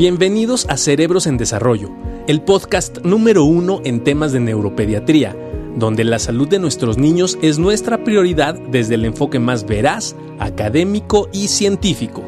Bienvenidos 0.00 0.66
a 0.70 0.78
Cerebros 0.78 1.26
en 1.26 1.36
Desarrollo, 1.36 1.90
el 2.26 2.40
podcast 2.40 3.04
número 3.04 3.44
uno 3.44 3.82
en 3.84 4.02
temas 4.02 4.32
de 4.32 4.40
neuropediatría, 4.40 5.36
donde 5.76 6.04
la 6.04 6.18
salud 6.18 6.48
de 6.48 6.58
nuestros 6.58 6.96
niños 6.96 7.38
es 7.42 7.58
nuestra 7.58 8.02
prioridad 8.02 8.54
desde 8.54 8.94
el 8.94 9.04
enfoque 9.04 9.38
más 9.38 9.66
veraz, 9.66 10.16
académico 10.38 11.28
y 11.34 11.48
científico. 11.48 12.22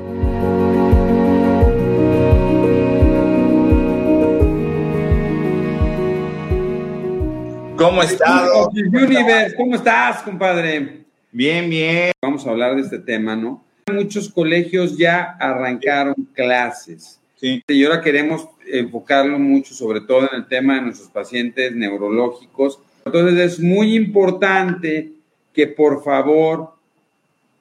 ¿Cómo 7.78 8.02
estás? 8.02 8.50
Universe, 8.74 9.56
¿cómo 9.56 9.76
estás, 9.76 10.20
compadre? 10.24 11.06
Bien, 11.30 11.70
bien. 11.70 12.12
Vamos 12.20 12.46
a 12.46 12.50
hablar 12.50 12.76
de 12.76 12.82
este 12.82 12.98
tema, 12.98 13.34
¿no? 13.34 13.64
Muchos 13.90 14.28
colegios 14.28 14.98
ya 14.98 15.38
arrancaron 15.40 16.14
clases. 16.34 17.21
Y 17.44 17.84
ahora 17.84 18.00
queremos 18.00 18.46
enfocarlo 18.64 19.36
mucho, 19.36 19.74
sobre 19.74 20.00
todo 20.00 20.20
en 20.20 20.36
el 20.36 20.46
tema 20.46 20.76
de 20.76 20.82
nuestros 20.82 21.08
pacientes 21.08 21.74
neurológicos. 21.74 22.78
Entonces 23.04 23.38
es 23.40 23.60
muy 23.60 23.96
importante 23.96 25.10
que 25.52 25.66
por 25.66 26.04
favor 26.04 26.70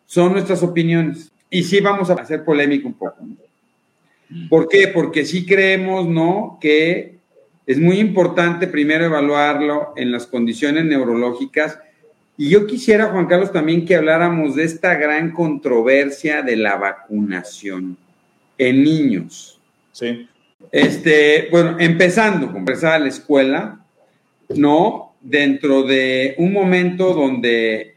son 0.05 0.33
nuestras 0.33 0.61
opiniones. 0.61 1.31
Y 1.49 1.63
sí 1.63 1.81
vamos 1.81 2.11
a 2.11 2.13
hacer 2.13 2.45
polémica 2.45 2.87
un 2.87 2.93
poco. 2.93 3.25
¿Por 4.49 4.69
qué? 4.69 4.87
Porque 4.87 5.25
sí 5.25 5.47
creemos, 5.47 6.07
¿no? 6.07 6.59
Que 6.61 7.15
es 7.65 7.79
muy 7.79 7.99
importante 7.99 8.67
primero 8.67 9.05
evaluarlo 9.05 9.93
en 9.95 10.11
las 10.11 10.27
condiciones 10.27 10.85
neurológicas. 10.85 11.79
Y 12.37 12.49
yo 12.49 12.67
quisiera, 12.67 13.07
Juan 13.07 13.25
Carlos, 13.25 13.51
también 13.51 13.83
que 13.83 13.95
habláramos 13.95 14.55
de 14.55 14.63
esta 14.63 14.93
gran 14.93 15.31
controversia 15.31 16.43
de 16.43 16.55
la 16.55 16.75
vacunación 16.75 17.97
en 18.59 18.83
niños. 18.83 19.57
Este, 20.71 21.47
bueno, 21.51 21.77
empezando, 21.79 22.55
empezar 22.55 23.01
la 23.01 23.07
escuela, 23.07 23.85
¿no? 24.49 25.13
Dentro 25.21 25.83
de 25.83 26.35
un 26.37 26.53
momento 26.53 27.13
donde 27.13 27.95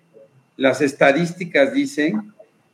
las 0.56 0.80
estadísticas 0.80 1.72
dicen 1.72 2.32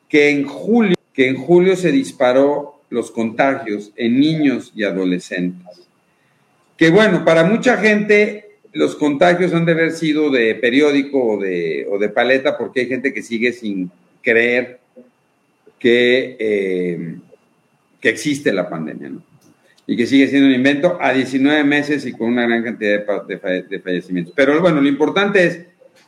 que 0.08 0.30
en 0.30 0.44
julio, 0.44 0.96
que 1.12 1.28
en 1.28 1.36
julio 1.36 1.76
se 1.76 1.92
disparó 1.92 2.80
los 2.90 3.10
contagios 3.10 3.92
en 3.96 4.18
niños 4.18 4.72
y 4.74 4.84
adolescentes. 4.84 5.86
Que 6.76 6.90
bueno, 6.90 7.24
para 7.24 7.44
mucha 7.44 7.76
gente 7.76 8.50
los 8.72 8.96
contagios 8.96 9.52
han 9.52 9.64
de 9.64 9.72
haber 9.72 9.92
sido 9.92 10.30
de 10.30 10.54
periódico 10.54 11.34
o 11.34 11.40
de, 11.40 11.86
o 11.90 11.98
de 11.98 12.08
paleta 12.08 12.56
porque 12.56 12.80
hay 12.80 12.86
gente 12.86 13.12
que 13.12 13.22
sigue 13.22 13.52
sin 13.52 13.90
creer 14.22 14.80
que, 15.78 16.36
eh, 16.38 17.16
que 18.00 18.08
existe 18.08 18.52
la 18.52 18.68
pandemia, 18.68 19.10
¿no? 19.10 19.22
Y 19.86 19.96
que 19.96 20.06
sigue 20.06 20.28
siendo 20.28 20.46
un 20.46 20.54
invento 20.54 20.98
a 21.00 21.12
19 21.12 21.64
meses 21.64 22.06
y 22.06 22.12
con 22.12 22.28
una 22.28 22.46
gran 22.46 22.62
cantidad 22.62 23.04
de, 23.04 23.36
de, 23.36 23.62
de 23.62 23.80
fallecimientos. 23.80 24.32
Pero 24.36 24.60
bueno, 24.60 24.80
lo 24.80 24.88
importante 24.88 25.44
es, 25.44 25.60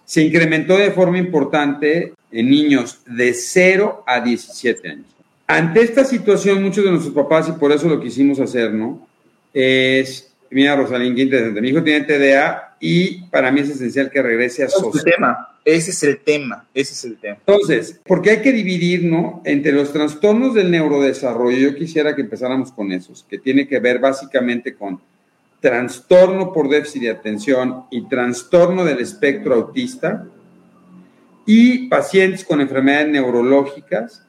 se 0.04 0.22
incrementó 0.22 0.76
de 0.76 0.90
forma 0.90 1.18
importante 1.18 2.12
en 2.30 2.50
niños 2.50 3.00
de 3.06 3.34
0 3.34 4.04
a 4.06 4.20
17 4.20 4.88
años. 4.88 5.06
Ante 5.46 5.82
esta 5.82 6.04
situación, 6.04 6.62
muchos 6.62 6.84
de 6.84 6.90
nuestros 6.90 7.14
papás, 7.14 7.48
y 7.48 7.52
por 7.52 7.72
eso 7.72 7.88
lo 7.88 8.00
quisimos 8.00 8.40
hacer, 8.40 8.72
¿no? 8.72 9.06
Es, 9.52 10.31
mira, 10.52 10.76
Rosalín, 10.76 11.18
interesante. 11.18 11.60
Mi 11.60 11.68
hijo 11.70 11.82
tiene 11.82 12.04
TDA 12.04 12.76
y 12.80 13.22
para 13.24 13.50
mí 13.50 13.60
es 13.60 13.70
esencial 13.70 14.10
que 14.10 14.22
regrese 14.22 14.62
a 14.62 14.66
Ese 14.66 14.76
es 14.76 15.04
tema. 15.04 15.48
Ese 15.64 15.90
es 15.92 16.02
el 16.02 16.18
tema. 16.18 16.66
Ese 16.74 16.92
es 16.92 17.04
el 17.04 17.16
tema. 17.16 17.36
Entonces, 17.46 18.00
porque 18.04 18.30
hay 18.30 18.42
que 18.42 18.52
dividir, 18.52 19.04
¿no? 19.04 19.40
Entre 19.44 19.72
los 19.72 19.92
trastornos 19.92 20.54
del 20.54 20.70
neurodesarrollo, 20.70 21.56
yo 21.56 21.74
quisiera 21.76 22.16
que 22.16 22.22
empezáramos 22.22 22.72
con 22.72 22.90
esos, 22.92 23.24
que 23.28 23.38
tiene 23.38 23.68
que 23.68 23.78
ver 23.78 23.98
básicamente 23.98 24.74
con 24.74 25.00
trastorno 25.60 26.52
por 26.52 26.68
déficit 26.68 27.02
de 27.02 27.10
atención 27.10 27.84
y 27.90 28.08
trastorno 28.08 28.84
del 28.84 28.98
espectro 28.98 29.54
autista 29.54 30.26
y 31.46 31.88
pacientes 31.88 32.44
con 32.44 32.60
enfermedades 32.60 33.08
neurológicas, 33.08 34.26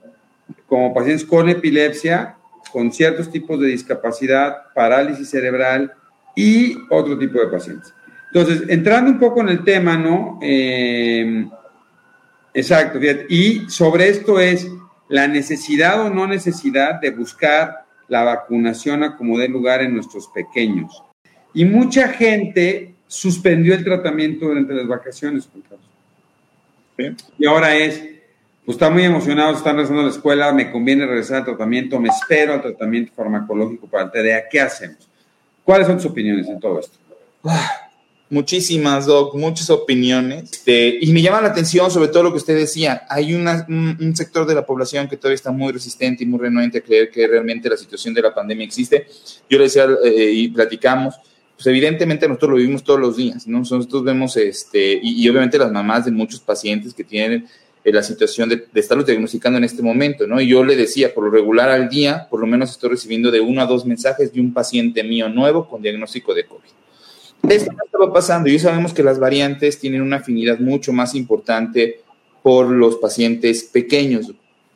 como 0.67 0.93
pacientes 0.93 1.25
con 1.25 1.49
epilepsia, 1.49 2.35
con 2.71 2.91
ciertos 2.91 3.31
tipos 3.31 3.59
de 3.59 3.67
discapacidad, 3.67 4.73
parálisis 4.75 5.29
cerebral 5.29 5.93
y 6.35 6.77
otro 6.89 7.17
tipo 7.17 7.39
de 7.39 7.47
pacientes. 7.47 7.93
Entonces, 8.33 8.63
entrando 8.67 9.11
un 9.11 9.19
poco 9.19 9.41
en 9.41 9.49
el 9.49 9.63
tema, 9.63 9.95
¿no? 9.95 10.39
Eh, 10.41 11.45
exacto, 12.53 12.99
fíjate. 12.99 13.27
Y 13.29 13.69
sobre 13.69 14.09
esto 14.09 14.39
es 14.39 14.67
la 15.09 15.27
necesidad 15.27 16.01
o 16.01 16.09
no 16.09 16.25
necesidad 16.25 16.99
de 16.99 17.11
buscar 17.11 17.85
la 18.07 18.23
vacunación 18.23 19.03
a 19.03 19.15
como 19.15 19.37
dé 19.37 19.47
lugar 19.47 19.81
en 19.81 19.93
nuestros 19.93 20.27
pequeños. 20.29 21.03
Y 21.53 21.65
mucha 21.65 22.09
gente 22.09 22.95
suspendió 23.07 23.75
el 23.75 23.83
tratamiento 23.83 24.47
durante 24.47 24.73
las 24.73 24.87
vacaciones, 24.87 25.47
¿Sí? 26.97 27.15
Y 27.37 27.45
ahora 27.45 27.75
es, 27.75 27.99
pues 28.65 28.75
están 28.75 28.93
muy 28.93 29.03
emocionados, 29.03 29.57
están 29.57 29.75
regresando 29.75 30.01
a 30.01 30.05
la 30.05 30.11
escuela, 30.11 30.51
me 30.51 30.71
conviene 30.71 31.05
regresar 31.05 31.37
al 31.37 31.45
tratamiento, 31.45 31.99
me 31.99 32.09
espero 32.09 32.53
al 32.53 32.61
tratamiento 32.61 33.13
farmacológico 33.15 33.87
para 33.87 34.05
el 34.05 34.11
TDA, 34.11 34.49
¿qué 34.49 34.61
hacemos? 34.61 35.09
¿Cuáles 35.63 35.87
son 35.87 35.97
tus 35.97 36.05
opiniones 36.07 36.47
en 36.47 36.59
todo 36.59 36.79
esto? 36.79 36.97
Muchísimas, 38.29 39.05
Doc, 39.05 39.35
muchas 39.35 39.69
opiniones. 39.69 40.51
Este, 40.51 40.97
y 40.99 41.11
me 41.13 41.21
llama 41.21 41.41
la 41.41 41.49
atención 41.49 41.91
sobre 41.91 42.07
todo 42.07 42.23
lo 42.23 42.31
que 42.31 42.37
usted 42.37 42.55
decía. 42.55 43.03
Hay 43.07 43.33
un, 43.33 44.15
sector 44.15 44.47
de 44.47 44.55
la 44.55 44.65
población 44.65 45.07
que 45.07 45.17
todavía 45.17 45.35
está 45.35 45.51
muy 45.51 45.71
resistente 45.71 46.23
y 46.23 46.27
muy 46.27 46.39
renuente 46.39 46.79
a 46.79 46.81
creer 46.81 47.11
que 47.11 47.27
realmente 47.27 47.69
la 47.69 47.77
situación 47.77 48.13
de 48.13 48.23
la 48.23 48.33
pandemia 48.33 48.65
existe. 48.65 49.07
Yo 49.49 49.57
le 49.57 49.65
decía 49.65 49.87
eh, 50.03 50.31
y 50.33 50.47
platicamos, 50.47 51.15
pues 51.55 51.67
evidentemente 51.67 52.27
nosotros 52.27 52.51
lo 52.51 52.57
vivimos 52.57 52.83
todos 52.83 52.99
los 52.99 53.15
días, 53.15 53.47
¿no? 53.47 53.59
Nosotros 53.59 54.03
vemos, 54.03 54.35
este, 54.37 54.99
y, 55.01 55.29
obviamente 55.29 55.59
las 55.59 55.71
mamás 55.71 56.05
de 56.05 56.11
muchos 56.11 56.39
pacientes 56.39 56.93
que 56.93 57.03
tienen 57.03 57.47
la 57.91 58.03
situación 58.03 58.49
de, 58.49 58.65
de, 58.71 58.79
estarlos 58.79 59.05
diagnosticando 59.05 59.57
en 59.57 59.65
este 59.65 59.81
momento, 59.81 60.25
¿no? 60.25 60.39
Y 60.39 60.47
yo 60.47 60.63
le 60.63 60.75
decía, 60.75 61.13
por 61.13 61.25
lo 61.25 61.31
regular 61.31 61.69
al 61.69 61.89
día, 61.89 62.27
por 62.29 62.39
lo 62.39 62.47
menos 62.47 62.71
estoy 62.71 62.91
recibiendo 62.91 63.29
de 63.29 63.41
uno 63.41 63.61
a 63.61 63.65
dos 63.65 63.85
mensajes 63.85 64.31
de 64.31 64.39
un 64.39 64.53
paciente 64.53 65.03
mío 65.03 65.27
nuevo 65.27 65.67
con 65.67 65.81
diagnóstico 65.81 66.33
de 66.33 66.45
COVID. 66.45 66.69
Esto 67.49 67.73
no 67.73 67.83
estaba 67.83 68.13
pasando 68.13 68.49
y 68.49 68.57
sabemos 68.57 68.93
que 68.93 69.03
las 69.03 69.19
variantes 69.19 69.77
tienen 69.77 70.01
una 70.01 70.17
afinidad 70.17 70.59
mucho 70.59 70.93
más 70.93 71.13
importante 71.13 71.99
por 72.41 72.69
los 72.69 72.97
pacientes 72.97 73.63
pequeños 73.63 74.31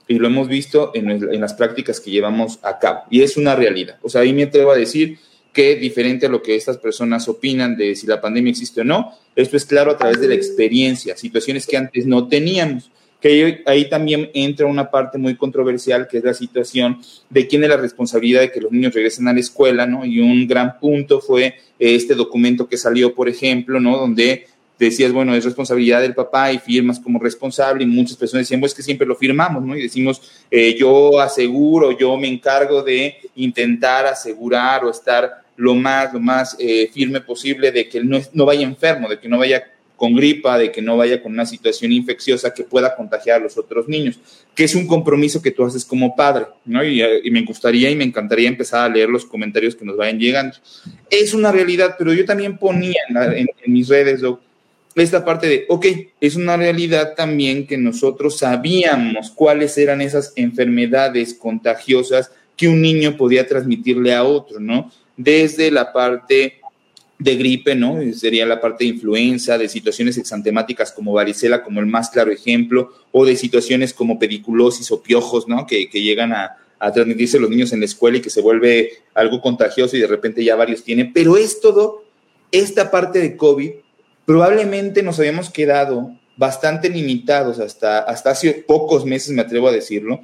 y 0.06 0.20
lo 0.20 0.28
hemos 0.28 0.50
visto 0.50 0.92
en, 0.94 1.10
en 1.10 1.42
las 1.42 1.54
prácticas 1.54 2.02
que 2.02 2.12
llevamos 2.12 2.60
a 2.64 2.78
cabo 2.78 3.04
y 3.10 3.22
es 3.22 3.38
una 3.38 3.56
realidad. 3.56 3.98
O 4.02 4.10
sea, 4.10 4.22
ahí 4.22 4.34
me 4.34 4.44
atrevo 4.44 4.72
a 4.72 4.76
decir 4.76 5.18
que 5.54 5.76
diferente 5.76 6.26
a 6.26 6.30
lo 6.30 6.42
que 6.42 6.56
estas 6.56 6.78
personas 6.78 7.28
opinan 7.30 7.78
de 7.78 7.96
si 7.96 8.06
la 8.06 8.22
pandemia 8.22 8.52
existe 8.52 8.82
o 8.82 8.84
no, 8.84 9.14
esto 9.36 9.56
es 9.56 9.66
claro 9.66 9.92
a 9.92 9.98
través 9.98 10.20
de 10.20 10.28
la 10.28 10.36
experiencia, 10.36 11.16
situaciones 11.16 11.66
que 11.66 11.78
antes 11.78 12.06
no 12.06 12.28
teníamos 12.28 12.92
que 13.20 13.64
ahí 13.66 13.90
también 13.90 14.30
entra 14.34 14.68
una 14.68 14.92
parte 14.92 15.18
muy 15.18 15.36
controversial, 15.36 16.08
que 16.08 16.20
es 16.20 16.24
la 16.24 16.34
situación 16.34 17.02
de 17.30 17.48
quién 17.48 17.64
es 17.64 17.70
la 17.70 17.78
responsabilidad 17.78 18.42
de 18.42 18.52
que 18.52 18.62
los 18.62 18.72
niños 18.72 18.94
regresen 18.94 19.28
a 19.28 19.34
la 19.34 19.40
escuela, 19.40 19.88
¿no? 19.88 20.06
Y 20.06 20.20
un 20.20 20.48
gran 20.48 20.80
punto 20.80 21.20
fue 21.20 21.56
este 21.80 22.14
documento 22.14 22.68
que 22.68 22.78
salió, 22.78 23.16
por 23.16 23.28
ejemplo, 23.28 23.80
¿no? 23.80 23.98
Donde 23.98 24.46
decías, 24.78 25.12
bueno, 25.12 25.34
es 25.34 25.44
responsabilidad 25.44 26.02
del 26.02 26.14
papá 26.14 26.52
y 26.52 26.60
firmas 26.60 27.00
como 27.00 27.20
responsable 27.20 27.84
y 27.84 27.88
muchas 27.88 28.18
personas 28.18 28.46
decían, 28.46 28.60
pues 28.60 28.74
que 28.74 28.84
siempre 28.84 29.08
lo 29.08 29.16
firmamos, 29.16 29.64
¿no? 29.64 29.76
Y 29.76 29.82
decimos, 29.82 30.22
eh, 30.52 30.76
yo 30.78 31.20
aseguro, 31.20 31.98
yo 31.98 32.16
me 32.18 32.28
encargo 32.28 32.84
de 32.84 33.18
intentar 33.36 34.06
asegurar 34.06 34.86
o 34.86 34.92
estar 34.92 35.42
lo 35.56 35.74
más, 35.74 36.14
lo 36.14 36.20
más 36.20 36.56
eh, 36.60 36.90
firme 36.94 37.22
posible 37.22 37.72
de 37.72 37.90
que 37.90 37.98
él 37.98 38.08
no, 38.08 38.20
no 38.34 38.46
vaya 38.46 38.62
enfermo, 38.62 39.10
de 39.10 39.20
que 39.20 39.28
no 39.28 39.40
vaya 39.40 39.64
con 39.98 40.16
gripa, 40.16 40.58
de 40.58 40.72
que 40.72 40.82
no 40.82 40.96
vaya 40.96 41.22
con 41.22 41.34
una 41.34 41.46
situación 41.46 41.92
infecciosa 41.92 42.54
que 42.54 42.64
pueda 42.64 42.96
contagiar 42.96 43.42
a 43.42 43.44
los 43.44 43.58
otros 43.58 43.90
niños, 43.90 44.20
que 44.56 44.64
es 44.64 44.76
un 44.76 44.88
compromiso 44.88 45.42
que 45.42 45.52
tú 45.52 45.66
haces 45.66 45.84
como 45.84 46.16
padre, 46.16 46.46
¿no? 46.64 46.84
Y, 46.86 47.02
me 47.32 47.42
gustaría 47.42 47.90
y 47.90 47.96
me 47.96 48.04
encantaría 48.06 48.48
empezar 48.48 48.86
a 48.86 48.94
leer 48.94 49.10
los 49.10 49.26
comentarios 49.26 49.76
que 49.76 49.84
nos 49.84 49.98
vayan 49.98 50.20
llegando. 50.20 50.56
Es 51.10 51.34
una 51.34 51.52
realidad, 51.52 51.96
pero 51.98 52.14
yo 52.14 52.24
también 52.24 52.58
ponía 52.58 53.02
en 53.10 53.48
mis 53.66 53.90
redes, 53.90 54.22
Doc, 54.22 54.40
esta 54.96 55.24
parte 55.24 55.48
de, 55.48 55.66
ok, 55.70 55.86
es 56.22 56.36
una 56.36 56.58
realidad 56.58 57.14
también 57.16 57.68
que 57.68 57.78
nosotros 57.78 58.40
sabíamos 58.40 59.32
cuáles 59.32 59.78
eran 59.78 60.02
esas 60.02 60.34
enfermedades 60.36 61.34
contagiosas 61.34 62.32
que 62.56 62.68
un 62.68 62.82
niño 62.82 63.18
podía 63.18 63.48
transmitirle 63.48 64.14
a 64.14 64.24
otro, 64.24 64.60
¿no? 64.60 64.92
Desde 65.16 65.70
la 65.70 65.94
parte 65.94 66.60
de 67.20 67.36
gripe, 67.36 67.76
¿no? 67.76 67.98
Sería 68.14 68.46
la 68.46 68.62
parte 68.62 68.84
de 68.84 68.92
influenza, 68.92 69.58
de 69.58 69.70
situaciones 69.70 70.18
exantemáticas 70.18 70.92
como 70.92 71.14
varicela, 71.14 71.64
como 71.64 71.80
el 71.80 71.88
más 71.88 72.10
claro 72.10 72.32
ejemplo, 72.32 72.92
o 73.12 73.26
de 73.26 73.36
situaciones 73.36 73.94
como 73.94 74.20
pediculosis 74.20 74.92
o 74.92 75.02
piojos, 75.02 75.48
¿no? 75.48 75.66
Que, 75.66 75.90
que 75.90 76.02
llegan 76.02 76.34
a, 76.34 76.58
a, 76.80 76.92
transmitirse 76.92 77.40
los 77.40 77.50
niños 77.50 77.74
en 77.74 77.80
la 77.80 77.86
escuela 77.86 78.18
y 78.18 78.22
que 78.22 78.30
se 78.30 78.42
vuelve 78.42 78.92
algo 79.16 79.42
contagioso 79.42 79.98
y 79.98 80.02
de 80.02 80.08
repente 80.08 80.44
ya 80.44 80.56
varios 80.56 80.84
tienen. 80.84 81.12
Pero 81.12 81.38
es 81.38 81.60
todo, 81.60 82.04
esta 82.52 82.92
parte 82.92 83.20
de 83.20 83.36
COVID, 83.36 83.72
probablemente 84.26 85.02
nos 85.02 85.18
habíamos 85.18 85.50
quedado 85.50 86.12
bastante 86.36 86.90
limitados 86.90 87.60
hasta, 87.60 88.00
hasta 88.00 88.30
hace 88.30 88.54
pocos 88.54 89.06
meses, 89.06 89.32
me 89.32 89.42
atrevo 89.42 89.70
a 89.70 89.72
decirlo, 89.72 90.22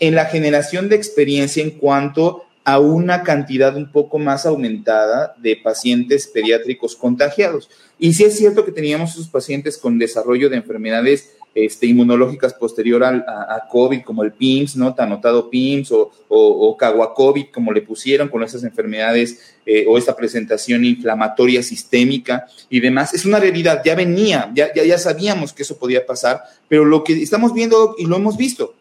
en 0.00 0.16
la 0.16 0.24
generación 0.24 0.88
de 0.88 0.96
experiencia 0.96 1.62
en 1.62 1.70
cuanto 1.70 2.44
a 2.64 2.78
una 2.78 3.22
cantidad 3.22 3.76
un 3.76 3.90
poco 3.90 4.18
más 4.18 4.46
aumentada 4.46 5.34
de 5.38 5.56
pacientes 5.56 6.28
pediátricos 6.28 6.94
contagiados. 6.94 7.68
Y 7.98 8.14
sí 8.14 8.24
es 8.24 8.36
cierto 8.36 8.64
que 8.64 8.72
teníamos 8.72 9.12
esos 9.12 9.28
pacientes 9.28 9.78
con 9.78 9.98
desarrollo 9.98 10.48
de 10.48 10.56
enfermedades 10.56 11.36
este, 11.54 11.86
inmunológicas 11.86 12.54
posterior 12.54 13.04
a, 13.04 13.68
COVID, 13.70 14.02
como 14.02 14.22
el 14.22 14.32
PIMS, 14.32 14.76
¿no? 14.76 14.94
Tan 14.94 15.10
notado 15.10 15.50
PIMS 15.50 15.92
o, 15.92 16.10
o, 16.28 16.76
COVID, 17.14 17.46
como 17.52 17.72
le 17.72 17.82
pusieron, 17.82 18.28
con 18.28 18.42
esas 18.42 18.64
enfermedades 18.64 19.56
eh, 19.66 19.84
o 19.86 19.98
esta 19.98 20.16
presentación 20.16 20.84
inflamatoria 20.84 21.62
sistémica 21.62 22.46
y 22.70 22.80
demás. 22.80 23.12
Es 23.12 23.26
una 23.26 23.38
realidad, 23.38 23.82
ya 23.84 23.94
venía, 23.94 24.50
ya, 24.54 24.72
ya, 24.74 24.84
ya 24.84 24.96
sabíamos 24.96 25.52
que 25.52 25.62
eso 25.62 25.78
podía 25.78 26.06
pasar, 26.06 26.42
pero 26.68 26.84
lo 26.84 27.04
que 27.04 27.20
estamos 27.22 27.52
viendo 27.52 27.96
y 27.98 28.06
lo 28.06 28.16
hemos 28.16 28.36
visto, 28.38 28.74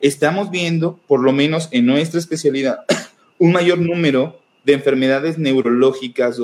estamos 0.00 0.50
viendo, 0.50 0.98
por 1.06 1.20
lo 1.20 1.32
menos 1.32 1.68
en 1.72 1.84
nuestra 1.86 2.18
especialidad, 2.20 2.84
un 3.38 3.52
mayor 3.52 3.78
número 3.78 4.40
de 4.64 4.74
enfermedades 4.74 5.38
neurológicas 5.38 6.38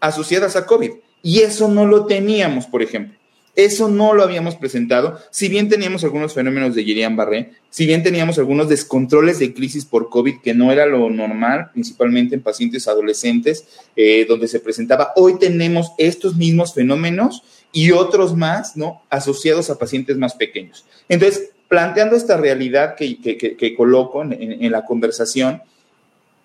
asociadas 0.00 0.56
a 0.56 0.66
COVID. 0.66 0.92
Y 1.22 1.40
eso 1.40 1.68
no 1.68 1.86
lo 1.86 2.06
teníamos, 2.06 2.66
por 2.66 2.82
ejemplo. 2.82 3.18
Eso 3.58 3.88
no 3.88 4.14
lo 4.14 4.22
habíamos 4.22 4.54
presentado, 4.54 5.18
si 5.32 5.48
bien 5.48 5.68
teníamos 5.68 6.04
algunos 6.04 6.32
fenómenos 6.32 6.76
de 6.76 6.84
Guillain-Barré, 6.84 7.54
si 7.70 7.86
bien 7.86 8.04
teníamos 8.04 8.38
algunos 8.38 8.68
descontroles 8.68 9.40
de 9.40 9.52
crisis 9.52 9.84
por 9.84 10.10
COVID, 10.10 10.36
que 10.44 10.54
no 10.54 10.70
era 10.70 10.86
lo 10.86 11.10
normal, 11.10 11.70
principalmente 11.72 12.36
en 12.36 12.40
pacientes 12.40 12.86
adolescentes, 12.86 13.66
eh, 13.96 14.26
donde 14.28 14.46
se 14.46 14.60
presentaba, 14.60 15.12
hoy 15.16 15.40
tenemos 15.40 15.90
estos 15.98 16.36
mismos 16.36 16.72
fenómenos 16.72 17.42
y 17.72 17.90
otros 17.90 18.36
más, 18.36 18.76
¿no? 18.76 19.02
Asociados 19.10 19.70
a 19.70 19.76
pacientes 19.76 20.16
más 20.16 20.36
pequeños. 20.36 20.84
Entonces, 21.08 21.50
planteando 21.66 22.14
esta 22.14 22.36
realidad 22.36 22.94
que, 22.94 23.74
coloco 23.76 24.22
en 24.22 24.70
la 24.70 24.84
conversación, 24.84 25.62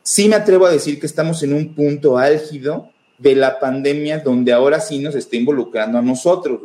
sí 0.03 0.29
me 0.29 0.35
atrevo 0.35 0.65
a 0.65 0.71
decir 0.71 0.99
que 0.99 1.07
estamos 1.07 1.41
en 1.41 1.53
un 1.53 1.73
punto 1.73 2.17
álgido 2.17 2.89
de 3.17 3.35
la 3.35 3.59
pandemia 3.59 4.19
donde 4.19 4.53
ahora 4.53 4.79
sí 4.79 4.99
nos 4.99 5.15
está 5.15 5.37
involucrando 5.37 5.97
a 5.97 6.01
nosotros 6.01 6.59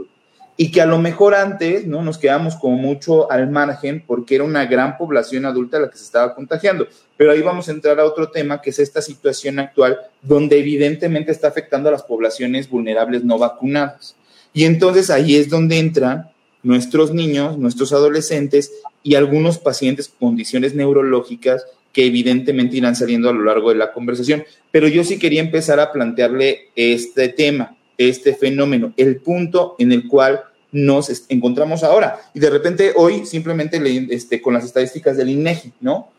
y 0.61 0.73
que 0.73 0.81
a 0.81 0.87
lo 0.87 0.99
mejor 0.99 1.37
antes 1.37 1.87
no 1.87 2.03
nos 2.03 2.19
quedamos 2.19 2.57
como 2.57 2.77
mucho 2.77 3.31
al 3.31 3.49
margen 3.49 4.03
porque 4.05 4.35
era 4.35 4.45
una 4.45 4.67
gran 4.67 4.99
población 4.99 5.47
adulta 5.47 5.79
la 5.79 5.89
que 5.89 5.97
se 5.97 6.03
estaba 6.03 6.35
contagiando. 6.35 6.89
Pero 7.17 7.31
ahí 7.31 7.41
vamos 7.43 7.69
a 7.69 7.71
entrar 7.71 8.01
a 8.01 8.05
otro 8.05 8.33
tema 8.33 8.61
que 8.61 8.71
es 8.71 8.81
esta 8.81 9.01
situación 9.01 9.61
actual 9.61 10.01
donde 10.21 10.59
evidentemente 10.59 11.31
está 11.31 11.47
afectando 11.47 11.89
a 11.89 11.93
las 11.93 12.03
poblaciones 12.03 12.69
vulnerables 12.69 13.23
no 13.23 13.39
vacunadas. 13.39 14.17
Y 14.53 14.65
entonces 14.65 15.11
ahí 15.11 15.37
es 15.37 15.49
donde 15.49 15.79
entran 15.79 16.29
nuestros 16.65 17.15
niños, 17.15 17.57
nuestros 17.57 17.93
adolescentes 17.93 18.73
y 19.05 19.15
algunos 19.15 19.59
pacientes 19.59 20.09
con 20.09 20.31
condiciones 20.31 20.75
neurológicas 20.75 21.67
que 21.93 22.07
evidentemente 22.07 22.77
irán 22.77 22.97
saliendo 22.97 23.29
a 23.29 23.33
lo 23.33 23.45
largo 23.45 23.71
de 23.71 23.77
la 23.77 23.93
conversación. 23.93 24.45
Pero 24.71 24.89
yo 24.89 25.05
sí 25.05 25.19
quería 25.19 25.41
empezar 25.41 25.81
a 25.81 25.93
plantearle 25.93 26.69
este 26.77 27.29
tema 27.29 27.79
este 27.99 28.35
fenómeno, 28.35 28.95
el 28.97 29.17
punto 29.17 29.75
en 29.79 29.93
el 29.93 30.07
cual 30.07 30.41
nos 30.71 31.27
encontramos 31.29 31.83
ahora. 31.83 32.21
Y 32.33 32.41
de 32.41 32.49
repente 32.49 32.93
hoy 32.95 33.27
simplemente 33.27 33.81
este, 34.11 34.41
con 34.41 34.55
las 34.55 34.65
estadísticas 34.65 35.17
del 35.17 35.31
INEGI, 35.31 35.73
¿no? 35.81 36.11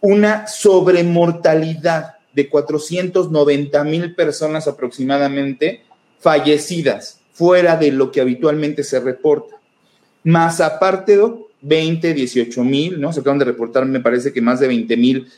Una 0.00 0.46
sobremortalidad 0.46 2.16
de 2.32 2.48
490 2.48 3.84
mil 3.84 4.14
personas 4.14 4.66
aproximadamente 4.66 5.82
fallecidas 6.18 7.20
fuera 7.32 7.76
de 7.76 7.92
lo 7.92 8.10
que 8.10 8.20
habitualmente 8.20 8.82
se 8.82 9.00
reporta. 9.00 9.56
Más 10.24 10.60
aparte, 10.60 11.16
de 11.16 11.45
20, 11.62 12.14
18 12.14 12.64
mil, 12.64 13.00
¿no? 13.00 13.12
Se 13.12 13.20
acaban 13.20 13.38
de 13.38 13.44
reportar, 13.44 13.84
me 13.86 14.00
parece 14.00 14.32
que 14.32 14.40
más 14.40 14.60
de 14.60 14.68
20 14.68 14.96
mil 14.96 15.28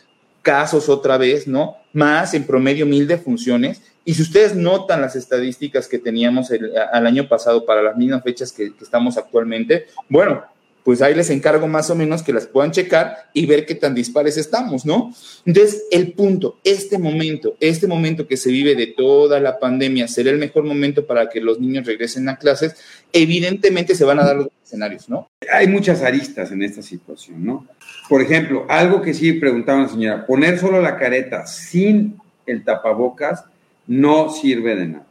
casos 0.43 0.88
otra 0.88 1.19
vez, 1.19 1.47
¿no? 1.47 1.76
Más 1.93 2.35
en 2.35 2.44
promedio 2.44 2.87
mil 2.87 3.06
defunciones. 3.06 3.82
Y 4.05 4.15
si 4.15 4.23
ustedes 4.23 4.55
notan 4.55 5.03
las 5.03 5.17
estadísticas 5.17 5.87
que 5.87 5.99
teníamos 5.99 6.50
el, 6.50 6.73
al 6.76 7.06
año 7.06 7.29
pasado 7.29 7.67
para 7.67 7.82
las 7.82 7.97
mismas 7.97 8.23
fechas 8.23 8.53
que, 8.53 8.73
estamos 8.81 9.19
actualmente, 9.19 9.87
bueno, 10.09 10.43
pues 10.88 11.02
ahí 11.02 11.14
les 11.14 11.29
encargo 11.29 11.69
más 11.69 11.90
o 11.90 11.94
menos 11.94 12.23
que 12.23 12.32
las 12.32 12.46
puedan 12.46 12.70
checar 12.70 13.29
y 13.35 13.44
ver 13.44 13.67
qué 13.67 13.75
tan 13.75 13.94
dispares 13.94 14.38
estamos, 14.38 14.87
¿no? 14.87 15.14
Entonces, 15.44 15.85
el 15.90 16.14
punto, 16.14 16.56
este 16.64 16.96
momento, 16.96 17.58
este 17.61 17.87
momento 17.87 18.26
que 18.26 18.38
se 18.38 18.50
vive 18.50 18.75
de 18.75 18.87
toda 18.87 19.38
la 19.38 19.58
pandemia, 19.58 20.08
será 20.08 20.31
el 20.31 20.38
mejor 20.38 20.64
momento 20.64 21.06
para 21.06 21.29
que 21.29 21.43
los 21.43 21.61
niños 21.61 21.85
regresen 21.85 22.26
a 22.31 22.38
clases, 22.38 22.75
evidentemente 23.12 23.94
se 23.94 24.05
van 24.06 24.19
a 24.19 24.25
dar 24.25 24.37
los 24.37 24.49
escenarios, 24.64 25.11
¿no? 25.11 25.29
Hay 25.52 25.69
muchas 25.69 26.00
aristas 26.00 26.52
en 26.52 26.62
esta 26.62 26.81
situación, 26.81 27.44
¿no? 27.44 27.67
Por 28.08 28.23
ejemplo, 28.23 28.64
algo 28.70 29.02
que 29.02 29.12
sí 29.12 29.35
preguntaba 29.35 29.82
la 29.82 29.88
señora, 29.90 30.26
poner 30.26 30.58
solo 30.58 30.81
la 30.81 30.96
careta 30.96 31.46
sin 31.46 32.17
el 32.46 32.64
tapabocas 32.64 33.44
no 33.87 34.31
sirve 34.31 34.75
de 34.75 34.87
nada. 34.87 35.06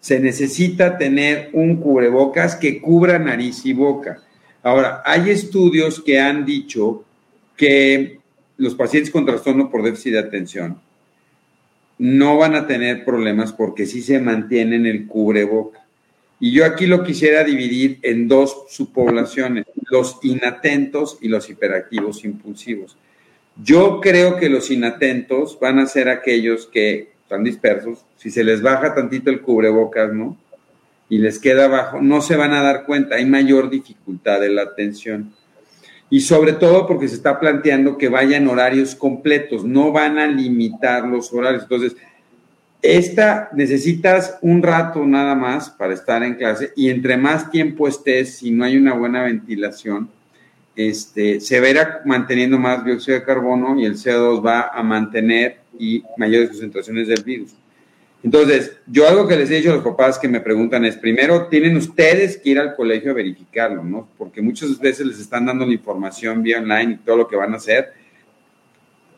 Se 0.00 0.20
necesita 0.20 0.98
tener 0.98 1.48
un 1.54 1.76
cubrebocas 1.76 2.56
que 2.56 2.82
cubra 2.82 3.18
nariz 3.18 3.64
y 3.64 3.72
boca. 3.72 4.20
Ahora, 4.64 5.02
hay 5.04 5.28
estudios 5.28 6.00
que 6.00 6.18
han 6.18 6.46
dicho 6.46 7.04
que 7.54 8.18
los 8.56 8.74
pacientes 8.74 9.12
con 9.12 9.26
trastorno 9.26 9.70
por 9.70 9.82
déficit 9.82 10.14
de 10.14 10.20
atención 10.20 10.80
no 11.98 12.38
van 12.38 12.54
a 12.54 12.66
tener 12.66 13.04
problemas 13.04 13.52
porque 13.52 13.84
sí 13.84 14.00
se 14.00 14.18
mantienen 14.20 14.86
el 14.86 15.06
cubreboca. 15.06 15.86
Y 16.40 16.50
yo 16.50 16.64
aquí 16.64 16.86
lo 16.86 17.04
quisiera 17.04 17.44
dividir 17.44 17.98
en 18.02 18.26
dos 18.26 18.64
subpoblaciones, 18.70 19.66
los 19.90 20.18
inatentos 20.22 21.18
y 21.20 21.28
los 21.28 21.50
hiperactivos 21.50 22.24
impulsivos. 22.24 22.96
Yo 23.62 24.00
creo 24.00 24.36
que 24.36 24.48
los 24.48 24.70
inatentos 24.70 25.58
van 25.60 25.78
a 25.78 25.86
ser 25.86 26.08
aquellos 26.08 26.66
que 26.66 27.12
están 27.22 27.44
dispersos, 27.44 28.06
si 28.16 28.30
se 28.30 28.42
les 28.42 28.62
baja 28.62 28.94
tantito 28.94 29.28
el 29.28 29.42
cubrebocas, 29.42 30.10
¿no? 30.12 30.38
Y 31.08 31.18
les 31.18 31.38
queda 31.38 31.66
abajo, 31.66 32.00
no 32.00 32.20
se 32.22 32.36
van 32.36 32.52
a 32.52 32.62
dar 32.62 32.84
cuenta, 32.84 33.16
hay 33.16 33.26
mayor 33.26 33.70
dificultad 33.70 34.40
de 34.40 34.48
la 34.48 34.62
atención. 34.62 35.32
Y 36.10 36.20
sobre 36.20 36.52
todo 36.52 36.86
porque 36.86 37.08
se 37.08 37.16
está 37.16 37.40
planteando 37.40 37.98
que 37.98 38.08
vayan 38.08 38.48
horarios 38.48 38.94
completos, 38.94 39.64
no 39.64 39.92
van 39.92 40.18
a 40.18 40.26
limitar 40.26 41.06
los 41.06 41.32
horarios. 41.32 41.62
Entonces, 41.64 41.96
esta 42.84 43.48
necesitas 43.54 44.38
un 44.42 44.62
rato 44.62 45.06
nada 45.06 45.34
más 45.34 45.70
para 45.70 45.94
estar 45.94 46.22
en 46.22 46.34
clase 46.34 46.72
y 46.76 46.90
entre 46.90 47.16
más 47.16 47.50
tiempo 47.50 47.88
estés, 47.88 48.36
si 48.36 48.50
no 48.50 48.64
hay 48.64 48.76
una 48.76 48.92
buena 48.92 49.22
ventilación, 49.22 50.10
este, 50.76 51.40
se 51.40 51.60
verá 51.60 52.02
manteniendo 52.04 52.58
más 52.58 52.84
dióxido 52.84 53.18
de 53.18 53.24
carbono 53.24 53.80
y 53.80 53.86
el 53.86 53.94
CO2 53.94 54.44
va 54.44 54.68
a 54.68 54.82
mantener 54.82 55.60
y 55.78 56.02
mayores 56.18 56.50
concentraciones 56.50 57.08
del 57.08 57.22
virus. 57.22 57.54
Entonces, 58.24 58.78
yo 58.86 59.08
algo 59.08 59.28
que 59.28 59.36
les 59.36 59.50
he 59.50 59.56
dicho 59.56 59.70
a 59.70 59.74
los 59.74 59.84
papás 59.84 60.18
que 60.18 60.26
me 60.26 60.40
preguntan 60.40 60.84
es, 60.84 60.96
primero, 60.96 61.46
tienen 61.48 61.76
ustedes 61.76 62.38
que 62.38 62.50
ir 62.50 62.58
al 62.58 62.74
colegio 62.74 63.10
a 63.10 63.14
verificarlo, 63.14 63.84
¿no? 63.84 64.08
Porque 64.18 64.42
muchas 64.42 64.78
veces 64.80 65.06
les 65.06 65.20
están 65.20 65.46
dando 65.46 65.64
la 65.64 65.72
información 65.72 66.42
vía 66.42 66.58
online 66.58 66.94
y 66.94 67.04
todo 67.04 67.18
lo 67.18 67.28
que 67.28 67.36
van 67.36 67.52
a 67.52 67.58
hacer. 67.58 67.92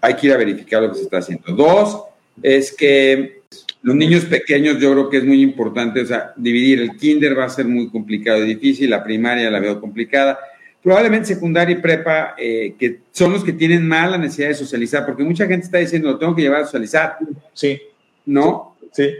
Hay 0.00 0.14
que 0.14 0.26
ir 0.26 0.32
a 0.32 0.36
verificar 0.36 0.82
lo 0.82 0.90
que 0.90 0.96
se 0.96 1.04
está 1.04 1.18
haciendo. 1.18 1.54
Dos, 1.54 2.02
es 2.42 2.74
que 2.74 3.42
los 3.80 3.94
niños 3.94 4.24
pequeños 4.24 4.78
yo 4.78 4.92
creo 4.92 5.08
que 5.08 5.18
es 5.18 5.24
muy 5.24 5.40
importante, 5.40 6.00
o 6.00 6.06
sea, 6.06 6.32
dividir 6.36 6.80
el 6.80 6.96
kinder 6.96 7.38
va 7.38 7.44
a 7.44 7.48
ser 7.48 7.66
muy 7.66 7.88
complicado 7.88 8.44
y 8.44 8.54
difícil, 8.54 8.90
la 8.90 9.04
primaria 9.04 9.50
la 9.50 9.60
veo 9.60 9.80
complicada 9.80 10.38
probablemente 10.86 11.26
secundaria 11.26 11.76
y 11.76 11.80
prepa, 11.80 12.36
eh, 12.38 12.76
que 12.78 13.00
son 13.10 13.32
los 13.32 13.42
que 13.42 13.52
tienen 13.52 13.88
más 13.88 14.08
la 14.08 14.18
necesidad 14.18 14.46
de 14.46 14.54
socializar, 14.54 15.04
porque 15.04 15.24
mucha 15.24 15.44
gente 15.44 15.66
está 15.66 15.78
diciendo, 15.78 16.12
lo 16.12 16.16
tengo 16.16 16.36
que 16.36 16.42
llevar 16.42 16.60
a 16.60 16.64
socializar. 16.64 17.18
Sí. 17.54 17.80
¿No? 18.24 18.75
Sí, 18.96 19.10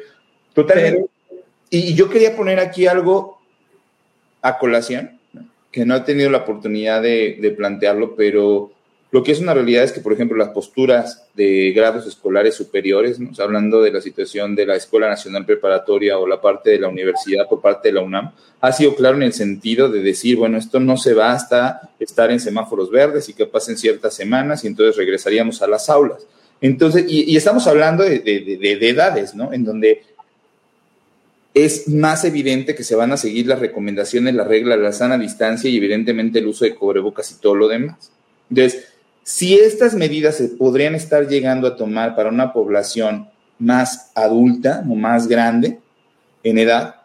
totalmente. 0.55 1.11
y 1.69 1.95
yo 1.95 2.09
quería 2.09 2.35
poner 2.35 2.59
aquí 2.59 2.87
algo 2.87 3.37
a 4.47 4.59
colación, 4.59 5.19
que 5.73 5.85
no 5.85 5.97
he 5.97 6.01
tenido 6.01 6.31
la 6.31 6.39
oportunidad 6.39 7.03
de, 7.03 7.55
plantearlo, 7.57 8.15
pero 8.15 8.73
lo 9.11 9.23
que 9.23 9.33
es 9.33 9.41
una 9.41 9.55
realidad 9.55 9.85
es 9.85 9.93
que, 9.93 10.01
por 10.01 10.13
ejemplo, 10.13 10.37
las 10.37 10.51
posturas 10.51 11.27
de 11.35 11.73
grados 11.73 12.07
escolares 12.07 12.55
superiores, 12.55 13.19
hablando 13.39 13.83
de 13.83 13.91
la 13.91 14.01
situación 14.01 14.55
de 14.55 14.67
la 14.67 14.77
Escuela 14.77 15.09
Nacional 15.09 15.45
Preparatoria 15.45 16.19
o 16.19 16.27
la 16.27 16.41
parte 16.41 16.71
de 16.71 16.79
la 16.79 16.89
universidad 16.89 17.49
por 17.49 17.61
parte 17.61 17.89
de 17.89 17.95
la 17.95 18.03
UNAM, 18.03 18.33
ha 18.61 18.73
sido 18.73 18.95
claro 18.95 19.17
en 19.17 19.25
el 19.25 19.33
sentido 19.33 19.89
de 19.89 20.01
decir, 20.01 20.37
bueno, 20.37 20.59
esto 20.59 20.81
no 20.81 20.97
se 20.97 21.13
va 21.13 21.33
hasta 21.33 21.91
estar 21.99 22.31
en 22.31 22.41
semáforos 22.41 22.91
verdes 22.91 23.29
y 23.29 23.35
que 23.35 23.47
pasen 23.47 23.77
ciertas 23.77 24.15
semanas 24.15 24.65
y 24.65 24.69
entonces 24.69 24.97
regresaríamos 24.97 25.61
a 25.61 25.67
las 25.67 25.91
aulas. 25.91 26.27
Entonces, 26.61 27.05
y, 27.09 27.37
estamos 27.37 27.67
hablando 27.67 28.03
de, 28.03 28.21
de 28.21 28.89
edades, 28.89 29.35
¿no? 29.35 29.53
En 29.53 29.65
donde 29.65 30.03
es 31.57 31.89
más 31.89 32.23
evidente 32.27 32.75
que 32.75 32.85
se 32.85 32.95
van 32.95 33.13
a 33.13 33.17
seguir 33.17 33.47
las 33.47 33.61
recomendaciones, 33.61 34.35
la 34.35 34.45
regla 34.45 34.77
de 34.77 34.83
la 34.83 34.93
sana 34.93 35.17
distancia 35.17 35.71
y 35.71 35.79
evidentemente 35.79 36.39
el 36.39 36.49
uso 36.49 36.67
de 36.67 36.75
cubrebocas 36.75 37.31
y 37.31 37.41
todo 37.41 37.55
lo 37.55 37.67
demás. 37.67 38.13
Entonces, 38.51 38.89
si 39.23 39.55
estas 39.55 39.95
medidas 39.95 40.37
se 40.37 40.49
podrían 40.49 40.95
estar 40.95 41.27
llegando 41.27 41.67
a 41.67 41.75
tomar 41.75 42.15
para 42.15 42.29
una 42.29 42.53
población 42.53 43.31
más 43.59 44.13
adulta 44.15 44.85
o 44.87 44.95
más 44.95 45.29
grande 45.29 45.79
en 46.43 46.59
edad, 46.59 46.97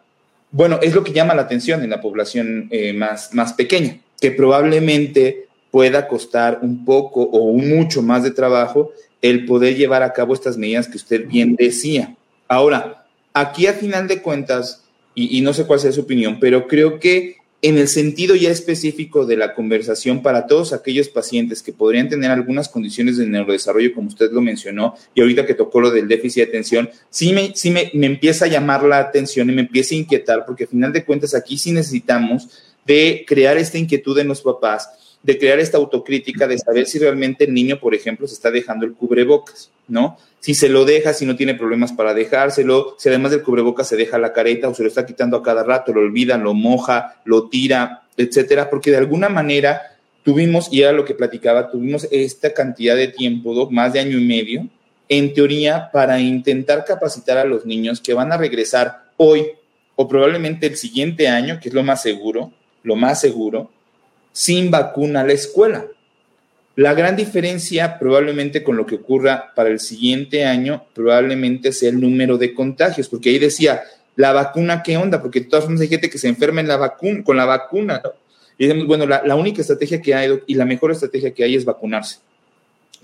bueno, 0.50 0.78
es 0.82 0.94
lo 0.94 1.02
que 1.02 1.14
llama 1.14 1.34
la 1.34 1.42
atención 1.42 1.82
en 1.82 1.88
la 1.88 2.02
población 2.02 2.68
eh, 2.70 2.92
más, 2.92 3.32
más 3.32 3.54
pequeña, 3.54 4.00
que 4.20 4.32
probablemente 4.32 5.48
pueda 5.70 6.06
costar 6.06 6.58
un 6.60 6.84
poco 6.84 7.22
o 7.22 7.54
mucho 7.54 8.02
más 8.02 8.22
de 8.22 8.32
trabajo 8.32 8.92
el 9.22 9.46
poder 9.46 9.76
llevar 9.76 10.02
a 10.02 10.12
cabo 10.12 10.34
estas 10.34 10.58
medidas 10.58 10.88
que 10.88 10.96
usted 10.96 11.26
bien 11.26 11.56
decía. 11.56 12.16
Ahora, 12.48 13.06
aquí 13.32 13.66
a 13.66 13.72
final 13.72 14.08
de 14.08 14.20
cuentas, 14.20 14.84
y, 15.14 15.38
y 15.38 15.40
no 15.40 15.54
sé 15.54 15.64
cuál 15.64 15.80
sea 15.80 15.92
su 15.92 16.02
opinión, 16.02 16.38
pero 16.40 16.66
creo 16.66 16.98
que 16.98 17.36
en 17.62 17.78
el 17.78 17.86
sentido 17.86 18.34
ya 18.34 18.50
específico 18.50 19.24
de 19.24 19.36
la 19.36 19.54
conversación 19.54 20.20
para 20.20 20.48
todos 20.48 20.72
aquellos 20.72 21.08
pacientes 21.08 21.62
que 21.62 21.72
podrían 21.72 22.08
tener 22.08 22.32
algunas 22.32 22.68
condiciones 22.68 23.16
de 23.16 23.26
neurodesarrollo, 23.26 23.94
como 23.94 24.08
usted 24.08 24.32
lo 24.32 24.40
mencionó, 24.40 24.96
y 25.14 25.20
ahorita 25.20 25.46
que 25.46 25.54
tocó 25.54 25.80
lo 25.80 25.92
del 25.92 26.08
déficit 26.08 26.42
de 26.42 26.48
atención, 26.48 26.90
sí 27.08 27.32
me, 27.32 27.52
sí 27.54 27.70
me, 27.70 27.92
me 27.94 28.06
empieza 28.06 28.46
a 28.46 28.48
llamar 28.48 28.82
la 28.82 28.98
atención 28.98 29.48
y 29.48 29.52
me 29.52 29.60
empieza 29.62 29.94
a 29.94 29.98
inquietar, 29.98 30.44
porque 30.44 30.64
al 30.64 30.70
final 30.70 30.92
de 30.92 31.04
cuentas 31.04 31.36
aquí 31.36 31.56
sí 31.56 31.70
necesitamos 31.70 32.48
de 32.84 33.24
crear 33.28 33.56
esta 33.56 33.78
inquietud 33.78 34.18
en 34.18 34.26
los 34.26 34.42
papás, 34.42 34.88
de 35.22 35.38
crear 35.38 35.60
esta 35.60 35.78
autocrítica, 35.78 36.48
de 36.48 36.58
saber 36.58 36.86
si 36.86 36.98
realmente 36.98 37.44
el 37.44 37.54
niño, 37.54 37.78
por 37.78 37.94
ejemplo, 37.94 38.26
se 38.26 38.34
está 38.34 38.50
dejando 38.50 38.84
el 38.84 38.94
cubrebocas, 38.94 39.70
¿no? 39.86 40.18
Si 40.40 40.54
se 40.54 40.68
lo 40.68 40.84
deja, 40.84 41.12
si 41.12 41.24
no 41.24 41.36
tiene 41.36 41.54
problemas 41.54 41.92
para 41.92 42.14
dejárselo, 42.14 42.96
si 42.98 43.08
además 43.08 43.30
del 43.30 43.42
cubrebocas 43.42 43.88
se 43.88 43.96
deja 43.96 44.18
la 44.18 44.32
careta 44.32 44.68
o 44.68 44.74
se 44.74 44.82
lo 44.82 44.88
está 44.88 45.06
quitando 45.06 45.36
a 45.36 45.42
cada 45.42 45.62
rato, 45.62 45.92
lo 45.92 46.00
olvida, 46.00 46.36
lo 46.36 46.54
moja, 46.54 47.20
lo 47.24 47.48
tira, 47.48 48.02
etcétera, 48.16 48.68
porque 48.68 48.90
de 48.90 48.96
alguna 48.96 49.28
manera 49.28 49.80
tuvimos, 50.24 50.72
y 50.72 50.82
era 50.82 50.92
lo 50.92 51.04
que 51.04 51.14
platicaba, 51.14 51.70
tuvimos 51.70 52.08
esta 52.10 52.52
cantidad 52.52 52.96
de 52.96 53.08
tiempo, 53.08 53.70
más 53.70 53.92
de 53.92 54.00
año 54.00 54.18
y 54.18 54.24
medio, 54.24 54.68
en 55.08 55.34
teoría, 55.34 55.90
para 55.92 56.18
intentar 56.20 56.84
capacitar 56.84 57.38
a 57.38 57.44
los 57.44 57.66
niños 57.66 58.00
que 58.00 58.14
van 58.14 58.32
a 58.32 58.36
regresar 58.36 59.04
hoy 59.16 59.46
o 59.94 60.08
probablemente 60.08 60.66
el 60.66 60.76
siguiente 60.76 61.28
año, 61.28 61.60
que 61.60 61.68
es 61.68 61.74
lo 61.74 61.82
más 61.82 62.02
seguro, 62.02 62.50
lo 62.82 62.96
más 62.96 63.20
seguro, 63.20 63.70
sin 64.32 64.70
vacuna 64.70 65.20
a 65.20 65.26
la 65.26 65.32
escuela. 65.32 65.86
La 66.74 66.94
gran 66.94 67.16
diferencia 67.16 67.98
probablemente 67.98 68.62
con 68.62 68.76
lo 68.76 68.86
que 68.86 68.94
ocurra 68.94 69.52
para 69.54 69.68
el 69.68 69.78
siguiente 69.78 70.46
año 70.46 70.86
probablemente 70.94 71.72
sea 71.72 71.90
el 71.90 72.00
número 72.00 72.38
de 72.38 72.54
contagios, 72.54 73.08
porque 73.08 73.28
ahí 73.28 73.38
decía, 73.38 73.82
la 74.16 74.32
vacuna, 74.32 74.82
¿qué 74.82 74.96
onda? 74.96 75.20
Porque 75.20 75.40
de 75.40 75.46
todas 75.46 75.64
formas 75.64 75.82
hay 75.82 75.88
gente 75.88 76.08
que 76.08 76.18
se 76.18 76.28
enferma 76.28 76.60
en 76.60 76.68
la 76.68 76.96
con 77.24 77.36
la 77.36 77.44
vacuna. 77.44 78.00
Y 78.56 78.66
decimos, 78.66 78.86
bueno, 78.86 79.06
la, 79.06 79.22
la 79.24 79.36
única 79.36 79.60
estrategia 79.60 80.00
que 80.00 80.14
hay 80.14 80.40
y 80.46 80.54
la 80.54 80.64
mejor 80.64 80.92
estrategia 80.92 81.32
que 81.32 81.44
hay 81.44 81.56
es 81.56 81.64
vacunarse. 81.64 82.18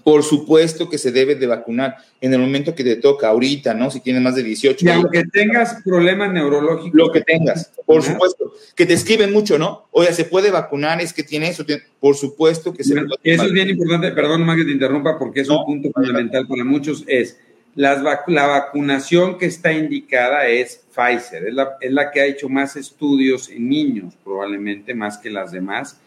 Por 0.08 0.22
supuesto 0.22 0.88
que 0.88 0.96
se 0.96 1.12
debe 1.12 1.34
de 1.34 1.46
vacunar 1.46 1.98
en 2.18 2.32
el 2.32 2.40
momento 2.40 2.74
que 2.74 2.82
te 2.82 2.96
toca, 2.96 3.28
ahorita, 3.28 3.74
¿no? 3.74 3.90
Si 3.90 4.00
tienes 4.00 4.22
más 4.22 4.36
de 4.36 4.42
18. 4.42 4.86
Y 4.86 4.88
aunque 4.88 5.22
tengas 5.24 5.82
problemas 5.84 6.32
neurológicos. 6.32 6.94
Lo 6.94 7.12
que 7.12 7.20
tengas, 7.20 7.70
por 7.84 8.02
supuesto. 8.02 8.54
Que 8.74 8.86
te 8.86 8.94
escriben 8.94 9.34
mucho, 9.34 9.58
¿no? 9.58 9.86
Oye, 9.90 10.10
¿se 10.14 10.24
puede 10.24 10.50
vacunar? 10.50 10.98
Es 11.02 11.12
que 11.12 11.22
tiene 11.24 11.50
eso. 11.50 11.62
Tiene... 11.66 11.82
Por 12.00 12.16
supuesto 12.16 12.72
que 12.72 12.84
se 12.84 12.94
puede 12.94 13.18
Eso 13.22 13.44
es 13.44 13.52
bien 13.52 13.68
importante, 13.68 14.10
perdón 14.12 14.46
más 14.46 14.56
que 14.56 14.64
te 14.64 14.70
interrumpa, 14.70 15.18
porque 15.18 15.42
es 15.42 15.48
no, 15.48 15.58
un 15.58 15.66
punto 15.66 15.90
fundamental 15.92 16.46
para 16.48 16.64
muchos, 16.64 17.04
es 17.06 17.38
las 17.74 18.02
la 18.28 18.46
vacunación 18.46 19.36
que 19.36 19.44
está 19.44 19.74
indicada 19.74 20.46
es 20.46 20.86
Pfizer, 20.90 21.48
es 21.48 21.54
la, 21.54 21.76
es 21.82 21.92
la 21.92 22.10
que 22.10 22.22
ha 22.22 22.24
hecho 22.24 22.48
más 22.48 22.76
estudios 22.76 23.50
en 23.50 23.68
niños, 23.68 24.14
probablemente 24.24 24.94
más 24.94 25.18
que 25.18 25.28
las 25.28 25.52
demás 25.52 26.00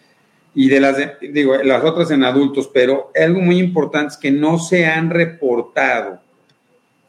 y 0.54 0.68
de 0.70 0.80
las, 0.80 0.98
digo, 1.22 1.56
las 1.64 1.84
otras 1.84 2.12
en 2.12 2.24
adultos, 2.24 2.70
pero 2.74 3.12
algo 3.16 3.40
muy 3.40 3.58
importante 3.58 4.14
es 4.14 4.18
que 4.18 4.32
no 4.32 4.60
se 4.60 4.86
han 4.86 5.10
reportado 5.10 6.20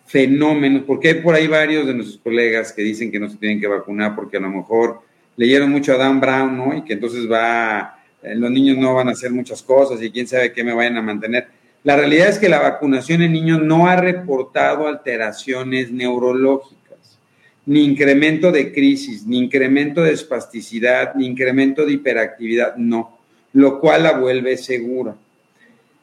fenómenos, 0.07 0.83
porque 0.87 1.09
hay 1.09 1.15
por 1.15 1.35
ahí 1.35 1.47
varios 1.47 1.87
de 1.87 1.95
nuestros 1.95 2.21
colegas 2.21 2.73
que 2.73 2.83
dicen 2.83 3.11
que 3.11 3.19
no 3.19 3.29
se 3.29 3.39
tienen 3.39 3.61
que 3.61 3.67
vacunar 3.67 4.15
porque 4.15 4.37
a 4.37 4.41
lo 4.41 4.51
mejor 4.51 5.01
leyeron 5.37 5.71
mucho 5.71 5.95
a 5.95 5.97
Dan 5.97 6.21
Brown, 6.21 6.57
¿no? 6.57 6.77
Y 6.77 6.85
que 6.85 6.93
entonces 6.93 7.31
va, 7.31 7.99
eh, 8.23 8.35
los 8.35 8.51
niños 8.51 8.77
no 8.77 8.95
van 8.95 9.09
a 9.09 9.13
hacer 9.13 9.33
muchas 9.33 9.63
cosas 9.63 10.01
y 10.03 10.11
quién 10.11 10.29
sabe 10.29 10.53
qué 10.53 10.63
me 10.63 10.75
vayan 10.75 10.99
a 10.99 11.03
mantener. 11.03 11.49
La 11.83 11.97
realidad 11.97 12.29
es 12.29 12.39
que 12.39 12.49
la 12.49 12.61
vacunación 12.61 13.23
en 13.23 13.33
niños 13.33 13.61
no 13.61 13.89
ha 13.89 13.97
reportado 13.97 14.87
alteraciones 14.87 15.91
neurológicas, 15.91 17.19
ni 17.67 17.83
incremento 17.83 18.53
de 18.53 18.73
crisis, 18.73 19.27
ni 19.27 19.39
incremento 19.39 20.03
de 20.03 20.13
espasticidad, 20.13 21.15
ni 21.17 21.27
incremento 21.27 21.85
de 21.85 21.93
hiperactividad, 21.93 22.77
no 22.77 23.22
lo 23.53 23.81
cual 23.81 24.05
la 24.05 24.19
vuelve 24.19 24.57
segura. 24.57 25.17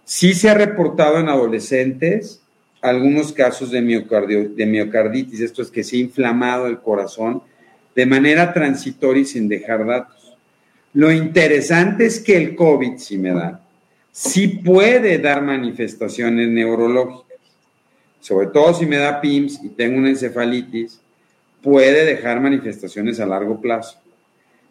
Sí 0.06 0.34
se 0.34 0.50
ha 0.50 0.53
reportado 0.53 1.20
en 1.20 1.29
adolescentes 1.29 2.41
algunos 2.82 3.34
casos 3.34 3.72
de, 3.72 3.82
miocardio, 3.82 4.50
de 4.50 4.65
miocarditis, 4.65 5.41
esto 5.41 5.62
es 5.62 5.70
que 5.70 5.84
se 5.84 5.98
ha 5.98 6.00
inflamado 6.00 6.68
el 6.68 6.79
corazón 6.79 7.44
de 7.96 8.06
manera 8.06 8.53
transitoria 8.53 9.24
y 9.24 9.25
sin 9.25 9.50
dejar 9.50 9.86
datos. 9.86 10.38
Lo 10.94 11.12
interesante 11.12 12.06
es 12.06 12.20
que 12.20 12.38
el 12.38 12.56
COVID, 12.56 12.98
si 12.98 13.18
me 13.18 13.32
da, 13.32 13.62
sí 14.12 14.48
puede 14.48 15.18
dar 15.18 15.41
manifestaciones 15.41 16.48
neurológicas, 16.48 17.38
sobre 18.22 18.48
todo 18.48 18.74
si 18.74 18.86
me 18.86 18.98
da 18.98 19.22
PIMS 19.22 19.63
y 19.63 19.70
tengo 19.70 19.98
una 19.98 20.10
encefalitis, 20.10 21.00
puede 21.62 22.06
dejar 22.06 22.39
manifestaciones 22.39 23.20
a 23.20 23.25
largo 23.25 23.60
plazo. 23.60 24.00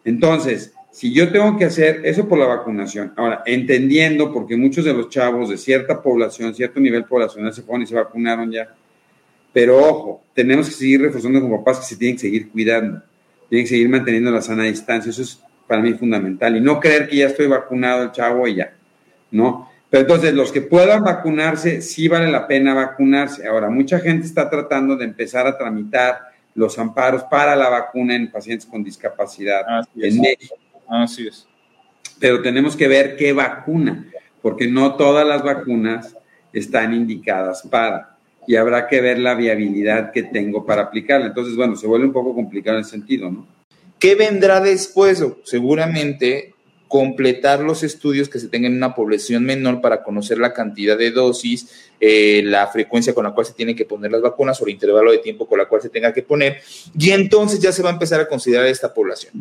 Entonces, 0.03 0.73
si 0.91 1.13
yo 1.13 1.31
tengo 1.31 1.57
que 1.57 1.65
hacer 1.65 2.01
eso 2.03 2.27
por 2.27 2.39
la 2.39 2.47
vacunación, 2.47 3.13
ahora, 3.15 3.43
entendiendo, 3.45 4.33
porque 4.33 4.57
muchos 4.57 4.85
de 4.85 4.93
los 4.93 5.09
chavos 5.09 5.49
de 5.49 5.57
cierta 5.57 6.01
población, 6.01 6.53
cierto 6.55 6.79
nivel 6.79 7.05
poblacional 7.05 7.53
se 7.53 7.61
fueron 7.61 7.83
y 7.83 7.87
se 7.87 7.95
vacunaron 7.95 8.51
ya, 8.51 8.73
pero 9.53 9.77
ojo, 9.77 10.23
tenemos 10.33 10.67
que 10.67 10.75
seguir 10.75 11.01
reforzando 11.01 11.41
como 11.41 11.63
papás 11.63 11.79
que 11.79 11.85
se 11.85 11.95
tienen 11.97 12.15
que 12.15 12.21
seguir 12.21 12.49
cuidando, 12.49 13.01
tienen 13.49 13.65
que 13.65 13.69
seguir 13.69 13.89
manteniendo 13.89 14.31
la 14.31 14.41
sana 14.41 14.63
distancia, 14.63 15.11
eso 15.11 15.21
es 15.21 15.39
para 15.67 15.81
mí 15.81 15.93
fundamental, 15.93 16.57
y 16.57 16.61
no 16.61 16.79
creer 16.79 17.07
que 17.07 17.17
ya 17.17 17.27
estoy 17.27 17.47
vacunado 17.47 18.03
el 18.03 18.11
chavo 18.11 18.47
y 18.47 18.55
ya, 18.55 18.73
¿no? 19.31 19.69
Pero 19.91 20.01
entonces, 20.01 20.33
los 20.33 20.51
que 20.51 20.61
puedan 20.61 21.03
vacunarse, 21.03 21.81
sí 21.81 22.07
vale 22.07 22.31
la 22.31 22.47
pena 22.47 22.75
vacunarse. 22.75 23.47
Ahora, 23.47 23.71
mucha 23.71 23.99
gente 23.99 24.27
está 24.27 24.47
tratando 24.47 24.95
de 24.95 25.05
empezar 25.05 25.47
a 25.47 25.57
tramitar 25.57 26.19
los 26.53 26.77
amparos 26.77 27.23
para 27.23 27.55
la 27.55 27.69
vacuna 27.69 28.15
en 28.15 28.29
pacientes 28.31 28.67
con 28.67 28.83
discapacidad 28.83 29.61
en 29.95 30.21
México 30.21 30.55
Así 30.89 31.27
es. 31.27 31.47
Pero 32.19 32.41
tenemos 32.41 32.75
que 32.75 32.87
ver 32.87 33.15
qué 33.15 33.31
vacuna, 33.33 34.05
porque 34.41 34.67
no 34.67 34.95
todas 34.95 35.25
las 35.25 35.43
vacunas 35.43 36.15
están 36.51 36.93
indicadas 36.93 37.61
para, 37.69 38.17
y 38.47 38.55
habrá 38.55 38.87
que 38.87 38.99
ver 38.99 39.19
la 39.19 39.35
viabilidad 39.35 40.11
que 40.11 40.23
tengo 40.23 40.65
para 40.65 40.83
aplicarla. 40.83 41.27
Entonces, 41.27 41.55
bueno, 41.55 41.75
se 41.75 41.87
vuelve 41.87 42.07
un 42.07 42.13
poco 42.13 42.33
complicado 42.33 42.77
en 42.77 42.81
ese 42.81 42.91
sentido, 42.91 43.29
¿no? 43.29 43.47
¿Qué 43.99 44.15
vendrá 44.15 44.59
después? 44.61 45.23
Seguramente 45.43 46.55
completar 46.89 47.61
los 47.61 47.83
estudios 47.83 48.27
que 48.29 48.39
se 48.39 48.47
tengan 48.49 48.71
en 48.71 48.79
una 48.79 48.95
población 48.95 49.45
menor 49.45 49.79
para 49.79 50.03
conocer 50.03 50.39
la 50.39 50.53
cantidad 50.53 50.97
de 50.97 51.11
dosis, 51.11 51.69
eh, 52.01 52.41
la 52.43 52.67
frecuencia 52.67 53.13
con 53.13 53.25
la 53.25 53.31
cual 53.31 53.45
se 53.45 53.53
tienen 53.53 53.75
que 53.75 53.85
poner 53.85 54.11
las 54.11 54.21
vacunas 54.21 54.59
o 54.59 54.65
el 54.65 54.71
intervalo 54.71 55.11
de 55.11 55.19
tiempo 55.19 55.47
con 55.47 55.59
la 55.59 55.67
cual 55.67 55.83
se 55.83 55.89
tenga 55.89 56.11
que 56.11 56.23
poner, 56.23 56.57
y 56.97 57.11
entonces 57.11 57.59
ya 57.59 57.71
se 57.71 57.83
va 57.83 57.91
a 57.91 57.93
empezar 57.93 58.19
a 58.19 58.27
considerar 58.27 58.65
esta 58.65 58.91
población. 58.91 59.31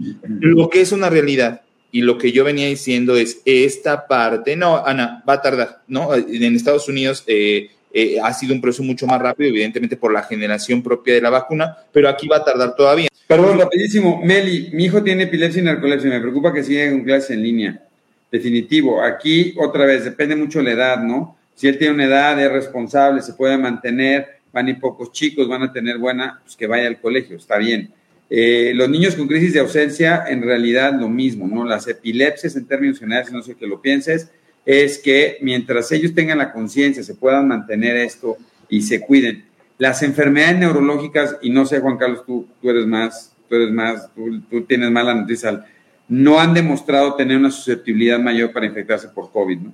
Lo 0.40 0.68
que 0.68 0.82
es 0.82 0.92
una 0.92 1.08
realidad 1.08 1.62
y 1.90 2.02
lo 2.02 2.18
que 2.18 2.32
yo 2.32 2.44
venía 2.44 2.66
diciendo 2.66 3.16
es 3.16 3.40
esta 3.46 4.06
parte, 4.06 4.54
no, 4.54 4.84
Ana, 4.84 5.24
va 5.26 5.32
a 5.34 5.42
tardar, 5.42 5.80
¿no? 5.88 6.14
En 6.14 6.54
Estados 6.54 6.86
Unidos 6.86 7.24
eh, 7.26 7.70
eh, 8.00 8.20
ha 8.22 8.32
sido 8.32 8.54
un 8.54 8.60
proceso 8.60 8.82
mucho 8.82 9.06
más 9.06 9.20
rápido, 9.20 9.50
evidentemente 9.50 9.96
por 9.96 10.12
la 10.12 10.22
generación 10.22 10.82
propia 10.82 11.14
de 11.14 11.20
la 11.20 11.30
vacuna, 11.30 11.76
pero 11.92 12.08
aquí 12.08 12.28
va 12.28 12.36
a 12.36 12.44
tardar 12.44 12.76
todavía. 12.76 13.08
Perdón, 13.26 13.58
rapidísimo. 13.58 14.22
Meli, 14.22 14.70
mi 14.72 14.84
hijo 14.84 15.02
tiene 15.02 15.24
epilepsia 15.24 15.60
y 15.60 15.64
narcolepsia. 15.64 16.08
Me 16.08 16.20
preocupa 16.20 16.52
que 16.52 16.62
siga 16.62 16.90
con 16.90 17.02
clases 17.02 17.30
en 17.30 17.42
línea. 17.42 17.82
Definitivo. 18.30 19.02
Aquí, 19.02 19.54
otra 19.58 19.84
vez, 19.84 20.04
depende 20.04 20.36
mucho 20.36 20.62
la 20.62 20.72
edad, 20.72 21.02
¿no? 21.02 21.36
Si 21.54 21.66
él 21.66 21.76
tiene 21.76 21.94
una 21.94 22.04
edad, 22.04 22.40
es 22.40 22.52
responsable, 22.52 23.20
se 23.20 23.32
puede 23.32 23.58
mantener, 23.58 24.38
van 24.52 24.68
ir 24.68 24.78
pocos 24.78 25.10
chicos, 25.10 25.48
van 25.48 25.64
a 25.64 25.72
tener 25.72 25.98
buena, 25.98 26.40
pues 26.44 26.54
que 26.54 26.66
vaya 26.66 26.86
al 26.86 27.00
colegio, 27.00 27.36
está 27.36 27.58
bien. 27.58 27.90
Eh, 28.30 28.72
los 28.74 28.88
niños 28.88 29.16
con 29.16 29.26
crisis 29.26 29.54
de 29.54 29.60
ausencia, 29.60 30.24
en 30.28 30.42
realidad 30.42 30.92
lo 30.92 31.08
mismo, 31.08 31.48
¿no? 31.48 31.64
Las 31.64 31.88
epilepsias, 31.88 32.54
en 32.56 32.66
términos 32.66 33.00
generales, 33.00 33.32
no 33.32 33.42
sé 33.42 33.56
que 33.56 33.66
lo 33.66 33.82
pienses, 33.82 34.30
es 34.64 34.98
que 34.98 35.38
mientras 35.40 35.90
ellos 35.92 36.14
tengan 36.14 36.38
la 36.38 36.52
conciencia, 36.52 37.02
se 37.02 37.14
puedan 37.14 37.48
mantener 37.48 37.96
esto 37.96 38.36
y 38.68 38.82
se 38.82 39.00
cuiden. 39.00 39.44
Las 39.78 40.02
enfermedades 40.02 40.58
neurológicas, 40.58 41.36
y 41.40 41.50
no 41.50 41.64
sé, 41.64 41.80
Juan 41.80 41.96
Carlos, 41.96 42.24
tú, 42.26 42.46
tú 42.60 42.70
eres 42.70 42.86
más, 42.86 43.32
tú 43.48 43.54
eres 43.54 43.70
más, 43.70 44.10
tú, 44.14 44.62
tienes 44.62 44.90
más 44.90 45.04
la 45.04 45.14
noticia, 45.14 45.64
no 46.08 46.40
han 46.40 46.54
demostrado 46.54 47.14
tener 47.14 47.36
una 47.36 47.50
susceptibilidad 47.50 48.18
mayor 48.18 48.52
para 48.52 48.66
infectarse 48.66 49.08
por 49.08 49.30
COVID, 49.30 49.58
¿no? 49.58 49.72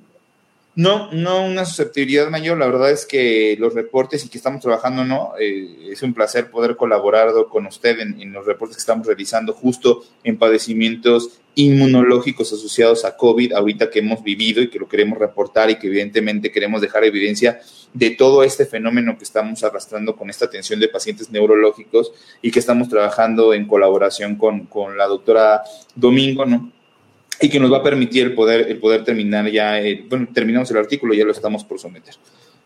No, 0.77 1.13
no 1.13 1.47
una 1.47 1.65
susceptibilidad 1.65 2.29
mayor. 2.31 2.59
La 2.59 2.67
verdad 2.67 2.91
es 2.91 3.07
que 3.07 3.57
los 3.61 3.75
reportes 3.75 4.25
y 4.25 4.29
que 4.29 4.39
estamos 4.39 4.61
trabajando, 4.61 5.05
¿no? 5.05 5.35
Eh, 5.39 5.91
es 5.93 6.03
un 6.03 6.13
placer 6.13 6.51
poder 6.51 6.77
colaborar 6.77 7.29
con 7.49 7.67
usted 7.67 8.01
en, 8.01 8.33
los 8.33 8.45
reportes 8.45 8.77
que 8.77 8.81
estamos 8.81 9.07
realizando 9.07 9.53
justo 9.53 10.05
en 10.25 10.37
padecimientos 10.37 11.41
inmunológicos 11.55 12.53
asociados 12.53 13.05
a 13.05 13.17
COVID, 13.17 13.53
ahorita 13.53 13.89
que 13.89 14.01
hemos 14.01 14.25
vivido 14.25 14.61
y 14.61 14.69
que 14.69 14.81
lo 14.81 14.89
queremos 14.89 15.21
reportar 15.21 15.71
y 15.71 15.79
que 15.79 15.87
evidentemente 15.87 16.51
queremos 16.51 16.81
dejar 16.81 17.05
evidencia 17.05 17.61
de 17.93 18.11
todo 18.11 18.43
este 18.43 18.67
fenómeno 18.67 19.17
que 19.17 19.23
estamos 19.23 19.63
arrastrando 19.63 20.17
con 20.17 20.29
esta 20.29 20.47
atención 20.47 20.81
de 20.81 20.89
pacientes 20.89 21.31
neurológicos 21.31 22.13
y 22.43 22.51
que 22.51 22.59
estamos 22.59 22.89
trabajando 22.89 23.55
en 23.55 23.69
colaboración 23.69 24.35
con, 24.35 24.67
con 24.67 24.99
la 24.99 25.07
doctora 25.07 25.63
Domingo, 25.95 26.45
¿no? 26.45 26.73
Y 27.41 27.49
que 27.49 27.61
nos 27.61 27.73
va 27.73 27.79
a 27.79 27.83
permitir 27.83 28.25
el 28.25 28.35
poder, 28.35 28.71
el 28.71 28.79
poder 28.79 29.05
terminar 29.05 29.51
ya, 29.51 29.81
eh, 29.81 30.05
bueno, 30.09 30.29
terminamos 30.33 30.71
el 30.71 30.79
artículo, 30.79 31.15
ya 31.15 31.25
lo 31.25 31.33
estamos 31.33 31.65
por 31.65 31.79
someter. 31.79 32.15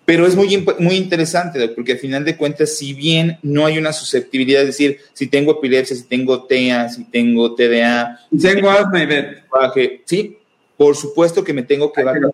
Pero 0.05 0.27
es 0.27 0.35
muy, 0.35 0.65
muy 0.79 0.97
interesante, 0.97 1.69
porque 1.69 1.93
al 1.93 1.99
final 1.99 2.25
de 2.25 2.37
cuentas, 2.37 2.77
si 2.77 2.95
bien 2.95 3.39
no 3.43 3.67
hay 3.67 3.77
una 3.77 3.93
susceptibilidad, 3.93 4.63
es 4.63 4.69
decir, 4.69 5.01
si 5.13 5.27
tengo 5.27 5.53
epilepsia, 5.53 5.95
si 5.95 6.05
tengo 6.05 6.45
TEA, 6.45 6.89
si 6.89 7.05
tengo 7.05 7.55
TDA. 7.55 8.19
Si 8.31 8.39
tengo 8.39 8.71
asma 8.71 9.03
y 9.03 10.01
Sí, 10.07 10.39
por 10.79 10.97
supuesto 10.97 11.45
que 11.45 11.53
me 11.53 11.63
tengo 11.63 11.93
que 11.93 12.05
vacunar. 12.05 12.33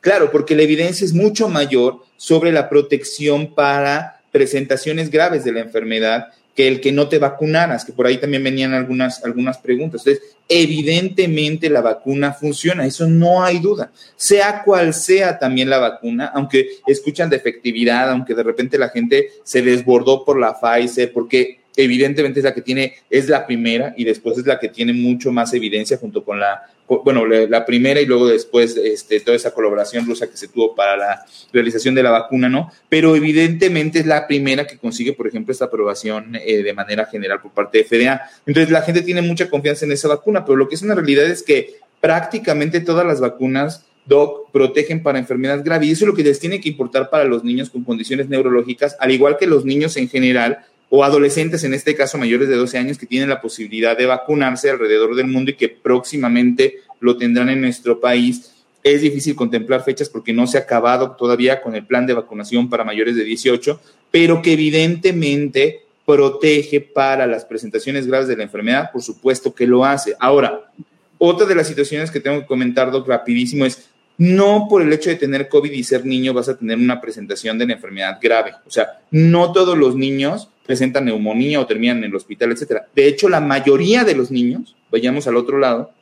Claro, 0.00 0.30
porque 0.30 0.54
la 0.54 0.62
evidencia 0.62 1.04
es 1.04 1.14
mucho 1.14 1.48
mayor 1.48 2.04
sobre 2.18 2.52
la 2.52 2.68
protección 2.68 3.54
para 3.54 4.20
presentaciones 4.30 5.10
graves 5.10 5.44
de 5.44 5.52
la 5.52 5.60
enfermedad 5.60 6.28
que 6.58 6.66
el 6.66 6.80
que 6.80 6.90
no 6.90 7.08
te 7.08 7.20
vacunaras, 7.20 7.84
que 7.84 7.92
por 7.92 8.04
ahí 8.04 8.18
también 8.18 8.42
venían 8.42 8.74
algunas, 8.74 9.24
algunas 9.24 9.58
preguntas. 9.58 10.04
Entonces, 10.04 10.36
evidentemente 10.48 11.70
la 11.70 11.82
vacuna 11.82 12.32
funciona, 12.32 12.84
eso 12.84 13.06
no 13.06 13.44
hay 13.44 13.60
duda. 13.60 13.92
Sea 14.16 14.64
cual 14.64 14.92
sea 14.92 15.38
también 15.38 15.70
la 15.70 15.78
vacuna, 15.78 16.32
aunque 16.34 16.70
escuchan 16.88 17.30
de 17.30 17.36
efectividad, 17.36 18.10
aunque 18.10 18.34
de 18.34 18.42
repente 18.42 18.76
la 18.76 18.88
gente 18.88 19.30
se 19.44 19.62
desbordó 19.62 20.24
por 20.24 20.36
la 20.36 20.58
Pfizer, 20.60 21.12
porque 21.12 21.60
evidentemente 21.76 22.40
es 22.40 22.44
la 22.44 22.54
que 22.54 22.62
tiene, 22.62 22.94
es 23.08 23.28
la 23.28 23.46
primera 23.46 23.94
y 23.96 24.02
después 24.02 24.36
es 24.36 24.44
la 24.44 24.58
que 24.58 24.66
tiene 24.66 24.92
mucho 24.92 25.30
más 25.30 25.54
evidencia 25.54 25.96
junto 25.96 26.24
con 26.24 26.40
la, 26.40 26.60
bueno, 26.88 27.26
la 27.26 27.66
primera 27.66 28.00
y 28.00 28.06
luego 28.06 28.26
después 28.26 28.76
este, 28.76 29.20
toda 29.20 29.36
esa 29.36 29.52
colaboración 29.52 30.06
rusa 30.06 30.28
que 30.28 30.36
se 30.36 30.48
tuvo 30.48 30.74
para 30.74 30.96
la 30.96 31.26
realización 31.52 31.94
de 31.94 32.02
la 32.02 32.10
vacuna, 32.10 32.48
¿no? 32.48 32.72
Pero 32.88 33.14
evidentemente 33.14 34.00
es 34.00 34.06
la 34.06 34.26
primera 34.26 34.66
que 34.66 34.78
consigue, 34.78 35.12
por 35.12 35.26
ejemplo, 35.26 35.52
esta 35.52 35.66
aprobación 35.66 36.34
eh, 36.36 36.62
de 36.62 36.72
manera 36.72 37.06
general 37.06 37.40
por 37.40 37.52
parte 37.52 37.78
de 37.78 37.84
FDA. 37.84 38.22
Entonces 38.46 38.70
la 38.70 38.82
gente 38.82 39.02
tiene 39.02 39.22
mucha 39.22 39.50
confianza 39.50 39.84
en 39.84 39.92
esa 39.92 40.08
vacuna, 40.08 40.44
pero 40.44 40.56
lo 40.56 40.68
que 40.68 40.76
es 40.76 40.82
una 40.82 40.94
realidad 40.94 41.26
es 41.26 41.42
que 41.42 41.76
prácticamente 42.00 42.80
todas 42.80 43.06
las 43.06 43.20
vacunas 43.20 43.84
DOC 44.06 44.50
protegen 44.52 45.02
para 45.02 45.18
enfermedades 45.18 45.62
graves 45.62 45.88
y 45.88 45.92
eso 45.92 46.04
es 46.04 46.08
lo 46.08 46.14
que 46.14 46.24
les 46.24 46.40
tiene 46.40 46.60
que 46.60 46.70
importar 46.70 47.10
para 47.10 47.24
los 47.24 47.44
niños 47.44 47.70
con 47.70 47.84
condiciones 47.84 48.28
neurológicas, 48.28 48.96
al 48.98 49.10
igual 49.10 49.36
que 49.38 49.46
los 49.46 49.64
niños 49.64 49.96
en 49.96 50.08
general 50.08 50.64
o 50.90 51.04
adolescentes, 51.04 51.64
en 51.64 51.74
este 51.74 51.94
caso 51.94 52.18
mayores 52.18 52.48
de 52.48 52.56
12 52.56 52.78
años, 52.78 52.98
que 52.98 53.06
tienen 53.06 53.28
la 53.28 53.40
posibilidad 53.40 53.96
de 53.96 54.06
vacunarse 54.06 54.70
alrededor 54.70 55.14
del 55.14 55.26
mundo 55.26 55.50
y 55.50 55.54
que 55.54 55.68
próximamente 55.68 56.76
lo 57.00 57.16
tendrán 57.16 57.50
en 57.50 57.60
nuestro 57.60 58.00
país. 58.00 58.54
Es 58.82 59.02
difícil 59.02 59.34
contemplar 59.34 59.84
fechas 59.84 60.08
porque 60.08 60.32
no 60.32 60.46
se 60.46 60.56
ha 60.56 60.62
acabado 60.62 61.12
todavía 61.12 61.60
con 61.60 61.74
el 61.74 61.84
plan 61.84 62.06
de 62.06 62.14
vacunación 62.14 62.70
para 62.70 62.84
mayores 62.84 63.16
de 63.16 63.24
18, 63.24 63.80
pero 64.10 64.40
que 64.40 64.52
evidentemente 64.52 65.82
protege 66.06 66.80
para 66.80 67.26
las 67.26 67.44
presentaciones 67.44 68.06
graves 68.06 68.28
de 68.28 68.36
la 68.36 68.44
enfermedad, 68.44 68.90
por 68.90 69.02
supuesto 69.02 69.54
que 69.54 69.66
lo 69.66 69.84
hace. 69.84 70.16
Ahora, 70.18 70.72
otra 71.18 71.46
de 71.46 71.54
las 71.54 71.66
situaciones 71.66 72.10
que 72.10 72.20
tengo 72.20 72.40
que 72.40 72.46
comentar, 72.46 72.90
Doc, 72.90 73.06
rapidísimo 73.06 73.66
es, 73.66 73.90
no 74.16 74.66
por 74.70 74.80
el 74.80 74.92
hecho 74.92 75.10
de 75.10 75.16
tener 75.16 75.48
COVID 75.48 75.70
y 75.70 75.84
ser 75.84 76.06
niño 76.06 76.32
vas 76.32 76.48
a 76.48 76.56
tener 76.56 76.78
una 76.78 77.00
presentación 77.00 77.58
de 77.58 77.66
la 77.66 77.74
enfermedad 77.74 78.18
grave. 78.20 78.54
O 78.66 78.70
sea, 78.70 79.00
no 79.10 79.52
todos 79.52 79.76
los 79.76 79.96
niños 79.96 80.48
presentan 80.68 81.06
neumonía 81.06 81.60
o 81.60 81.66
terminan 81.66 81.96
en 81.96 82.04
el 82.04 82.14
hospital, 82.14 82.52
etcétera. 82.52 82.86
De 82.94 83.08
hecho, 83.08 83.30
la 83.30 83.40
mayoría 83.40 84.04
de 84.04 84.14
los 84.14 84.30
niños, 84.30 84.76
vayamos 84.92 85.26
al 85.26 85.36
otro 85.36 85.58
lado, 85.58 85.92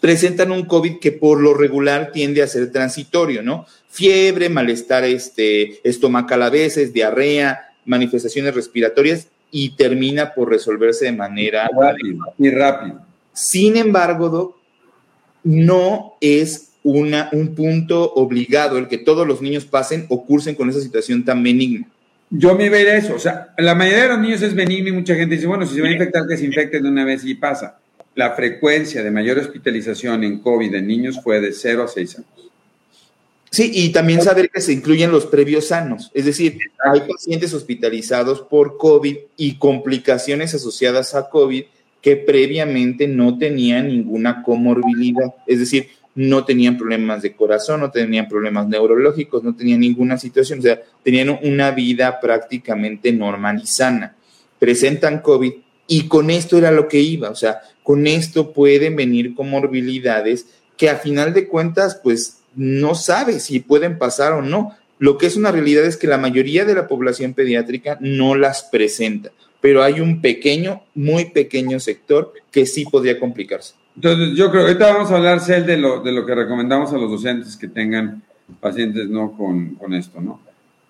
presentan 0.00 0.52
un 0.52 0.66
COVID 0.66 0.98
que 0.98 1.12
por 1.12 1.40
lo 1.40 1.54
regular 1.54 2.12
tiende 2.12 2.42
a 2.42 2.46
ser 2.46 2.70
transitorio, 2.72 3.42
¿no? 3.42 3.64
Fiebre, 3.88 4.50
malestar 4.50 5.04
este, 5.04 5.80
estomacal 5.88 6.42
a 6.42 6.50
veces, 6.50 6.92
diarrea, 6.92 7.70
manifestaciones 7.86 8.54
respiratorias 8.54 9.28
y 9.50 9.70
termina 9.70 10.34
por 10.34 10.50
resolverse 10.50 11.06
de 11.06 11.12
manera 11.12 11.70
muy 12.36 12.50
rápido. 12.50 13.00
Sin 13.32 13.78
embargo, 13.78 14.58
no 15.42 16.16
es 16.20 16.72
una, 16.82 17.30
un 17.32 17.54
punto 17.54 18.12
obligado 18.12 18.76
el 18.76 18.88
que 18.88 18.98
todos 18.98 19.26
los 19.26 19.40
niños 19.40 19.64
pasen 19.64 20.04
o 20.10 20.26
cursen 20.26 20.54
con 20.54 20.68
esa 20.68 20.82
situación 20.82 21.24
tan 21.24 21.42
benigna. 21.42 21.88
Yo 22.30 22.54
me 22.54 22.70
ver 22.70 22.86
eso, 22.86 23.16
o 23.16 23.18
sea, 23.18 23.52
la 23.58 23.74
mayoría 23.74 24.04
de 24.04 24.08
los 24.10 24.20
niños 24.20 24.42
es 24.42 24.54
benigno 24.54 24.88
y 24.88 24.92
mucha 24.92 25.16
gente 25.16 25.34
dice, 25.34 25.48
bueno, 25.48 25.66
si 25.66 25.74
se 25.74 25.82
va 25.82 25.88
a 25.88 25.92
infectar, 25.92 26.28
que 26.28 26.36
se 26.36 26.46
infecten 26.46 26.84
de 26.84 26.88
una 26.88 27.04
vez 27.04 27.24
y 27.24 27.34
pasa. 27.34 27.78
La 28.14 28.32
frecuencia 28.32 29.02
de 29.02 29.10
mayor 29.10 29.38
hospitalización 29.38 30.22
en 30.22 30.38
COVID 30.38 30.72
en 30.74 30.86
niños 30.86 31.20
fue 31.22 31.40
de 31.40 31.52
0 31.52 31.82
a 31.82 31.88
6 31.88 32.16
años. 32.16 32.30
Sí, 33.50 33.72
y 33.74 33.90
también 33.90 34.22
saber 34.22 34.48
que 34.48 34.60
se 34.60 34.72
incluyen 34.72 35.10
los 35.10 35.26
previos 35.26 35.66
sanos, 35.66 36.12
es 36.14 36.24
decir, 36.24 36.56
hay 36.84 37.00
pacientes 37.00 37.52
hospitalizados 37.52 38.42
por 38.42 38.78
COVID 38.78 39.16
y 39.36 39.58
complicaciones 39.58 40.54
asociadas 40.54 41.16
a 41.16 41.28
COVID 41.28 41.64
que 42.00 42.16
previamente 42.16 43.08
no 43.08 43.38
tenían 43.38 43.88
ninguna 43.88 44.44
comorbilidad, 44.44 45.34
es 45.48 45.58
decir, 45.58 45.88
no 46.14 46.44
tenían 46.44 46.76
problemas 46.76 47.22
de 47.22 47.34
corazón, 47.34 47.80
no 47.80 47.90
tenían 47.90 48.28
problemas 48.28 48.66
neurológicos, 48.66 49.42
no 49.42 49.54
tenían 49.54 49.80
ninguna 49.80 50.18
situación, 50.18 50.58
o 50.58 50.62
sea, 50.62 50.80
tenían 51.02 51.38
una 51.42 51.70
vida 51.70 52.20
prácticamente 52.20 53.12
normal 53.12 53.60
y 53.62 53.66
sana. 53.66 54.16
Presentan 54.58 55.20
COVID 55.20 55.52
y 55.86 56.08
con 56.08 56.30
esto 56.30 56.58
era 56.58 56.70
lo 56.70 56.88
que 56.88 57.00
iba, 57.00 57.30
o 57.30 57.34
sea, 57.34 57.60
con 57.82 58.06
esto 58.06 58.52
pueden 58.52 58.96
venir 58.96 59.34
comorbilidades 59.34 60.46
que 60.76 60.88
a 60.88 60.96
final 60.96 61.34
de 61.34 61.46
cuentas, 61.46 62.00
pues 62.02 62.38
no 62.54 62.94
sabe 62.94 63.40
si 63.40 63.60
pueden 63.60 63.98
pasar 63.98 64.32
o 64.32 64.42
no. 64.42 64.76
Lo 64.98 65.18
que 65.18 65.26
es 65.26 65.36
una 65.36 65.52
realidad 65.52 65.84
es 65.84 65.96
que 65.96 66.06
la 66.06 66.18
mayoría 66.18 66.64
de 66.64 66.74
la 66.74 66.88
población 66.88 67.34
pediátrica 67.34 67.96
no 68.00 68.34
las 68.34 68.64
presenta, 68.64 69.30
pero 69.60 69.82
hay 69.82 70.00
un 70.00 70.20
pequeño, 70.20 70.82
muy 70.94 71.26
pequeño 71.26 71.80
sector 71.80 72.32
que 72.50 72.66
sí 72.66 72.84
podría 72.84 73.18
complicarse. 73.18 73.74
Entonces, 73.96 74.36
yo 74.36 74.50
creo, 74.50 74.62
ahorita 74.62 74.92
vamos 74.92 75.10
a 75.10 75.16
hablar, 75.16 75.40
Cel, 75.40 75.66
de 75.66 75.76
lo, 75.76 76.00
de 76.00 76.12
lo 76.12 76.24
que 76.24 76.34
recomendamos 76.34 76.92
a 76.92 76.98
los 76.98 77.10
docentes 77.10 77.56
que 77.56 77.68
tengan 77.68 78.22
pacientes 78.60 79.08
no 79.08 79.32
con, 79.32 79.74
con 79.74 79.94
esto, 79.94 80.20
¿no? 80.20 80.40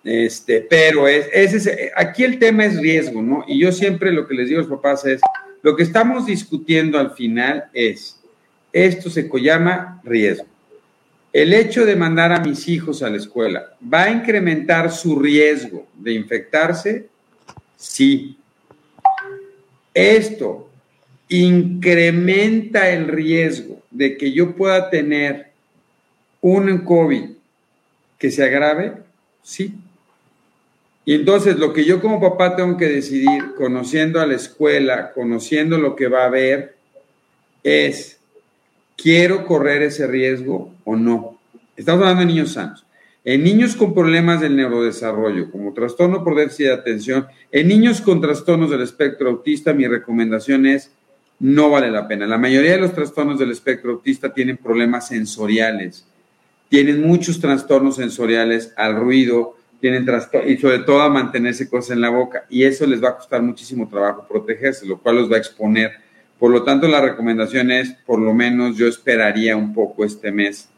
Este, 0.03 0.61
pero 0.61 1.07
es, 1.07 1.27
es, 1.31 1.69
aquí 1.95 2.23
el 2.23 2.39
tema 2.39 2.65
es 2.65 2.79
riesgo, 2.79 3.21
¿no? 3.21 3.45
Y 3.47 3.59
yo 3.59 3.71
siempre 3.71 4.11
lo 4.11 4.27
que 4.27 4.33
les 4.33 4.47
digo 4.47 4.59
a 4.59 4.63
los 4.63 4.71
papás 4.71 5.05
es, 5.05 5.21
lo 5.61 5.75
que 5.75 5.83
estamos 5.83 6.25
discutiendo 6.25 6.97
al 6.97 7.11
final 7.11 7.65
es, 7.73 8.19
esto 8.73 9.09
se 9.09 9.29
llama 9.39 10.01
riesgo. 10.03 10.47
El 11.33 11.53
hecho 11.53 11.85
de 11.85 11.95
mandar 11.95 12.31
a 12.31 12.39
mis 12.39 12.67
hijos 12.67 13.03
a 13.03 13.09
la 13.09 13.17
escuela, 13.17 13.77
¿va 13.81 14.03
a 14.03 14.11
incrementar 14.11 14.91
su 14.91 15.19
riesgo 15.19 15.87
de 15.95 16.13
infectarse? 16.13 17.07
Sí. 17.77 18.37
Esto 19.93 20.70
incrementa 21.31 22.89
el 22.89 23.07
riesgo 23.07 23.81
de 23.89 24.17
que 24.17 24.33
yo 24.33 24.53
pueda 24.53 24.89
tener 24.89 25.51
un 26.41 26.79
COVID 26.79 27.29
que 28.17 28.31
se 28.31 28.43
agrave, 28.43 28.95
sí. 29.41 29.73
Y 31.05 31.15
entonces 31.15 31.57
lo 31.57 31.71
que 31.71 31.85
yo 31.85 32.01
como 32.01 32.19
papá 32.19 32.57
tengo 32.57 32.75
que 32.75 32.89
decidir, 32.89 33.55
conociendo 33.55 34.19
a 34.19 34.27
la 34.27 34.35
escuela, 34.35 35.13
conociendo 35.13 35.77
lo 35.77 35.95
que 35.95 36.09
va 36.09 36.23
a 36.23 36.27
haber, 36.27 36.75
es, 37.63 38.19
¿quiero 38.97 39.45
correr 39.45 39.83
ese 39.83 40.07
riesgo 40.07 40.73
o 40.83 40.97
no? 40.97 41.39
Estamos 41.77 42.01
hablando 42.01 42.21
de 42.21 42.27
niños 42.27 42.53
sanos. 42.53 42.85
En 43.23 43.43
niños 43.43 43.75
con 43.75 43.93
problemas 43.93 44.41
del 44.41 44.57
neurodesarrollo, 44.57 45.49
como 45.49 45.73
trastorno 45.73 46.23
por 46.25 46.35
déficit 46.35 46.65
de 46.65 46.73
atención, 46.73 47.27
en 47.51 47.67
niños 47.69 48.01
con 48.01 48.19
trastornos 48.19 48.69
del 48.69 48.81
espectro 48.81 49.29
autista, 49.29 49.73
mi 49.73 49.87
recomendación 49.87 50.65
es 50.65 50.91
no 51.41 51.71
vale 51.71 51.89
la 51.89 52.07
pena. 52.07 52.27
La 52.27 52.37
mayoría 52.37 52.73
de 52.73 52.77
los 52.77 52.93
trastornos 52.93 53.39
del 53.39 53.49
espectro 53.49 53.91
autista 53.91 54.31
tienen 54.31 54.57
problemas 54.57 55.07
sensoriales, 55.07 56.05
tienen 56.69 57.01
muchos 57.01 57.39
trastornos 57.39 57.95
sensoriales 57.95 58.73
al 58.77 58.95
ruido, 58.95 59.57
tienen 59.79 60.05
y 60.45 60.57
sobre 60.57 60.79
todo 60.79 61.01
a 61.01 61.09
mantenerse 61.09 61.67
cosas 61.67 61.91
en 61.95 62.01
la 62.01 62.09
boca, 62.09 62.45
y 62.47 62.63
eso 62.63 62.85
les 62.85 63.03
va 63.03 63.09
a 63.09 63.17
costar 63.17 63.41
muchísimo 63.41 63.89
trabajo 63.89 64.27
protegerse, 64.29 64.85
lo 64.85 64.99
cual 64.99 65.15
los 65.15 65.31
va 65.31 65.37
a 65.37 65.39
exponer. 65.39 65.93
Por 66.37 66.51
lo 66.51 66.63
tanto, 66.63 66.87
la 66.87 67.01
recomendación 67.01 67.71
es, 67.71 67.91
por 68.05 68.19
lo 68.19 68.35
menos 68.35 68.77
yo 68.77 68.87
esperaría 68.87 69.57
un 69.57 69.73
poco 69.73 70.05
este 70.05 70.31
mes 70.31 70.69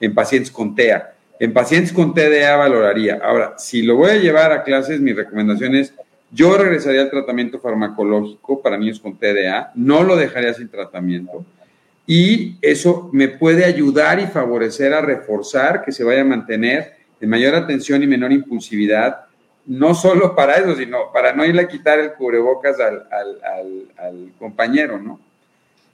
en 0.00 0.14
pacientes 0.14 0.50
con 0.50 0.74
TEA. 0.74 1.14
En 1.38 1.54
pacientes 1.54 1.94
con 1.94 2.12
TDA 2.12 2.56
valoraría. 2.56 3.20
Ahora, 3.24 3.54
si 3.56 3.80
lo 3.80 3.96
voy 3.96 4.10
a 4.10 4.16
llevar 4.16 4.52
a 4.52 4.62
clases, 4.64 5.00
mi 5.00 5.14
recomendación 5.14 5.74
es 5.74 5.94
yo 6.32 6.56
regresaría 6.56 7.02
al 7.02 7.10
tratamiento 7.10 7.58
farmacológico 7.58 8.62
para 8.62 8.78
niños 8.78 9.00
con 9.00 9.16
TDA, 9.16 9.72
no 9.74 10.02
lo 10.02 10.16
dejaría 10.16 10.54
sin 10.54 10.68
tratamiento 10.68 11.44
y 12.06 12.56
eso 12.62 13.10
me 13.12 13.28
puede 13.28 13.64
ayudar 13.64 14.20
y 14.20 14.26
favorecer 14.26 14.94
a 14.94 15.00
reforzar 15.00 15.84
que 15.84 15.92
se 15.92 16.04
vaya 16.04 16.22
a 16.22 16.24
mantener 16.24 16.94
en 17.20 17.28
mayor 17.28 17.54
atención 17.54 18.02
y 18.02 18.06
menor 18.06 18.32
impulsividad, 18.32 19.26
no 19.66 19.94
solo 19.94 20.34
para 20.34 20.54
eso, 20.54 20.74
sino 20.74 21.12
para 21.12 21.32
no 21.32 21.44
irle 21.44 21.62
a 21.62 21.68
quitar 21.68 22.00
el 22.00 22.14
cubrebocas 22.14 22.80
al, 22.80 23.06
al 23.96 24.32
compañero, 24.38 24.98
¿no? 24.98 25.20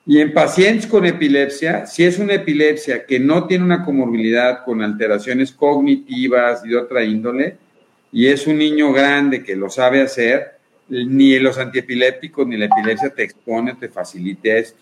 Y 0.08 0.20
en 0.20 0.32
pacientes 0.32 0.86
con 0.86 1.04
epilepsia, 1.04 1.84
si 1.84 2.04
es 2.04 2.20
una 2.20 2.34
epilepsia 2.34 3.04
que 3.04 3.18
no 3.18 3.48
tiene 3.48 3.64
una 3.64 3.84
comorbilidad 3.84 4.64
con 4.64 4.80
alteraciones 4.80 5.50
cognitivas 5.50 6.64
y 6.64 6.68
de 6.68 6.76
otra 6.76 7.02
índole, 7.02 7.56
y 8.12 8.28
es 8.28 8.46
un 8.46 8.58
niño 8.58 8.92
grande 8.92 9.42
que 9.42 9.56
lo 9.56 9.68
sabe 9.68 10.02
hacer, 10.02 10.56
ni 10.88 11.38
los 11.38 11.58
antiepilépticos 11.58 12.46
ni 12.46 12.56
la 12.56 12.66
epilepsia 12.66 13.10
te 13.10 13.24
expone, 13.24 13.74
te 13.74 13.88
facilite 13.88 14.58
esto. 14.58 14.78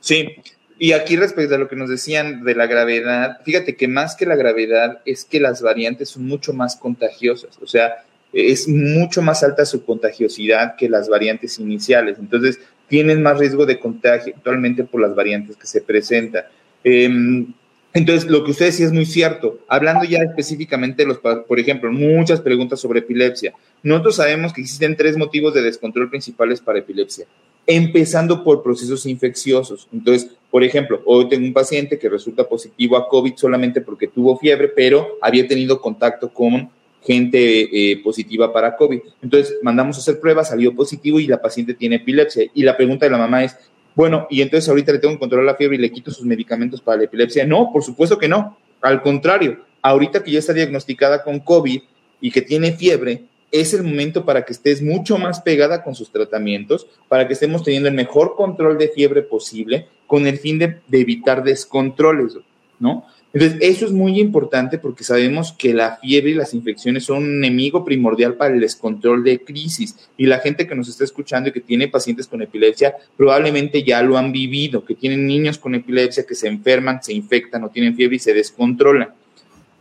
Sí, 0.00 0.36
Y 0.78 0.92
aquí 0.92 1.16
respecto 1.16 1.54
a 1.54 1.58
lo 1.58 1.68
que 1.68 1.76
nos 1.76 1.90
decían 1.90 2.42
de 2.42 2.54
la 2.54 2.66
gravedad, 2.66 3.38
fíjate 3.44 3.76
que 3.76 3.86
más 3.86 4.16
que 4.16 4.26
la 4.26 4.34
gravedad 4.34 5.00
es 5.04 5.24
que 5.24 5.38
las 5.38 5.62
variantes 5.62 6.08
son 6.08 6.26
mucho 6.26 6.52
más 6.52 6.76
contagiosas, 6.76 7.56
o 7.62 7.66
sea, 7.66 8.04
es 8.32 8.66
mucho 8.66 9.22
más 9.22 9.42
alta 9.42 9.64
su 9.64 9.84
contagiosidad 9.84 10.74
que 10.76 10.88
las 10.88 11.08
variantes 11.08 11.58
iniciales. 11.58 12.18
Entonces, 12.18 12.58
tienen 12.88 13.22
más 13.22 13.38
riesgo 13.38 13.66
de 13.66 13.78
contagio 13.78 14.34
actualmente 14.36 14.84
por 14.84 15.00
las 15.00 15.14
variantes 15.14 15.56
que 15.56 15.66
se 15.66 15.82
presentan. 15.82 16.44
Em, 16.82 17.52
entonces, 17.94 18.30
lo 18.30 18.42
que 18.42 18.52
usted 18.52 18.66
decía 18.66 18.86
es 18.86 18.92
muy 18.92 19.04
cierto. 19.04 19.58
Hablando 19.68 20.04
ya 20.04 20.18
específicamente 20.18 21.02
de 21.02 21.08
los, 21.08 21.18
por 21.18 21.60
ejemplo, 21.60 21.92
muchas 21.92 22.40
preguntas 22.40 22.80
sobre 22.80 23.00
epilepsia. 23.00 23.52
Nosotros 23.82 24.16
sabemos 24.16 24.52
que 24.52 24.62
existen 24.62 24.96
tres 24.96 25.18
motivos 25.18 25.52
de 25.52 25.62
descontrol 25.62 26.08
principales 26.08 26.60
para 26.60 26.78
epilepsia, 26.78 27.26
empezando 27.66 28.42
por 28.44 28.62
procesos 28.62 29.04
infecciosos. 29.04 29.88
Entonces, 29.92 30.30
por 30.50 30.64
ejemplo, 30.64 31.02
hoy 31.04 31.28
tengo 31.28 31.46
un 31.46 31.52
paciente 31.52 31.98
que 31.98 32.08
resulta 32.08 32.48
positivo 32.48 32.96
a 32.96 33.08
COVID 33.08 33.34
solamente 33.36 33.82
porque 33.82 34.08
tuvo 34.08 34.38
fiebre, 34.38 34.68
pero 34.68 35.18
había 35.20 35.46
tenido 35.46 35.78
contacto 35.78 36.32
con 36.32 36.70
gente 37.02 37.90
eh, 37.92 38.00
positiva 38.02 38.52
para 38.52 38.76
COVID. 38.76 39.00
Entonces, 39.22 39.58
mandamos 39.62 39.96
a 39.96 40.00
hacer 40.00 40.18
pruebas, 40.18 40.48
salió 40.48 40.74
positivo 40.74 41.20
y 41.20 41.26
la 41.26 41.42
paciente 41.42 41.74
tiene 41.74 41.96
epilepsia. 41.96 42.44
Y 42.54 42.62
la 42.62 42.76
pregunta 42.76 43.04
de 43.04 43.10
la 43.10 43.18
mamá 43.18 43.44
es, 43.44 43.56
bueno, 43.94 44.26
y 44.30 44.40
entonces 44.42 44.68
ahorita 44.68 44.92
le 44.92 44.98
tengo 44.98 45.14
que 45.14 45.20
controlar 45.20 45.46
la 45.46 45.56
fiebre 45.56 45.76
y 45.76 45.80
le 45.80 45.92
quito 45.92 46.10
sus 46.10 46.24
medicamentos 46.24 46.80
para 46.80 46.98
la 46.98 47.04
epilepsia. 47.04 47.46
No, 47.46 47.70
por 47.72 47.82
supuesto 47.82 48.18
que 48.18 48.28
no. 48.28 48.56
Al 48.80 49.02
contrario, 49.02 49.60
ahorita 49.82 50.22
que 50.22 50.30
ya 50.30 50.38
está 50.38 50.52
diagnosticada 50.52 51.22
con 51.22 51.40
COVID 51.40 51.82
y 52.20 52.30
que 52.30 52.42
tiene 52.42 52.72
fiebre, 52.72 53.24
es 53.50 53.74
el 53.74 53.82
momento 53.82 54.24
para 54.24 54.44
que 54.44 54.54
estés 54.54 54.80
mucho 54.80 55.18
más 55.18 55.42
pegada 55.42 55.84
con 55.84 55.94
sus 55.94 56.10
tratamientos, 56.10 56.86
para 57.08 57.26
que 57.26 57.34
estemos 57.34 57.62
teniendo 57.62 57.88
el 57.88 57.94
mejor 57.94 58.34
control 58.34 58.78
de 58.78 58.88
fiebre 58.88 59.22
posible, 59.22 59.88
con 60.06 60.26
el 60.26 60.38
fin 60.38 60.58
de, 60.58 60.78
de 60.88 61.00
evitar 61.00 61.44
descontroles, 61.44 62.38
¿no? 62.78 63.04
Entonces, 63.34 63.58
eso 63.62 63.86
es 63.86 63.92
muy 63.92 64.20
importante 64.20 64.76
porque 64.76 65.04
sabemos 65.04 65.52
que 65.52 65.72
la 65.72 65.96
fiebre 65.96 66.32
y 66.32 66.34
las 66.34 66.52
infecciones 66.52 67.04
son 67.04 67.24
un 67.24 67.36
enemigo 67.36 67.82
primordial 67.84 68.34
para 68.34 68.52
el 68.52 68.60
descontrol 68.60 69.24
de 69.24 69.40
crisis. 69.42 69.96
Y 70.18 70.26
la 70.26 70.38
gente 70.40 70.66
que 70.66 70.74
nos 70.74 70.88
está 70.88 71.04
escuchando 71.04 71.48
y 71.48 71.52
que 71.52 71.60
tiene 71.60 71.88
pacientes 71.88 72.26
con 72.26 72.42
epilepsia 72.42 72.94
probablemente 73.16 73.82
ya 73.82 74.02
lo 74.02 74.18
han 74.18 74.32
vivido, 74.32 74.84
que 74.84 74.94
tienen 74.94 75.26
niños 75.26 75.56
con 75.56 75.74
epilepsia 75.74 76.26
que 76.26 76.34
se 76.34 76.48
enferman, 76.48 77.02
se 77.02 77.14
infectan 77.14 77.64
o 77.64 77.70
tienen 77.70 77.96
fiebre 77.96 78.16
y 78.16 78.20
se 78.20 78.34
descontrolan. 78.34 79.08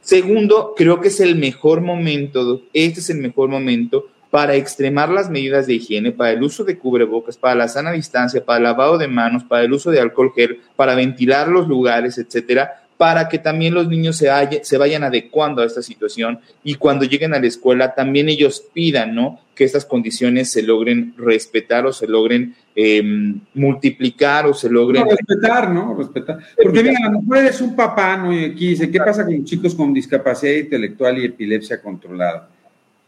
Segundo, 0.02 0.74
creo 0.76 1.02
que 1.02 1.10
es 1.10 1.20
el 1.20 1.36
mejor 1.36 1.82
momento, 1.82 2.64
este 2.74 3.02
es 3.02 3.10
el 3.10 3.18
mejor 3.18 3.50
momento 3.50 4.08
para 4.32 4.56
extremar 4.56 5.10
las 5.10 5.30
medidas 5.30 5.68
de 5.68 5.74
higiene, 5.74 6.14
para 6.14 6.32
el 6.32 6.42
uso 6.42 6.64
de 6.64 6.78
cubrebocas, 6.78 7.38
para 7.38 7.54
la 7.54 7.68
sana 7.68 7.92
distancia, 7.92 8.44
para 8.44 8.58
el 8.58 8.64
lavado 8.64 8.98
de 8.98 9.10
manos, 9.10 9.44
para 9.44 9.64
el 9.64 9.74
uso 9.74 9.92
de 9.92 10.00
alcohol 10.00 10.32
gel, 10.34 10.62
para 10.78 10.96
ventilar 10.96 11.50
los 11.50 11.68
lugares, 11.68 12.18
etcétera, 12.18 12.81
para 13.02 13.30
que 13.30 13.40
también 13.40 13.74
los 13.74 13.88
niños 13.88 14.16
se, 14.16 14.78
vayan 14.78 15.04
adecuando 15.04 15.64
a 15.64 15.66
esta 15.66 15.82
situación 15.82 16.40
y 16.64 16.76
cuando 16.76 17.04
lleguen 17.04 17.34
a 17.34 17.40
la 17.40 17.48
escuela 17.48 17.96
también 17.96 18.30
ellos 18.30 18.64
pidan, 18.76 19.16
¿no? 19.16 19.40
Que 19.56 19.64
estas 19.64 19.86
condiciones 19.86 20.52
se 20.52 20.62
logren 20.62 21.16
respetar 21.18 21.84
o 21.88 21.94
se 21.94 22.06
logren 22.06 22.54
em, 22.76 23.40
multiplicar 23.56 24.46
o 24.46 24.54
se 24.54 24.70
logren... 24.70 25.04
respetar, 25.10 25.72
¿no? 25.72 25.96
Respetar. 25.96 26.42
Porque 26.62 26.84
mira, 26.84 27.00
a 27.08 27.10
lo 27.10 27.22
mejor 27.22 27.38
eres 27.40 27.60
un 27.62 27.76
papá, 27.76 28.18
¿no? 28.18 28.32
Y 28.40 28.46
aquí 28.46 28.68
dice, 28.68 28.92
¿qué 28.92 29.00
pasa 29.00 29.26
con 29.26 29.46
chicos 29.46 29.74
con 29.74 29.92
discapacidad 29.96 30.54
intelectual 30.54 31.18
y 31.18 31.26
epilepsia 31.26 31.82
controlada? 31.82 32.50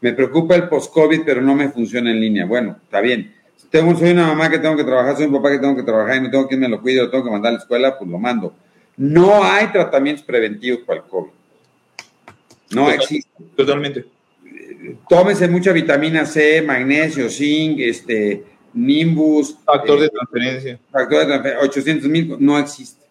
Me 0.01 0.13
preocupa 0.13 0.55
el 0.55 0.69
post-COVID, 0.69 1.21
pero 1.23 1.39
no 1.39 1.53
me 1.53 1.69
funciona 1.69 2.09
en 2.09 2.19
línea. 2.19 2.47
Bueno, 2.47 2.77
está 2.83 2.99
bien. 2.99 3.31
Tengo, 3.69 3.95
soy 3.95 4.09
una 4.09 4.25
mamá 4.25 4.49
que 4.49 4.57
tengo 4.57 4.75
que 4.75 4.85
trabajar, 4.85 5.15
soy 5.15 5.27
un 5.27 5.33
papá 5.33 5.51
que 5.51 5.59
tengo 5.59 5.75
que 5.75 5.83
trabajar 5.83 6.17
y 6.17 6.21
no 6.21 6.31
tengo 6.31 6.47
quien 6.47 6.61
me 6.61 6.67
lo 6.67 6.81
cuide, 6.81 7.03
lo 7.03 7.11
tengo 7.11 7.25
que 7.25 7.29
mandar 7.29 7.49
a 7.51 7.53
la 7.53 7.59
escuela, 7.59 7.95
pues 7.95 8.09
lo 8.09 8.17
mando 8.17 8.55
no 8.97 9.43
hay 9.43 9.67
tratamientos 9.67 10.23
preventivos 10.23 10.81
para 10.81 10.99
el 10.99 11.05
COVID. 11.05 11.31
No 12.71 12.89
existe. 12.89 13.29
Totalmente. 13.55 14.05
Tómese 15.07 15.47
mucha 15.47 15.71
vitamina 15.71 16.25
C, 16.25 16.61
magnesio, 16.61 17.29
zinc, 17.29 17.79
este, 17.79 18.43
Nimbus. 18.73 19.57
Factor 19.63 19.99
de 19.99 20.05
eh, 20.07 20.09
transferencia. 20.09 20.79
Factor 20.91 21.19
de 21.19 21.25
transferencia, 21.25 21.67
800 21.67 22.09
mil, 22.09 22.35
no 22.39 22.57
existe. 22.57 23.03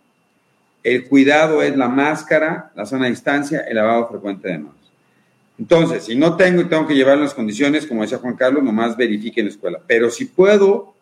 El 0.82 1.08
cuidado 1.08 1.62
es 1.62 1.76
la 1.76 1.88
máscara, 1.88 2.72
la 2.74 2.84
sana 2.84 3.06
distancia, 3.06 3.60
el 3.60 3.76
lavado 3.76 4.08
frecuente 4.08 4.48
de 4.48 4.58
manos. 4.58 4.74
Entonces, 5.58 6.04
si 6.04 6.16
no 6.16 6.36
tengo 6.36 6.62
y 6.62 6.64
tengo 6.64 6.88
que 6.88 6.94
llevar 6.94 7.18
las 7.18 7.34
condiciones, 7.34 7.86
como 7.86 8.02
decía 8.02 8.18
Juan 8.18 8.34
Carlos, 8.34 8.64
nomás 8.64 8.96
verifique 8.96 9.40
en 9.40 9.46
la 9.46 9.52
escuela. 9.52 9.80
Pero 9.86 10.10
si 10.10 10.24
puedo, 10.24 10.94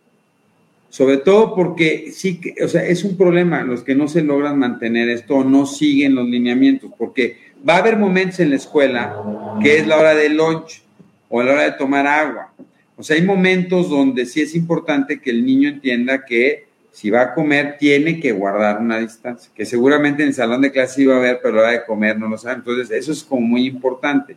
sobre 0.90 1.18
todo 1.18 1.54
porque 1.54 2.10
sí, 2.12 2.40
o 2.62 2.68
sea, 2.68 2.84
es 2.84 3.04
un 3.04 3.16
problema 3.16 3.62
los 3.62 3.82
que 3.82 3.94
no 3.94 4.08
se 4.08 4.22
logran 4.22 4.58
mantener 4.58 5.08
esto 5.08 5.36
o 5.36 5.44
no 5.44 5.64
siguen 5.64 6.16
los 6.16 6.28
lineamientos, 6.28 6.90
porque 6.98 7.36
va 7.66 7.76
a 7.76 7.78
haber 7.78 7.96
momentos 7.96 8.40
en 8.40 8.50
la 8.50 8.56
escuela 8.56 9.16
que 9.62 9.78
es 9.78 9.86
la 9.86 9.96
hora 9.96 10.14
del 10.14 10.36
lunch 10.36 10.82
o 11.28 11.42
la 11.42 11.52
hora 11.52 11.62
de 11.62 11.72
tomar 11.72 12.06
agua. 12.08 12.52
O 12.96 13.04
sea, 13.04 13.16
hay 13.16 13.22
momentos 13.22 13.88
donde 13.88 14.26
sí 14.26 14.42
es 14.42 14.54
importante 14.56 15.20
que 15.20 15.30
el 15.30 15.46
niño 15.46 15.68
entienda 15.68 16.24
que 16.24 16.66
si 16.90 17.08
va 17.08 17.22
a 17.22 17.34
comer 17.34 17.76
tiene 17.78 18.18
que 18.18 18.32
guardar 18.32 18.80
una 18.80 18.98
distancia, 18.98 19.50
que 19.54 19.64
seguramente 19.64 20.22
en 20.22 20.30
el 20.30 20.34
salón 20.34 20.60
de 20.60 20.72
clase 20.72 21.02
iba 21.02 21.14
a 21.14 21.18
haber, 21.18 21.38
pero 21.40 21.54
a 21.54 21.56
la 21.56 21.62
hora 21.62 21.72
de 21.72 21.84
comer 21.84 22.18
no 22.18 22.28
lo 22.28 22.36
sabe. 22.36 22.56
Entonces, 22.56 22.90
eso 22.90 23.12
es 23.12 23.22
como 23.22 23.42
muy 23.42 23.64
importante. 23.64 24.36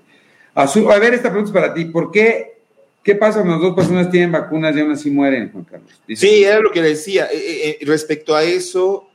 A, 0.53 0.63
a 0.63 0.99
ver, 0.99 1.15
esta 1.15 1.29
pregunta 1.29 1.49
es 1.49 1.53
para 1.63 1.73
ti. 1.73 1.85
¿Por 1.85 2.11
qué 2.11 2.52
¿Qué 3.03 3.15
pasa 3.15 3.41
cuando 3.41 3.67
dos 3.67 3.75
personas 3.75 4.09
tienen 4.09 4.31
vacunas 4.31 4.75
y 4.75 4.79
aún 4.79 4.91
así 4.91 5.11
mueren, 5.11 5.51
Juan 5.51 5.65
Carlos? 5.65 5.91
sí, 6.15 6.45
era 6.45 6.61
lo 6.61 6.71
que 6.71 6.81
decía. 6.81 7.25
Eh, 7.25 7.37
eh, 7.37 7.77
eh, 7.81 7.85
respecto 7.85 8.33
a 8.33 8.43
eso, 8.43 9.09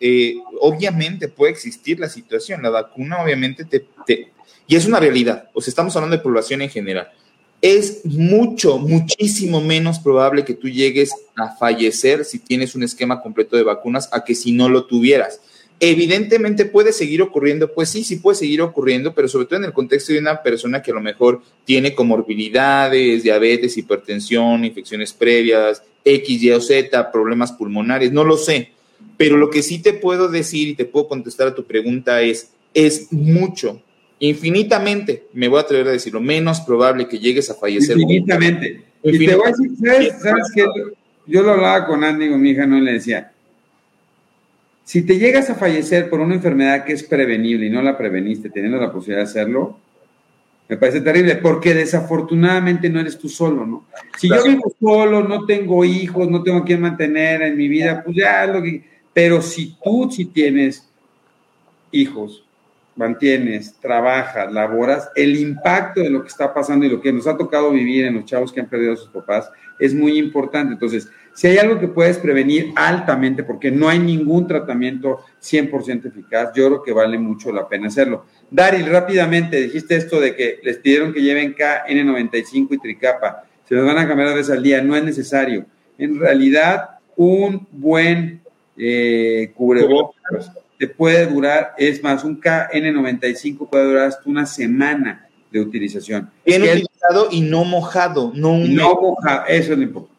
obviamente 0.60 1.28
puede 1.28 1.52
existir 1.52 1.98
la 1.98 2.08
situación. 2.10 2.62
La 2.62 2.68
vacuna, 2.68 3.22
obviamente, 3.22 3.64
te, 3.64 3.86
y 4.66 4.76
es 4.76 4.86
una 4.86 5.00
realidad. 5.00 5.48
O 5.54 5.62
sea, 5.62 5.70
estamos 5.70 5.96
hablando 5.96 6.16
de 6.16 6.22
población 6.22 6.60
en 6.60 6.68
general. 6.68 7.10
Es 7.62 8.04
mucho, 8.04 8.78
muchísimo 8.78 9.62
menos 9.62 9.98
probable 9.98 10.44
que 10.44 10.54
tú 10.54 10.68
llegues 10.68 11.10
a 11.34 11.56
fallecer 11.56 12.26
si 12.26 12.38
tienes 12.38 12.74
un 12.74 12.82
esquema 12.82 13.22
completo 13.22 13.56
de 13.56 13.62
vacunas 13.62 14.10
a 14.12 14.22
que 14.22 14.34
si 14.34 14.52
no 14.52 14.68
lo 14.68 14.84
tuvieras. 14.84 15.40
Evidentemente 15.80 16.64
puede 16.64 16.92
seguir 16.92 17.22
ocurriendo, 17.22 17.72
pues 17.72 17.88
sí, 17.88 18.02
sí 18.02 18.16
puede 18.16 18.36
seguir 18.36 18.62
ocurriendo, 18.62 19.14
pero 19.14 19.28
sobre 19.28 19.46
todo 19.46 19.60
en 19.60 19.66
el 19.66 19.72
contexto 19.72 20.12
de 20.12 20.18
una 20.18 20.42
persona 20.42 20.82
que 20.82 20.90
a 20.90 20.94
lo 20.94 21.00
mejor 21.00 21.40
tiene 21.64 21.94
comorbilidades, 21.94 23.22
diabetes, 23.22 23.76
hipertensión, 23.76 24.64
infecciones 24.64 25.12
previas, 25.12 25.82
X, 26.04 26.42
Y 26.42 26.50
o 26.50 26.60
Z, 26.60 27.12
problemas 27.12 27.52
pulmonares, 27.52 28.10
no 28.10 28.24
lo 28.24 28.36
sé. 28.36 28.72
Pero 29.16 29.36
lo 29.36 29.50
que 29.50 29.62
sí 29.62 29.80
te 29.80 29.92
puedo 29.92 30.28
decir 30.28 30.68
y 30.68 30.74
te 30.74 30.84
puedo 30.84 31.06
contestar 31.06 31.48
a 31.48 31.54
tu 31.54 31.64
pregunta 31.64 32.22
es, 32.22 32.50
es 32.74 33.12
mucho, 33.12 33.80
infinitamente, 34.18 35.26
me 35.32 35.48
voy 35.48 35.58
a 35.58 35.62
atrever 35.62 35.88
a 35.88 35.92
decirlo, 35.92 36.20
menos 36.20 36.60
probable 36.60 37.06
que 37.06 37.18
llegues 37.18 37.50
a 37.50 37.54
fallecer. 37.54 37.98
Infinitamente. 37.98 38.82
Y 39.02 39.26
te 39.26 39.34
voy 39.36 39.46
a 39.46 39.50
decir, 39.50 40.12
¿sabes, 40.20 40.44
qué? 40.54 40.64
Yo 41.26 41.42
lo 41.42 41.52
hablaba 41.52 41.86
con 41.86 42.02
Andy, 42.02 42.30
con 42.30 42.40
mi 42.40 42.50
hija, 42.50 42.66
no 42.66 42.80
le 42.80 42.94
decía, 42.94 43.32
si 44.88 45.02
te 45.02 45.18
llegas 45.18 45.50
a 45.50 45.54
fallecer 45.54 46.08
por 46.08 46.18
una 46.18 46.34
enfermedad 46.34 46.82
que 46.82 46.94
es 46.94 47.02
prevenible 47.02 47.66
y 47.66 47.70
no 47.70 47.82
la 47.82 47.98
preveniste 47.98 48.48
teniendo 48.48 48.78
la 48.78 48.90
posibilidad 48.90 49.18
de 49.18 49.30
hacerlo, 49.30 49.78
me 50.66 50.78
parece 50.78 51.02
terrible, 51.02 51.36
porque 51.36 51.74
desafortunadamente 51.74 52.88
no 52.88 52.98
eres 52.98 53.18
tú 53.18 53.28
solo, 53.28 53.66
¿no? 53.66 53.84
Si 54.16 54.30
yo 54.30 54.42
vivo 54.42 54.72
solo, 54.80 55.22
no 55.22 55.44
tengo 55.44 55.84
hijos, 55.84 56.30
no 56.30 56.42
tengo 56.42 56.60
a 56.60 56.64
quien 56.64 56.80
mantener 56.80 57.42
en 57.42 57.58
mi 57.58 57.68
vida, 57.68 58.02
pues 58.02 58.16
ya 58.16 58.46
lo 58.46 58.62
que... 58.62 58.82
Pero 59.12 59.42
si 59.42 59.76
tú 59.84 60.10
sí 60.10 60.24
tienes 60.24 60.88
hijos, 61.90 62.46
mantienes, 62.96 63.78
trabajas, 63.78 64.50
laboras, 64.50 65.10
el 65.14 65.36
impacto 65.36 66.00
de 66.00 66.08
lo 66.08 66.22
que 66.22 66.28
está 66.28 66.54
pasando 66.54 66.86
y 66.86 66.88
lo 66.88 67.02
que 67.02 67.12
nos 67.12 67.26
ha 67.26 67.36
tocado 67.36 67.72
vivir 67.72 68.06
en 68.06 68.14
los 68.14 68.24
chavos 68.24 68.50
que 68.54 68.60
han 68.60 68.70
perdido 68.70 68.94
a 68.94 68.96
sus 68.96 69.10
papás 69.10 69.50
es 69.78 69.92
muy 69.92 70.18
importante. 70.18 70.72
Entonces, 70.72 71.10
si 71.38 71.46
hay 71.46 71.58
algo 71.58 71.78
que 71.78 71.86
puedes 71.86 72.18
prevenir 72.18 72.72
altamente, 72.74 73.44
porque 73.44 73.70
no 73.70 73.88
hay 73.88 74.00
ningún 74.00 74.48
tratamiento 74.48 75.20
100% 75.40 76.06
eficaz, 76.06 76.50
yo 76.52 76.66
creo 76.66 76.82
que 76.82 76.92
vale 76.92 77.16
mucho 77.16 77.52
la 77.52 77.68
pena 77.68 77.86
hacerlo. 77.86 78.24
Daryl, 78.50 78.86
rápidamente, 78.86 79.60
dijiste 79.60 79.94
esto 79.94 80.20
de 80.20 80.34
que 80.34 80.58
les 80.64 80.78
pidieron 80.78 81.12
que 81.12 81.22
lleven 81.22 81.54
KN95 81.54 82.66
y 82.72 82.78
Tricapa. 82.78 83.44
Se 83.68 83.76
los 83.76 83.86
van 83.86 83.98
a 83.98 84.08
cambiar 84.08 84.30
a 84.30 84.34
veces 84.34 84.50
al 84.50 84.64
día, 84.64 84.82
no 84.82 84.96
es 84.96 85.04
necesario. 85.04 85.64
En 85.96 86.18
realidad, 86.18 86.98
un 87.14 87.68
buen 87.70 88.40
eh, 88.76 89.52
cubrebocas 89.54 90.50
te 90.76 90.88
puede 90.88 91.24
durar, 91.26 91.72
es 91.78 92.02
más, 92.02 92.24
un 92.24 92.40
KN95 92.40 93.70
puede 93.70 93.84
durar 93.84 94.08
hasta 94.08 94.28
una 94.28 94.44
semana 94.44 95.28
de 95.52 95.60
utilización. 95.60 96.32
Bien 96.44 96.62
utilizado 96.62 97.28
y 97.30 97.42
no 97.42 97.62
mojado, 97.62 98.32
no 98.34 98.54
un... 98.54 98.74
No 98.74 98.94
mojado, 99.00 99.44
eso 99.46 99.74
es 99.74 99.78
lo 99.78 99.84
importante. 99.84 100.17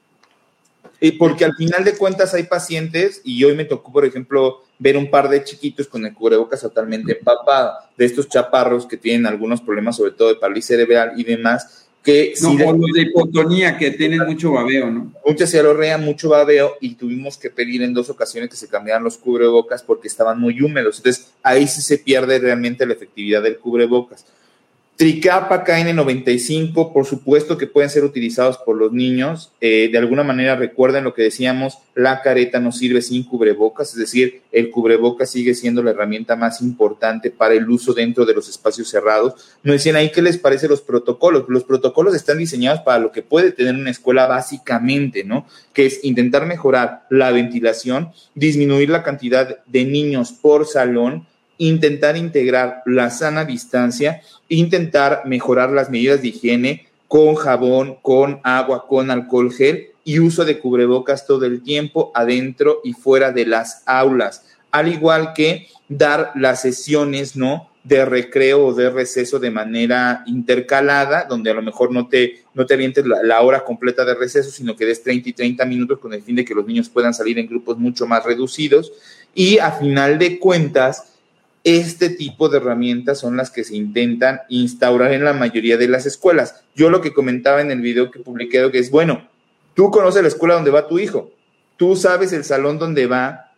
Y 1.01 1.12
porque 1.13 1.45
al 1.45 1.55
final 1.55 1.83
de 1.83 1.95
cuentas 1.95 2.33
hay 2.33 2.43
pacientes, 2.43 3.21
y 3.23 3.43
hoy 3.43 3.55
me 3.55 3.65
tocó, 3.65 3.91
por 3.91 4.05
ejemplo, 4.05 4.63
ver 4.77 4.97
un 4.97 5.09
par 5.09 5.29
de 5.29 5.43
chiquitos 5.43 5.88
con 5.88 6.05
el 6.05 6.13
cubrebocas 6.13 6.62
totalmente 6.62 7.17
empapado, 7.17 7.73
de 7.97 8.05
estos 8.05 8.27
chaparros 8.27 8.85
que 8.85 8.97
tienen 8.97 9.25
algunos 9.25 9.62
problemas, 9.62 9.95
sobre 9.95 10.12
todo 10.12 10.29
de 10.29 10.35
parálisis 10.35 10.67
cerebral 10.67 11.13
y 11.15 11.23
demás, 11.23 11.88
Que 12.03 12.33
no, 12.41 12.51
si 12.51 12.63
o 12.63 12.73
los 12.73 12.91
de 12.93 13.01
hipotonía 13.01 13.77
que 13.77 13.91
tienen 13.91 14.21
mucho 14.25 14.53
babeo, 14.53 14.89
¿no? 14.89 15.13
Mucha 15.25 15.45
cialorrea, 15.45 15.97
mucho 15.97 16.29
babeo, 16.29 16.77
y 16.79 16.95
tuvimos 16.95 17.38
que 17.38 17.49
pedir 17.49 17.81
en 17.81 17.93
dos 17.93 18.09
ocasiones 18.09 18.49
que 18.49 18.55
se 18.55 18.69
cambiaran 18.69 19.03
los 19.03 19.17
cubrebocas 19.17 19.83
porque 19.83 20.07
estaban 20.07 20.39
muy 20.39 20.62
húmedos. 20.62 20.97
Entonces, 20.97 21.33
ahí 21.43 21.67
sí 21.67 21.81
se 21.81 21.97
pierde 21.97 22.39
realmente 22.39 22.85
la 22.85 22.93
efectividad 22.93 23.43
del 23.43 23.57
cubrebocas. 23.57 24.25
Tricapa, 24.99 25.63
KN95, 25.63 26.91
por 26.91 27.05
supuesto 27.05 27.57
que 27.57 27.67
pueden 27.67 27.89
ser 27.89 28.03
utilizados 28.03 28.57
por 28.57 28.75
los 28.75 28.91
niños. 28.91 29.49
Eh, 29.62 29.88
de 29.89 29.97
alguna 29.97 30.25
manera 30.25 30.57
recuerden 30.57 31.05
lo 31.05 31.13
que 31.13 31.21
decíamos, 31.21 31.77
la 31.95 32.21
careta 32.21 32.59
no 32.59 32.73
sirve 32.73 33.01
sin 33.01 33.23
cubrebocas, 33.23 33.93
es 33.93 33.95
decir, 33.95 34.41
el 34.51 34.71
cubrebocas 34.71 35.31
sigue 35.31 35.55
siendo 35.55 35.81
la 35.81 35.91
herramienta 35.91 36.35
más 36.35 36.62
importante 36.62 37.31
para 37.31 37.53
el 37.53 37.69
uso 37.69 37.93
dentro 37.93 38.25
de 38.25 38.33
los 38.33 38.49
espacios 38.49 38.89
cerrados. 38.89 39.35
Nos 39.63 39.75
decían 39.75 39.95
ahí 39.95 40.12
qué 40.12 40.21
les 40.21 40.38
parece 40.38 40.67
los 40.67 40.81
protocolos. 40.81 41.45
Los 41.47 41.63
protocolos 41.63 42.13
están 42.13 42.38
diseñados 42.38 42.81
para 42.81 42.99
lo 42.99 43.13
que 43.13 43.21
puede 43.21 43.53
tener 43.53 43.75
una 43.75 43.91
escuela 43.91 44.27
básicamente, 44.27 45.23
¿no? 45.23 45.47
Que 45.71 45.85
es 45.85 46.03
intentar 46.03 46.45
mejorar 46.45 47.05
la 47.09 47.31
ventilación, 47.31 48.09
disminuir 48.35 48.89
la 48.89 49.03
cantidad 49.03 49.63
de 49.65 49.85
niños 49.85 50.33
por 50.33 50.67
salón, 50.67 51.25
intentar 51.59 52.17
integrar 52.17 52.81
la 52.85 53.11
sana 53.11 53.45
distancia, 53.45 54.21
intentar 54.47 55.21
mejorar 55.25 55.69
las 55.69 55.91
medidas 55.91 56.21
de 56.21 56.29
higiene 56.29 56.87
con 57.07 57.35
jabón, 57.35 57.97
con 58.01 58.39
agua, 58.43 58.87
con 58.87 59.11
alcohol 59.11 59.53
gel 59.53 59.89
y 60.03 60.19
uso 60.19 60.45
de 60.45 60.57
cubrebocas 60.57 61.27
todo 61.27 61.45
el 61.45 61.61
tiempo 61.61 62.11
adentro 62.15 62.79
y 62.83 62.93
fuera 62.93 63.31
de 63.31 63.45
las 63.45 63.83
aulas, 63.85 64.45
al 64.71 64.87
igual 64.87 65.33
que 65.33 65.67
dar 65.87 66.31
las 66.35 66.61
sesiones, 66.61 67.35
¿no? 67.35 67.69
de 67.83 68.05
recreo 68.05 68.67
o 68.67 68.73
de 68.73 68.89
receso 68.89 69.39
de 69.39 69.49
manera 69.49 70.23
intercalada, 70.27 71.25
donde 71.27 71.49
a 71.49 71.53
lo 71.53 71.61
mejor 71.61 71.91
no 71.91 72.07
te, 72.07 72.43
no 72.53 72.65
te 72.65 72.73
avientes 72.73 73.05
la, 73.05 73.23
la, 73.23 73.41
hora 73.41 73.63
completa 73.63 74.03
de 74.05 74.15
receso, 74.15 74.51
sino 74.51 74.75
que 74.75 74.85
des 74.85 75.01
30 75.01 75.29
y 75.29 75.33
30 75.33 75.65
minutos 75.65 75.97
con 75.99 76.13
el 76.13 76.21
fin 76.21 76.35
de 76.35 76.45
que 76.45 76.53
los 76.53 76.67
niños 76.67 76.89
puedan 76.89 77.13
salir 77.13 77.39
en 77.39 77.47
grupos 77.47 77.77
mucho 77.77 78.05
más 78.05 78.23
reducidos. 78.23 78.91
Y 79.33 79.59
a 79.59 79.71
final 79.71 80.19
de 80.19 80.39
cuentas, 80.39 81.18
este 81.77 82.10
tipo 82.10 82.49
de 82.49 82.58
herramientas 82.58 83.19
son 83.19 83.38
las 83.38 83.51
que 83.51 83.63
se 83.63 83.75
intentan 83.75 84.41
instaurar 84.49 85.13
en 85.13 85.23
la 85.23 85.34
mayoría 85.34 85.77
de 85.77 85.88
las 85.88 86.05
escuelas. 86.05 86.63
Yo 86.75 86.89
lo 86.89 87.01
que 87.01 87.13
comentaba 87.13 87.62
en 87.62 87.69
el 87.69 87.82
video 87.82 88.10
que 88.10 88.19
publiqué 88.19 88.71
que 88.71 88.79
es, 88.79 88.89
bueno, 88.89 89.27
tú 89.75 89.91
conoces 89.91 90.21
la 90.21 90.29
escuela 90.29 90.55
donde 90.55 90.71
va 90.71 90.88
tu 90.88 90.97
hijo, 90.99 91.32
tú 91.77 91.95
sabes 91.95 92.34
el 92.34 92.43
salón 92.43 92.79
donde 92.79 93.08
va 93.08 93.51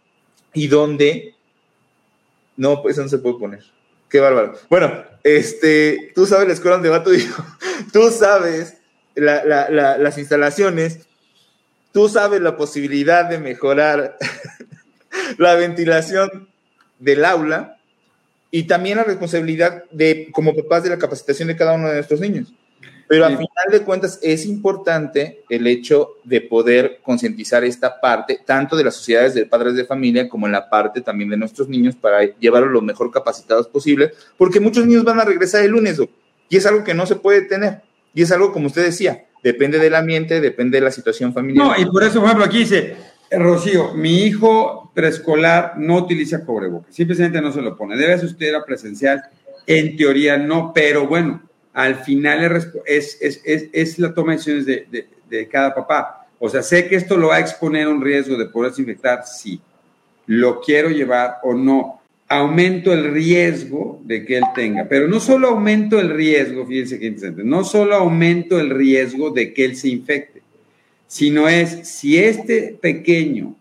y 0.53 0.67
dónde... 0.67 1.35
No, 2.57 2.81
pues 2.81 2.97
no 2.97 3.07
se 3.07 3.17
puede 3.17 3.39
poner. 3.39 3.63
Qué 4.09 4.19
bárbaro. 4.19 4.53
Bueno, 4.69 5.03
este, 5.23 6.11
tú 6.13 6.25
sabes 6.25 6.47
la 6.47 6.53
escuela 6.53 6.75
donde 6.75 6.89
va 6.89 7.03
tu 7.03 7.13
hijo, 7.13 7.45
tú 7.93 8.09
sabes 8.09 8.77
las 9.15 10.17
instalaciones, 10.17 11.07
tú 11.91 12.09
sabes 12.09 12.41
la 12.41 12.57
posibilidad 12.57 13.25
de 13.25 13.39
mejorar 13.39 14.17
la 15.37 15.55
ventilación 15.55 16.49
del 16.99 17.25
aula 17.25 17.77
y 18.51 18.63
también 18.63 18.97
la 18.97 19.05
responsabilidad 19.05 19.85
de, 19.91 20.29
como 20.31 20.53
papás, 20.53 20.83
de 20.83 20.89
la 20.89 20.99
capacitación 20.99 21.47
de 21.47 21.55
cada 21.55 21.73
uno 21.73 21.87
de 21.87 21.95
nuestros 21.95 22.19
niños. 22.19 22.53
Pero 23.07 23.25
al 23.25 23.35
final 23.35 23.67
de 23.69 23.81
cuentas 23.81 24.19
es 24.21 24.45
importante 24.45 25.43
el 25.49 25.67
hecho 25.67 26.11
de 26.23 26.39
poder 26.39 26.99
concientizar 27.03 27.61
esta 27.63 27.99
parte, 27.99 28.39
tanto 28.45 28.77
de 28.77 28.85
las 28.85 28.95
sociedades 28.95 29.33
de 29.33 29.45
padres 29.45 29.75
de 29.75 29.83
familia 29.83 30.29
como 30.29 30.45
en 30.45 30.53
la 30.53 30.69
parte 30.69 31.01
también 31.01 31.29
de 31.29 31.35
nuestros 31.35 31.67
niños 31.67 31.93
para 31.95 32.23
llevarlos 32.39 32.71
lo 32.71 32.81
mejor 32.81 33.11
capacitados 33.11 33.67
posible, 33.67 34.13
porque 34.37 34.61
muchos 34.61 34.85
niños 34.85 35.03
van 35.03 35.19
a 35.19 35.25
regresar 35.25 35.61
el 35.65 35.71
lunes 35.71 35.99
y 36.47 36.55
es 36.55 36.65
algo 36.65 36.85
que 36.85 36.93
no 36.93 37.05
se 37.05 37.17
puede 37.17 37.41
tener. 37.41 37.81
Y 38.13 38.21
es 38.21 38.31
algo, 38.31 38.53
como 38.53 38.67
usted 38.67 38.85
decía, 38.85 39.25
depende 39.43 39.77
del 39.77 39.95
ambiente, 39.95 40.39
depende 40.39 40.79
de 40.79 40.85
la 40.85 40.91
situación 40.91 41.33
familiar. 41.33 41.67
No, 41.67 41.81
y 41.81 41.85
por 41.85 42.03
eso, 42.03 42.19
por 42.19 42.27
ejemplo, 42.27 42.45
aquí 42.45 42.59
dice, 42.59 42.95
Rocío, 43.31 43.93
mi 43.93 44.23
hijo 44.23 44.91
preescolar 44.93 45.75
no 45.77 45.97
utiliza 45.97 46.45
cubrebocas, 46.45 46.93
simplemente 46.93 47.41
no 47.41 47.51
se 47.51 47.61
lo 47.61 47.77
pone. 47.77 47.95
Debe 47.95 48.13
asistir 48.13 48.53
a 48.53 48.65
presencial, 48.65 49.23
en 49.65 49.95
teoría 49.95 50.37
no, 50.37 50.73
pero 50.73 51.07
bueno, 51.07 51.41
al 51.73 51.95
final 51.95 52.43
es, 52.85 53.17
es, 53.21 53.41
es, 53.45 53.69
es 53.71 53.99
la 53.99 54.13
toma 54.13 54.33
de 54.33 54.37
decisiones 54.37 54.65
de, 54.65 55.07
de, 55.29 55.47
cada 55.47 55.73
papá. 55.73 56.27
O 56.39 56.49
sea, 56.49 56.61
sé 56.61 56.87
que 56.87 56.95
esto 56.95 57.15
lo 57.15 57.29
va 57.29 57.37
a 57.37 57.39
exponer 57.39 57.87
a 57.87 57.89
un 57.89 58.01
riesgo 58.01 58.35
de 58.35 58.47
poderse 58.47 58.81
infectar, 58.81 59.23
sí. 59.25 59.61
Lo 60.25 60.59
quiero 60.59 60.89
llevar 60.89 61.37
o 61.43 61.53
no. 61.53 62.01
Aumento 62.27 62.93
el 62.93 63.13
riesgo 63.13 64.01
de 64.03 64.25
que 64.25 64.37
él 64.37 64.43
tenga, 64.55 64.87
pero 64.87 65.07
no 65.07 65.19
solo 65.19 65.49
aumento 65.49 65.99
el 65.99 66.09
riesgo, 66.09 66.65
fíjense 66.65 66.97
que 66.97 67.07
interesante, 67.07 67.43
no 67.43 67.65
solo 67.65 67.95
aumento 67.95 68.57
el 68.57 68.69
riesgo 68.69 69.31
de 69.31 69.53
que 69.53 69.65
él 69.65 69.75
se 69.75 69.89
infecte 69.89 70.40
sino 71.11 71.49
es 71.49 71.89
si 71.89 72.17
este 72.17 72.77
pequeño 72.81 73.53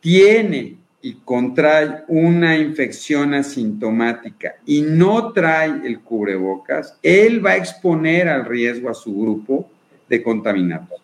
tiene 0.00 0.76
y 1.00 1.14
contrae 1.24 2.02
una 2.08 2.58
infección 2.58 3.32
asintomática 3.32 4.56
y 4.66 4.82
no 4.82 5.32
trae 5.32 5.80
el 5.86 6.00
cubrebocas, 6.00 6.98
él 7.02 7.44
va 7.44 7.52
a 7.52 7.56
exponer 7.56 8.28
al 8.28 8.44
riesgo 8.44 8.90
a 8.90 8.94
su 8.94 9.18
grupo 9.18 9.70
de 10.10 10.22
contaminados. 10.22 11.00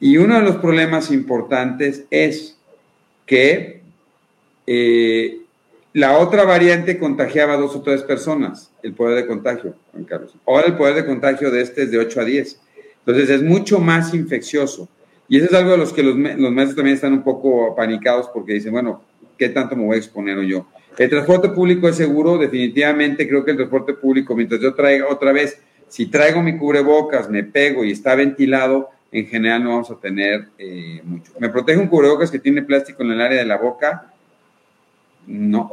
Y 0.00 0.16
uno 0.16 0.34
de 0.34 0.42
los 0.42 0.56
problemas 0.56 1.12
importantes 1.12 2.06
es 2.10 2.58
que 3.26 3.82
eh, 4.66 5.42
la 5.92 6.18
otra 6.18 6.42
variante 6.42 6.98
contagiaba 6.98 7.52
a 7.52 7.56
dos 7.56 7.76
o 7.76 7.82
tres 7.82 8.02
personas, 8.02 8.72
el 8.82 8.94
poder 8.94 9.22
de 9.22 9.28
contagio, 9.28 9.76
Juan 9.92 10.02
Carlos. 10.02 10.34
Ahora 10.44 10.66
el 10.66 10.76
poder 10.76 10.96
de 10.96 11.06
contagio 11.06 11.52
de 11.52 11.62
este 11.62 11.84
es 11.84 11.92
de 11.92 11.98
8 11.98 12.20
a 12.20 12.24
10. 12.24 12.60
Entonces 13.00 13.30
es 13.30 13.42
mucho 13.42 13.78
más 13.78 14.14
infeccioso. 14.14 14.88
Y 15.28 15.36
eso 15.36 15.46
es 15.46 15.54
algo 15.54 15.72
de 15.72 15.78
los 15.78 15.92
que 15.92 16.02
los, 16.02 16.16
los 16.16 16.52
maestros 16.52 16.76
también 16.76 16.96
están 16.96 17.12
un 17.12 17.22
poco 17.22 17.74
panicados 17.76 18.28
porque 18.34 18.54
dicen, 18.54 18.72
bueno, 18.72 19.02
¿qué 19.38 19.48
tanto 19.48 19.76
me 19.76 19.84
voy 19.84 19.96
a 19.96 19.98
exponer 19.98 20.40
yo? 20.40 20.66
El 20.98 21.08
transporte 21.08 21.48
público 21.50 21.88
es 21.88 21.96
seguro, 21.96 22.36
definitivamente 22.36 23.28
creo 23.28 23.44
que 23.44 23.52
el 23.52 23.56
transporte 23.56 23.94
público, 23.94 24.34
mientras 24.34 24.60
yo 24.60 24.74
traiga 24.74 25.06
otra 25.08 25.32
vez, 25.32 25.60
si 25.88 26.06
traigo 26.06 26.42
mi 26.42 26.58
cubrebocas, 26.58 27.30
me 27.30 27.44
pego 27.44 27.84
y 27.84 27.92
está 27.92 28.14
ventilado, 28.14 28.90
en 29.12 29.26
general 29.26 29.64
no 29.64 29.70
vamos 29.70 29.90
a 29.90 29.96
tener 29.96 30.48
eh, 30.58 31.00
mucho. 31.04 31.32
¿Me 31.38 31.48
protege 31.48 31.78
un 31.78 31.88
cubrebocas 31.88 32.30
que 32.30 32.38
tiene 32.38 32.62
plástico 32.62 33.02
en 33.02 33.12
el 33.12 33.20
área 33.20 33.38
de 33.38 33.46
la 33.46 33.56
boca? 33.56 34.12
No. 35.26 35.70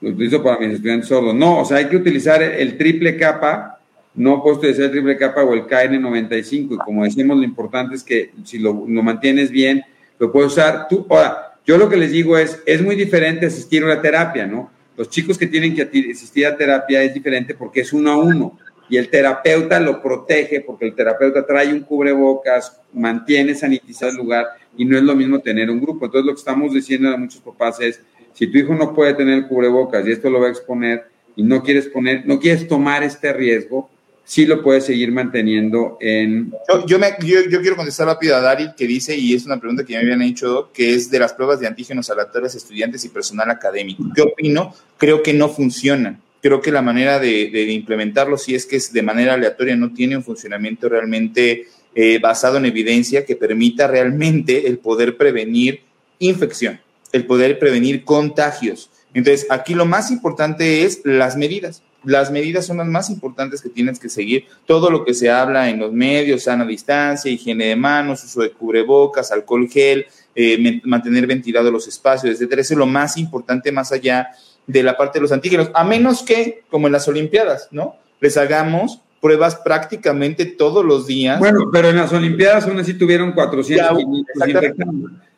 Lo 0.00 0.10
utilizo 0.10 0.42
para 0.42 0.58
mis 0.58 0.74
estudiantes 0.74 1.08
sordos. 1.08 1.34
No, 1.34 1.60
o 1.60 1.64
sea, 1.64 1.78
hay 1.78 1.86
que 1.86 1.96
utilizar 1.96 2.42
el 2.42 2.76
triple 2.76 3.16
capa 3.16 3.75
no 4.16 4.42
puesto 4.42 4.66
de 4.66 4.74
ser 4.74 4.90
triple 4.90 5.16
capa 5.16 5.44
o 5.44 5.54
el 5.54 5.66
KN95. 5.66 6.74
Y 6.74 6.78
como 6.78 7.04
decimos, 7.04 7.36
lo 7.36 7.44
importante 7.44 7.94
es 7.94 8.02
que 8.02 8.32
si 8.44 8.58
lo, 8.58 8.74
mantienes 8.74 9.50
bien, 9.50 9.84
lo 10.18 10.32
puedes 10.32 10.52
usar 10.52 10.88
tú. 10.88 11.06
Ahora, 11.10 11.58
yo 11.64 11.76
lo 11.76 11.88
que 11.88 11.96
les 11.96 12.10
digo 12.10 12.36
es, 12.38 12.62
es 12.66 12.82
muy 12.82 12.96
diferente 12.96 13.46
asistir 13.46 13.82
a 13.82 13.86
una 13.86 14.00
terapia, 14.00 14.46
¿no? 14.46 14.70
Los 14.96 15.10
chicos 15.10 15.36
que 15.36 15.46
tienen 15.46 15.74
que 15.74 15.82
asistir 15.82 16.46
a 16.46 16.56
terapia 16.56 17.02
es 17.02 17.12
diferente 17.12 17.54
porque 17.54 17.80
es 17.80 17.92
uno 17.92 18.10
a 18.10 18.16
uno 18.16 18.58
y 18.88 18.96
el 18.96 19.10
terapeuta 19.10 19.80
lo 19.80 20.00
protege 20.00 20.60
porque 20.60 20.86
el 20.86 20.94
terapeuta 20.94 21.44
trae 21.44 21.72
un 21.72 21.80
cubrebocas, 21.80 22.80
mantiene 22.94 23.54
sanitizado 23.54 24.12
el 24.12 24.16
lugar 24.16 24.46
y 24.76 24.84
no 24.84 24.96
es 24.96 25.02
lo 25.02 25.14
mismo 25.14 25.40
tener 25.40 25.70
un 25.70 25.80
grupo. 25.80 26.06
Entonces 26.06 26.26
lo 26.26 26.32
que 26.32 26.38
estamos 26.38 26.72
diciendo 26.72 27.10
a 27.10 27.16
muchos 27.16 27.40
papás 27.42 27.80
es, 27.80 28.00
si 28.32 28.46
tu 28.46 28.58
hijo 28.58 28.74
no 28.74 28.94
puede 28.94 29.14
tener 29.14 29.34
el 29.34 29.48
cubrebocas 29.48 30.06
y 30.06 30.12
esto 30.12 30.30
lo 30.30 30.40
va 30.40 30.46
a 30.46 30.50
exponer 30.50 31.08
y 31.34 31.42
no 31.42 31.62
quieres 31.62 31.88
poner, 31.88 32.26
no 32.26 32.38
quieres 32.38 32.68
tomar 32.68 33.02
este 33.02 33.32
riesgo, 33.32 33.90
sí 34.26 34.44
lo 34.44 34.60
puedes 34.62 34.84
seguir 34.84 35.12
manteniendo 35.12 35.96
en... 36.00 36.52
Yo, 36.86 36.98
me, 36.98 37.14
yo, 37.24 37.60
quiero 37.60 37.76
contestar 37.76 38.08
rápido 38.08 38.36
a 38.36 38.40
Dari, 38.40 38.74
que 38.76 38.86
dice, 38.86 39.16
y 39.16 39.34
es 39.34 39.46
una 39.46 39.58
pregunta 39.58 39.84
que 39.84 39.92
ya 39.92 40.00
me 40.00 40.04
habían 40.04 40.22
hecho, 40.22 40.70
que 40.74 40.94
es 40.94 41.10
de 41.10 41.20
las 41.20 41.32
pruebas 41.32 41.60
de 41.60 41.68
antígenos 41.68 42.10
aleatorios 42.10 42.54
estudiantes 42.56 43.04
y 43.04 43.08
personal 43.08 43.48
académico. 43.50 44.04
¿Qué 44.14 44.22
opino? 44.22 44.74
Creo 44.98 45.22
que 45.22 45.32
no 45.32 45.48
funcionan. 45.48 46.20
Creo 46.42 46.60
que 46.60 46.72
la 46.72 46.82
manera 46.82 47.18
de, 47.20 47.50
de 47.50 47.72
implementarlo, 47.72 48.36
si 48.36 48.54
es 48.54 48.66
que 48.66 48.76
es 48.76 48.92
de 48.92 49.02
manera 49.02 49.34
aleatoria, 49.34 49.76
no 49.76 49.94
tiene 49.94 50.16
un 50.16 50.24
funcionamiento 50.24 50.88
realmente 50.88 51.68
eh, 51.94 52.18
basado 52.18 52.56
en 52.58 52.66
evidencia 52.66 53.24
que 53.24 53.36
permita 53.36 53.86
realmente 53.86 54.66
el 54.66 54.78
poder 54.78 55.16
prevenir 55.16 55.82
infección, 56.18 56.80
el 57.12 57.26
poder 57.26 57.60
prevenir 57.60 58.04
contagios. 58.04 58.90
Entonces, 59.14 59.46
aquí 59.50 59.74
lo 59.74 59.86
más 59.86 60.10
importante 60.10 60.84
es 60.84 61.00
las 61.04 61.36
medidas 61.36 61.82
las 62.06 62.30
medidas 62.30 62.64
son 62.64 62.78
las 62.78 62.86
más 62.86 63.10
importantes 63.10 63.60
que 63.60 63.68
tienes 63.68 63.98
que 63.98 64.08
seguir. 64.08 64.46
Todo 64.64 64.90
lo 64.90 65.04
que 65.04 65.12
se 65.12 65.28
habla 65.28 65.68
en 65.68 65.80
los 65.80 65.92
medios, 65.92 66.44
sana 66.44 66.64
distancia, 66.64 67.30
higiene 67.30 67.66
de 67.66 67.76
manos, 67.76 68.24
uso 68.24 68.42
de 68.42 68.52
cubrebocas, 68.52 69.32
alcohol 69.32 69.68
gel, 69.68 70.06
eh, 70.34 70.80
mantener 70.84 71.26
ventilados 71.26 71.72
los 71.72 71.88
espacios, 71.88 72.32
etcétera. 72.32 72.62
Eso 72.62 72.74
es 72.74 72.78
lo 72.78 72.86
más 72.86 73.16
importante 73.16 73.72
más 73.72 73.90
allá 73.90 74.28
de 74.66 74.82
la 74.82 74.96
parte 74.96 75.18
de 75.18 75.22
los 75.22 75.32
antígenos, 75.32 75.70
a 75.74 75.84
menos 75.84 76.22
que, 76.22 76.62
como 76.70 76.86
en 76.86 76.92
las 76.92 77.08
Olimpiadas, 77.08 77.68
¿no? 77.70 77.96
Les 78.20 78.36
hagamos 78.36 79.00
pruebas 79.20 79.56
prácticamente 79.56 80.46
todos 80.46 80.84
los 80.84 81.06
días. 81.06 81.38
Bueno, 81.38 81.70
pero 81.72 81.88
en 81.88 81.96
las 81.96 82.12
Olimpiadas 82.12 82.66
aún 82.66 82.78
así 82.78 82.94
tuvieron 82.94 83.32
400 83.32 83.98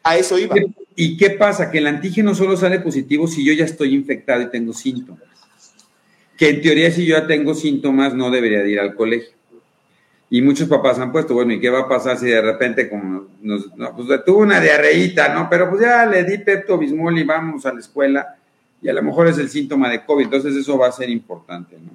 A 0.02 0.16
eso 0.16 0.38
iba. 0.38 0.54
¿Y 0.94 1.16
qué 1.16 1.30
pasa? 1.30 1.70
Que 1.70 1.78
el 1.78 1.86
antígeno 1.86 2.34
solo 2.34 2.56
sale 2.56 2.80
positivo 2.80 3.26
si 3.26 3.44
yo 3.44 3.52
ya 3.52 3.64
estoy 3.64 3.94
infectado 3.94 4.42
y 4.42 4.50
tengo 4.50 4.72
síntomas 4.72 5.27
que 6.38 6.48
en 6.48 6.62
teoría 6.62 6.90
si 6.90 7.04
yo 7.04 7.18
ya 7.18 7.26
tengo 7.26 7.52
síntomas 7.54 8.14
no 8.14 8.30
debería 8.30 8.62
de 8.62 8.70
ir 8.70 8.80
al 8.80 8.94
colegio. 8.94 9.36
Y 10.30 10.40
muchos 10.40 10.68
papás 10.68 10.98
han 10.98 11.10
puesto, 11.10 11.34
bueno, 11.34 11.52
¿y 11.52 11.60
qué 11.60 11.68
va 11.68 11.80
a 11.80 11.88
pasar 11.88 12.16
si 12.16 12.26
de 12.26 12.40
repente 12.40 12.88
como 12.88 13.26
nos, 13.42 13.76
no, 13.76 13.96
pues 13.96 14.24
tuvo 14.24 14.38
una 14.38 14.60
diarreíta, 14.60 15.34
¿no? 15.34 15.48
Pero 15.50 15.68
pues 15.68 15.82
ya 15.82 16.06
le 16.06 16.22
di 16.22 16.38
Pepto 16.38 16.78
Bismol 16.78 17.18
y 17.18 17.24
vamos 17.24 17.66
a 17.66 17.72
la 17.72 17.80
escuela 17.80 18.36
y 18.80 18.88
a 18.88 18.92
lo 18.92 19.02
mejor 19.02 19.26
es 19.26 19.38
el 19.38 19.48
síntoma 19.48 19.90
de 19.90 20.04
COVID, 20.04 20.24
entonces 20.24 20.54
eso 20.54 20.78
va 20.78 20.88
a 20.88 20.92
ser 20.92 21.10
importante, 21.10 21.76
¿no? 21.76 21.90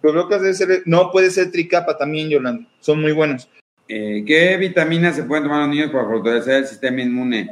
Pero 0.00 0.28
que 0.28 0.54
ser, 0.54 0.82
no 0.86 1.10
puede 1.10 1.30
ser 1.30 1.50
tricapa 1.50 1.96
también, 1.96 2.28
Yolanda, 2.28 2.66
son 2.80 3.00
muy 3.00 3.12
buenos. 3.12 3.48
Eh, 3.88 4.22
¿Qué 4.26 4.56
vitaminas 4.56 5.16
se 5.16 5.24
pueden 5.24 5.44
tomar 5.44 5.60
los 5.60 5.70
niños 5.70 5.90
para 5.90 6.04
fortalecer 6.04 6.54
el 6.56 6.66
sistema 6.66 7.00
inmune? 7.00 7.50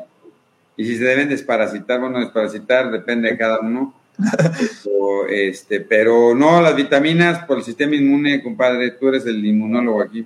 Y 0.76 0.84
si 0.84 0.96
se 0.96 1.04
deben 1.04 1.28
desparasitar, 1.28 2.00
bueno, 2.00 2.20
desparasitar 2.20 2.90
depende 2.90 3.30
de 3.30 3.38
cada 3.38 3.60
uno. 3.60 3.94
este, 5.30 5.80
pero 5.80 6.34
no, 6.34 6.60
las 6.60 6.74
vitaminas 6.74 7.44
por 7.44 7.58
el 7.58 7.64
sistema 7.64 7.94
inmune, 7.94 8.42
compadre, 8.42 8.92
tú 8.92 9.08
eres 9.08 9.26
el 9.26 9.44
inmunólogo 9.44 10.02
aquí. 10.02 10.24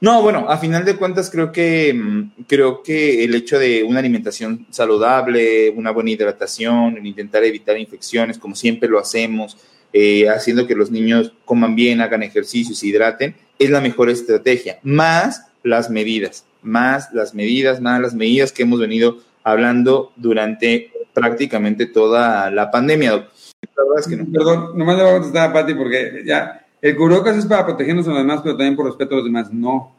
No, 0.00 0.20
bueno, 0.20 0.46
a 0.48 0.58
final 0.58 0.84
de 0.84 0.96
cuentas 0.96 1.30
creo 1.30 1.52
que 1.52 1.94
mm, 1.94 2.44
creo 2.48 2.82
que 2.82 3.22
el 3.22 3.36
hecho 3.36 3.58
de 3.58 3.84
una 3.84 4.00
alimentación 4.00 4.66
saludable, 4.70 5.70
una 5.70 5.92
buena 5.92 6.10
hidratación, 6.10 6.96
el 6.96 7.06
intentar 7.06 7.44
evitar 7.44 7.78
infecciones, 7.78 8.36
como 8.36 8.56
siempre 8.56 8.88
lo 8.88 8.98
hacemos, 8.98 9.56
eh, 9.92 10.28
haciendo 10.28 10.66
que 10.66 10.74
los 10.74 10.90
niños 10.90 11.32
coman 11.44 11.76
bien, 11.76 12.00
hagan 12.00 12.24
ejercicio, 12.24 12.74
se 12.74 12.88
hidraten, 12.88 13.36
es 13.60 13.70
la 13.70 13.80
mejor 13.80 14.10
estrategia. 14.10 14.80
Más 14.82 15.46
las 15.62 15.88
medidas, 15.88 16.46
más 16.62 17.12
las 17.12 17.32
medidas, 17.32 17.80
más 17.80 18.00
las 18.00 18.14
medidas 18.14 18.50
que 18.50 18.64
hemos 18.64 18.80
venido 18.80 19.18
hablando 19.44 20.12
durante 20.16 20.90
prácticamente 21.12 21.86
toda 21.86 22.50
la 22.50 22.70
pandemia. 22.70 23.10
La 23.12 23.84
verdad 23.84 23.98
es 23.98 24.08
que 24.08 24.16
no. 24.16 24.26
Perdón, 24.32 24.76
nomás 24.76 24.96
le 24.96 25.02
voy 25.02 25.10
a 25.10 25.14
contestar 25.14 25.50
a 25.50 25.52
Pati 25.52 25.74
porque 25.74 26.22
ya, 26.24 26.66
el 26.80 26.96
cubrebocas 26.96 27.36
es 27.36 27.46
para 27.46 27.64
protegernos 27.66 28.06
a 28.06 28.10
los 28.10 28.18
demás, 28.18 28.40
pero 28.42 28.56
también 28.56 28.76
por 28.76 28.86
respeto 28.86 29.14
a 29.14 29.18
los 29.18 29.24
demás. 29.24 29.52
No. 29.52 29.94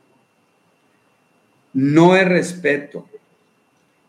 No 1.73 2.15
es 2.15 2.27
respeto. 2.27 3.07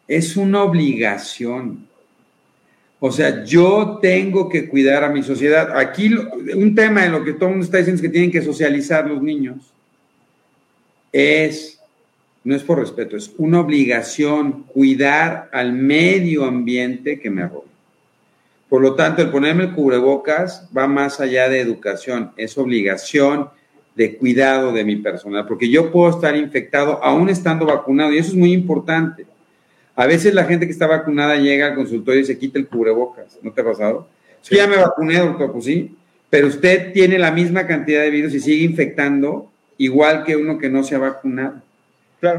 Es 0.07 0.37
una 0.37 0.63
obligación. 0.63 1.87
O 3.01 3.11
sea, 3.11 3.45
yo 3.45 3.99
tengo 4.01 4.49
que 4.49 4.69
cuidar 4.69 5.05
a 5.05 5.09
mi 5.09 5.23
sociedad. 5.23 5.77
Aquí 5.77 6.11
un 6.55 6.75
tema 6.75 7.05
en 7.05 7.13
lo 7.13 7.25
que 7.25 7.35
todo 7.35 7.47
el 7.47 7.51
mundo 7.53 7.65
está 7.65 7.79
diciendo 7.79 7.97
es 7.97 8.03
que 8.03 8.13
tienen 8.13 8.31
que 8.31 8.43
socializar 8.43 9.07
los 9.07 9.23
niños. 9.23 9.73
Es 11.13 11.81
no 12.45 12.55
es 12.55 12.63
por 12.63 12.79
respeto, 12.79 13.17
es 13.17 13.33
una 13.39 13.61
obligación 13.61 14.65
cuidar 14.65 15.49
al 15.53 15.73
medio 15.73 16.45
ambiente 16.45 17.19
que 17.19 17.31
me 17.31 17.49
rodea. 17.49 17.75
Por 18.69 18.83
lo 18.83 18.95
tanto, 18.95 19.23
el 19.23 19.31
ponerme 19.31 19.65
el 19.65 19.73
cubrebocas 19.73 20.69
va 20.77 20.87
más 20.87 21.21
allá 21.21 21.49
de 21.49 21.61
educación, 21.61 22.33
es 22.37 22.59
obligación 22.59 23.49
de 23.95 24.17
cuidado 24.17 24.73
de 24.73 24.85
mi 24.85 24.97
personal, 24.97 25.47
porque 25.47 25.71
yo 25.71 25.91
puedo 25.93 26.11
estar 26.11 26.37
infectado 26.37 27.03
aún 27.03 27.29
estando 27.29 27.67
vacunado 27.67 28.13
y 28.13 28.19
eso 28.19 28.31
es 28.31 28.37
muy 28.37 28.53
importante. 28.53 29.27
A 29.97 30.07
veces 30.07 30.35
la 30.35 30.45
gente 30.45 30.67
que 30.67 30.73
está 30.73 30.87
vacunada 30.87 31.37
llega 31.37 31.69
al 31.69 31.75
consultorio 31.77 32.21
y 32.21 32.25
se 32.25 32.39
quita 32.39 32.59
el 32.59 32.67
cubrebocas, 32.67 33.39
¿no 33.43 33.53
te 33.53 33.61
ha 33.61 33.65
pasado? 33.65 34.09
Sí. 34.43 34.57
Ya 34.57 34.67
me 34.67 34.77
vacuné, 34.77 35.19
doctor, 35.19 35.53
pues 35.53 35.65
sí, 35.65 35.97
pero 36.29 36.49
usted 36.49 36.93
tiene 36.93 37.19
la 37.19 37.31
misma 37.31 37.67
cantidad 37.67 38.03
de 38.03 38.11
virus 38.11 38.35
y 38.35 38.41
sigue 38.41 38.65
infectando 38.65 39.51
igual 39.79 40.25
que 40.25 40.37
uno 40.37 40.59
que 40.59 40.69
no 40.69 40.83
se 40.83 40.97
ha 40.97 40.99
vacunado. 40.99 41.63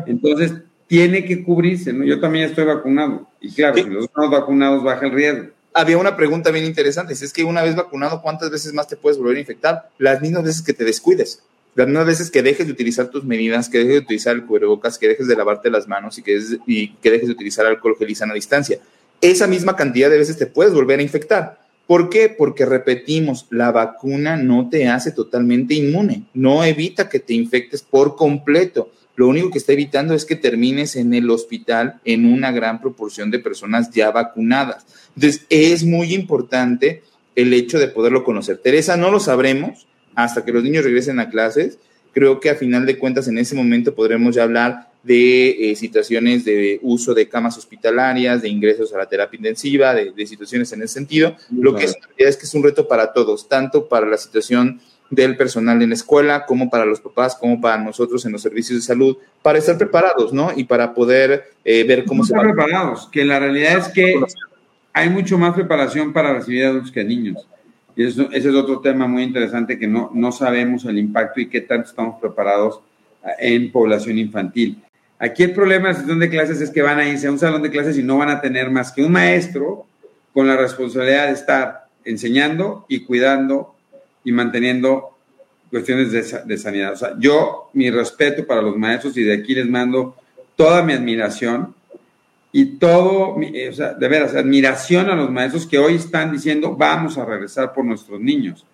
Entonces, 0.08 0.54
tiene 0.88 1.26
que 1.26 1.44
cubrirse, 1.44 1.94
¿no? 1.94 2.06
Yo 2.06 2.20
también 2.20 2.46
estoy 2.46 2.66
vacunado. 2.66 3.28
Y 3.42 3.52
claro, 3.52 3.76
si 3.76 3.84
los 3.84 4.06
estamos 4.06 4.32
vacunados 4.32 4.84
baja 4.84 5.06
el 5.06 5.14
riesgo. 5.14 5.50
Había 5.74 5.98
una 5.98 6.16
pregunta 6.16 6.52
bien 6.52 6.66
interesante. 6.66 7.16
Si 7.16 7.26
es 7.26 7.34
que 7.34 7.44
una 7.44 7.64
vez 7.64 7.76
vacunado, 7.76 8.22
¿cuántas 8.22 8.50
veces 8.50 8.74
más 8.74 8.88
te 8.88 8.96
puedes 8.96 9.18
volver 9.18 9.38
a 9.38 9.40
infectar? 9.42 9.90
Las 9.98 10.22
mismas 10.22 10.44
veces 10.44 10.62
que 10.62 10.74
te 10.74 10.86
descuides. 10.86 11.42
Las 11.76 11.88
mismas 11.88 12.06
veces 12.06 12.32
que 12.32 12.42
dejes 12.42 12.68
de 12.68 12.72
utilizar 12.72 13.10
tus 13.10 13.26
medidas, 13.26 13.68
que 13.68 13.80
dejes 13.80 13.94
de 13.94 14.00
utilizar 14.00 14.36
el 14.36 14.46
cubrebocas, 14.46 14.98
que 14.98 15.10
dejes 15.10 15.28
de 15.28 15.36
lavarte 15.36 15.70
las 15.70 15.88
manos 15.88 16.18
y 16.18 16.24
que, 16.24 16.40
y 16.66 16.94
que 16.96 17.12
dejes 17.12 17.28
de 17.28 17.34
utilizar 17.34 17.66
alcohol 17.66 17.98
gel 18.00 18.10
y 18.10 18.16
sana 18.16 18.34
distancia. 18.34 18.80
Esa 19.20 19.48
misma 19.48 19.76
cantidad 19.76 20.10
de 20.10 20.18
veces 20.18 20.38
te 20.38 20.46
puedes 20.46 20.74
volver 20.74 21.00
a 21.00 21.04
infectar. 21.04 21.60
¿Por 21.88 22.10
qué? 22.10 22.30
Porque 22.30 22.66
repetimos, 22.66 23.46
la 23.50 23.72
vacuna 23.72 24.38
no 24.38 24.70
te 24.70 24.88
hace 24.88 25.12
totalmente 25.12 25.76
inmune, 25.76 26.24
no 26.34 26.64
evita 26.64 27.10
que 27.10 27.20
te 27.20 27.34
infectes 27.34 27.82
por 27.84 28.16
completo 28.16 28.90
lo 29.16 29.28
único 29.28 29.50
que 29.50 29.58
está 29.58 29.74
evitando 29.74 30.14
es 30.14 30.26
que 30.26 30.36
termines 30.36 30.96
en 30.96 31.14
el 31.14 31.30
hospital 31.30 32.00
en 32.04 32.26
una 32.26 32.52
gran 32.52 32.82
proporción 32.82 33.32
de 33.32 33.40
personas 33.40 33.92
ya 33.92 34.12
vacunadas. 34.12 34.86
Entonces, 35.16 35.46
es 35.50 35.86
muy 35.86 36.14
importante 36.14 37.04
el 37.36 37.54
hecho 37.54 37.80
de 37.80 37.88
poderlo 37.88 38.24
conocer. 38.24 38.58
Teresa, 38.58 38.98
no 38.98 39.12
lo 39.12 39.20
sabremos 39.20 39.88
hasta 40.16 40.44
que 40.44 40.52
los 40.52 40.64
niños 40.64 40.84
regresen 40.84 41.20
a 41.20 41.30
clases. 41.30 41.78
Creo 42.14 42.40
que 42.40 42.50
a 42.50 42.56
final 42.56 42.86
de 42.86 42.98
cuentas 42.98 43.28
en 43.28 43.38
ese 43.38 43.56
momento 43.56 43.94
podremos 43.96 44.36
ya 44.36 44.44
hablar 44.44 44.90
de 45.04 45.72
eh, 45.72 45.76
situaciones 45.76 46.44
de 46.46 46.80
uso 46.82 47.14
de 47.14 47.30
camas 47.30 47.58
hospitalarias, 47.58 48.42
de 48.42 48.50
ingresos 48.50 48.94
a 48.94 48.98
la 48.98 49.08
terapia 49.08 49.38
intensiva, 49.38 49.94
de, 49.94 50.26
situaciones 50.26 50.72
en 50.74 50.82
ese 50.82 50.96
sentido. 50.96 51.36
Lo 51.52 51.76
que 51.76 51.86
es, 51.86 51.98
es 52.18 52.38
que 52.38 52.46
es 52.46 52.54
un 52.54 52.64
reto 52.64 52.88
para 52.88 53.14
todos, 53.14 53.48
tanto 53.48 53.88
para 53.88 54.08
la 54.08 54.18
situación 54.18 54.82
del 55.10 55.38
personal 55.38 55.82
en 55.82 55.90
la 55.90 55.96
escuela, 55.96 56.46
como 56.46 56.70
para 56.70 56.86
los 56.86 57.00
papás, 57.00 57.36
como 57.36 57.62
para 57.62 57.78
nosotros 57.78 58.26
en 58.26 58.32
los 58.32 58.42
servicios 58.42 58.80
de 58.80 58.86
salud, 58.86 59.18
para 59.42 59.60
estar 59.60 59.78
preparados, 59.78 60.34
¿no? 60.34 60.52
Y 60.56 60.64
para 60.64 60.94
poder 60.94 61.52
eh, 61.64 61.84
ver 61.84 62.06
cómo 62.06 62.24
se 62.24 62.36
va. 62.36 62.42
preparados, 62.42 63.08
que 63.12 63.24
la 63.24 63.40
realidad 63.40 63.78
es 63.78 63.88
que 63.90 64.16
hay 64.94 65.10
mucho 65.10 65.38
más 65.38 65.54
preparación 65.54 66.14
para 66.14 66.34
recibir 66.34 66.66
adultos 66.66 66.92
que 66.92 67.04
niños. 67.04 67.48
Y 67.96 68.06
eso, 68.06 68.24
ese 68.32 68.50
es 68.50 68.56
otro 68.56 68.80
tema 68.80 69.08
muy 69.08 69.24
interesante 69.24 69.80
que 69.80 69.88
no, 69.88 70.12
no 70.14 70.32
sabemos 70.32 70.86
el 70.86 70.98
impacto 70.98 71.40
y 71.40 71.48
qué 71.48 71.62
tanto 71.62 71.90
estamos 71.90 72.20
preparados 72.20 72.82
eh, 73.24 73.56
en 73.56 73.72
población 73.72 74.18
infantil. 74.18 74.82
Aquí 75.18 75.44
el 75.44 75.54
problema 75.54 75.88
de 75.88 75.94
la 75.94 76.00
sesión 76.00 76.20
de 76.20 76.30
clases 76.30 76.60
es 76.60 76.70
que 76.70 76.82
van 76.82 77.00
a 77.00 77.08
irse 77.08 77.28
a 77.28 77.32
un 77.32 77.40
salón 77.40 77.62
de 77.62 77.72
clases 77.72 77.98
y 77.98 78.04
no 78.04 78.18
van 78.18 78.30
a 78.30 78.42
tener 78.42 78.70
más 78.70 78.92
que 78.92 79.04
un 79.04 79.14
maestro 79.14 79.86
con 80.34 80.48
la 80.48 80.58
responsabilidad 80.58 81.28
de 81.28 81.34
estar 81.34 81.86
enseñando 82.04 82.86
y 82.90 83.06
cuidando 83.06 83.75
y 84.26 84.32
manteniendo 84.34 85.16
cuestiones 85.70 86.12
de, 86.12 86.58
sanidad. 86.58 86.94
O 86.94 86.96
sea, 86.98 87.14
yo, 87.18 87.70
mi 87.74 87.90
respeto 87.90 88.46
para 88.46 88.62
los 88.62 88.76
maestros 88.76 89.16
y 89.18 89.24
de 89.24 89.34
aquí 89.34 89.54
les 89.56 89.68
mando 89.68 90.16
toda 90.56 90.82
mi 90.84 90.94
admiración 90.94 91.74
y 92.52 92.78
todo, 92.78 93.36
eh, 93.42 93.70
o 93.70 93.74
sea, 93.74 93.94
de 93.94 94.08
veras, 94.08 94.36
admiración 94.36 95.10
a 95.10 95.16
los 95.16 95.30
maestros 95.30 95.66
que 95.66 95.78
hoy 95.78 95.96
están 95.96 96.32
diciendo 96.32 96.76
vamos 96.76 97.18
a 97.18 97.26
regresar 97.26 97.74
por 97.74 97.86
nuestros 97.86 98.20
niños. 98.20 98.66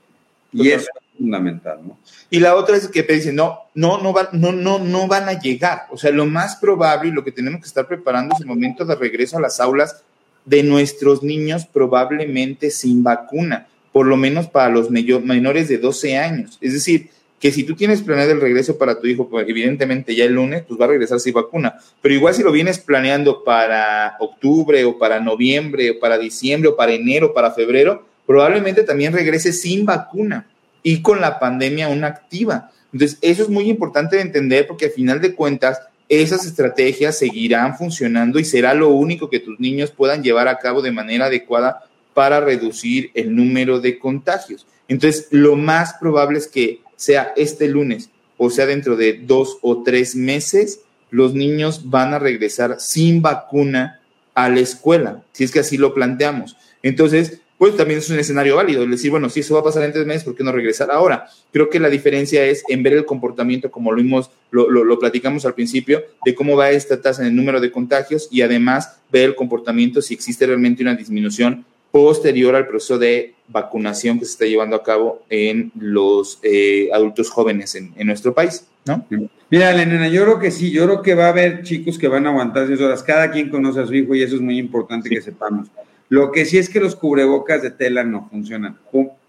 Y 0.54 0.70
eso 0.70 0.90
es 0.94 1.18
fundamental, 1.18 1.80
¿no? 1.88 1.98
Y 2.30 2.40
la 2.40 2.56
otra 2.56 2.76
es 2.76 2.88
que 2.88 3.04
dicen, 3.04 3.36
no, 3.36 3.60
no, 3.74 3.98
no, 4.02 4.14
no, 4.34 4.52
no, 4.52 4.80
no 4.80 5.08
van 5.08 5.30
a 5.30 5.40
llegar. 5.40 5.84
O 5.90 5.98
sea, 5.98 6.12
lo 6.12 6.26
más 6.26 6.58
probable 6.58 7.10
y 7.10 7.14
lo 7.14 7.24
que 7.24 7.32
tenemos 7.32 7.62
que 7.62 7.68
estar 7.68 7.88
preparando 7.88 8.36
es 8.36 8.42
el 8.42 8.48
momento 8.48 8.86
de 8.86 8.96
regreso 8.96 9.38
a 9.38 9.42
las 9.42 9.60
aulas 9.60 10.04
de 10.46 10.62
nuestros 10.64 11.24
niños 11.24 11.66
probablemente 11.66 12.70
sin 12.70 13.04
vacuna 13.04 13.68
por 13.92 14.06
lo 14.06 14.18
menos 14.18 14.48
para 14.48 14.70
los 14.70 14.90
menores 14.90 15.68
de 15.68 15.78
12 15.78 16.18
años. 16.18 16.58
Es 16.62 16.74
decir, 16.74 17.10
que 17.42 17.52
si 17.52 17.64
tú 17.64 17.76
tienes 17.76 18.04
planeado 18.04 18.32
el 18.32 18.40
regreso 18.40 18.78
para 18.78 19.00
tu 19.00 19.08
hijo, 19.08 19.28
pues 19.28 19.50
evidentemente 19.50 20.16
ya 20.16 20.26
el 20.26 20.34
lunes, 20.34 20.64
pues 20.68 20.80
va 20.80 20.86
a 20.86 20.90
regresar 20.90 21.20
sin 21.20 21.34
vacuna. 21.34 21.76
Pero 22.00 22.14
igual 22.14 22.36
si 22.36 22.44
lo 22.44 22.52
vienes 22.52 22.78
planeando 22.78 23.44
para 23.44 24.16
octubre 24.20 24.86
o 24.86 25.00
para 25.00 25.20
noviembre 25.20 25.90
o 25.92 26.00
para 26.00 26.20
diciembre 26.20 26.70
o 26.70 26.76
para 26.76 26.94
enero 26.94 27.28
o 27.28 27.34
para 27.34 27.52
febrero, 27.52 28.06
probablemente 28.28 28.84
también 28.84 29.12
regrese 29.12 29.54
sin 29.54 29.86
vacuna 29.86 30.48
y 30.84 31.02
con 31.02 31.20
la 31.20 31.40
pandemia 31.40 31.88
aún 31.88 32.04
activa. 32.04 32.72
Entonces, 32.94 33.18
eso 33.22 33.42
es 33.42 33.50
muy 33.50 33.70
importante 33.70 34.18
de 34.18 34.22
entender 34.22 34.68
porque 34.68 34.86
al 34.86 34.92
final 34.92 35.20
de 35.20 35.34
cuentas, 35.34 35.80
esas 36.10 36.46
estrategias 36.46 37.18
seguirán 37.18 37.76
funcionando 37.76 38.38
y 38.38 38.46
será 38.46 38.74
lo 38.74 38.90
único 38.90 39.30
que 39.30 39.40
tus 39.40 39.60
niños 39.60 39.92
puedan 39.92 40.22
llevar 40.22 40.48
a 40.48 40.60
cabo 40.60 40.82
de 40.82 40.92
manera 40.92 41.26
adecuada 41.26 41.86
para 42.14 42.40
reducir 42.40 43.12
el 43.14 43.36
número 43.36 43.80
de 43.80 44.00
contagios. 44.00 44.66
Entonces, 44.88 45.28
lo 45.32 45.56
más 45.56 45.94
probable 45.94 46.38
es 46.38 46.48
que 46.48 46.82
sea 46.96 47.34
este 47.36 47.68
lunes 47.68 48.10
o 48.44 48.50
sea 48.50 48.66
dentro 48.66 48.96
de 48.96 49.22
dos 49.22 49.60
o 49.62 49.84
tres 49.84 50.16
meses, 50.16 50.82
los 51.12 51.36
niños 51.36 51.92
van 51.92 52.16
a 52.16 52.18
regresar 52.18 52.78
sin 52.80 53.22
vacuna 53.22 54.00
a 54.34 54.50
la 54.50 54.62
escuela, 54.62 55.22
si 55.32 55.44
es 55.44 55.52
que 55.52 55.60
así 55.60 55.78
lo 55.78 55.94
planteamos. 55.94 56.58
Entonces, 56.82 57.40
pues 57.60 57.78
también 57.78 58.00
es 58.00 58.10
un 58.10 58.18
escenario 58.18 58.56
válido, 58.56 58.84
decir, 58.88 59.12
bueno, 59.12 59.30
si 59.30 59.42
eso 59.42 59.54
va 59.54 59.60
a 59.60 59.64
pasar 59.64 59.84
en 59.84 59.94
tres 59.94 60.08
meses, 60.08 60.24
¿por 60.24 60.36
qué 60.36 60.44
no 60.44 60.52
regresar 60.52 60.90
ahora? 60.90 61.28
Creo 61.54 61.70
que 61.70 61.80
la 61.80 61.92
diferencia 61.92 62.44
es 62.44 62.64
en 62.68 62.82
ver 62.82 62.94
el 62.94 63.06
comportamiento, 63.06 63.70
como 63.70 63.92
lo, 63.92 64.02
vimos, 64.02 64.32
lo, 64.50 64.68
lo 64.68 64.98
platicamos 64.98 65.46
al 65.46 65.54
principio, 65.54 66.04
de 66.26 66.34
cómo 66.34 66.58
va 66.58 66.72
esta 66.72 67.00
tasa 67.00 67.22
en 67.22 67.28
el 67.28 67.36
número 67.36 67.62
de 67.62 67.70
contagios 67.70 68.28
y 68.32 68.42
además 68.42 68.98
ver 69.12 69.26
el 69.26 69.36
comportamiento 69.36 70.02
si 70.02 70.16
existe 70.16 70.48
realmente 70.48 70.82
una 70.82 70.96
disminución 70.96 71.64
posterior 71.92 72.56
al 72.56 72.68
proceso 72.68 72.98
de 72.98 73.34
vacunación 73.48 74.18
que 74.18 74.26
se 74.26 74.32
está 74.32 74.46
llevando 74.46 74.76
a 74.76 74.84
cabo 74.84 75.24
en 75.30 75.72
los 75.78 76.40
eh, 76.42 76.90
adultos 76.94 77.30
jóvenes 77.30 77.76
en, 77.76 77.94
nuestro 78.08 78.34
país, 78.34 78.66
¿no? 78.86 79.06
Mira, 79.50 79.72
Elena, 79.72 80.08
yo 80.08 80.24
creo 80.24 80.40
que 80.40 80.50
sí, 80.50 80.72
yo 80.72 80.86
creo 80.86 81.02
que 81.02 81.14
va 81.14 81.26
a 81.26 81.30
haber 81.30 81.64
chicos 81.64 81.98
que 81.98 82.08
van 82.08 82.26
a 82.26 82.30
aguantar 82.30 82.68
seis 82.68 82.80
horas, 82.80 83.04
cada 83.04 83.30
quien 83.30 83.50
conoce 83.50 83.82
a 83.82 83.86
su 83.86 83.94
hijo 83.94 84.16
y 84.16 84.24
eso 84.24 84.36
es 84.36 84.42
muy 84.42 84.58
importante 84.58 85.10
que 85.10 85.22
sepamos. 85.22 85.68
Lo 86.08 86.32
que 86.32 86.46
sí 86.46 86.58
es 86.58 86.70
que 86.70 86.80
los 86.80 86.96
cubrebocas 86.96 87.62
de 87.62 87.72
tela 87.72 88.04
no 88.04 88.28
funcionan. 88.30 88.78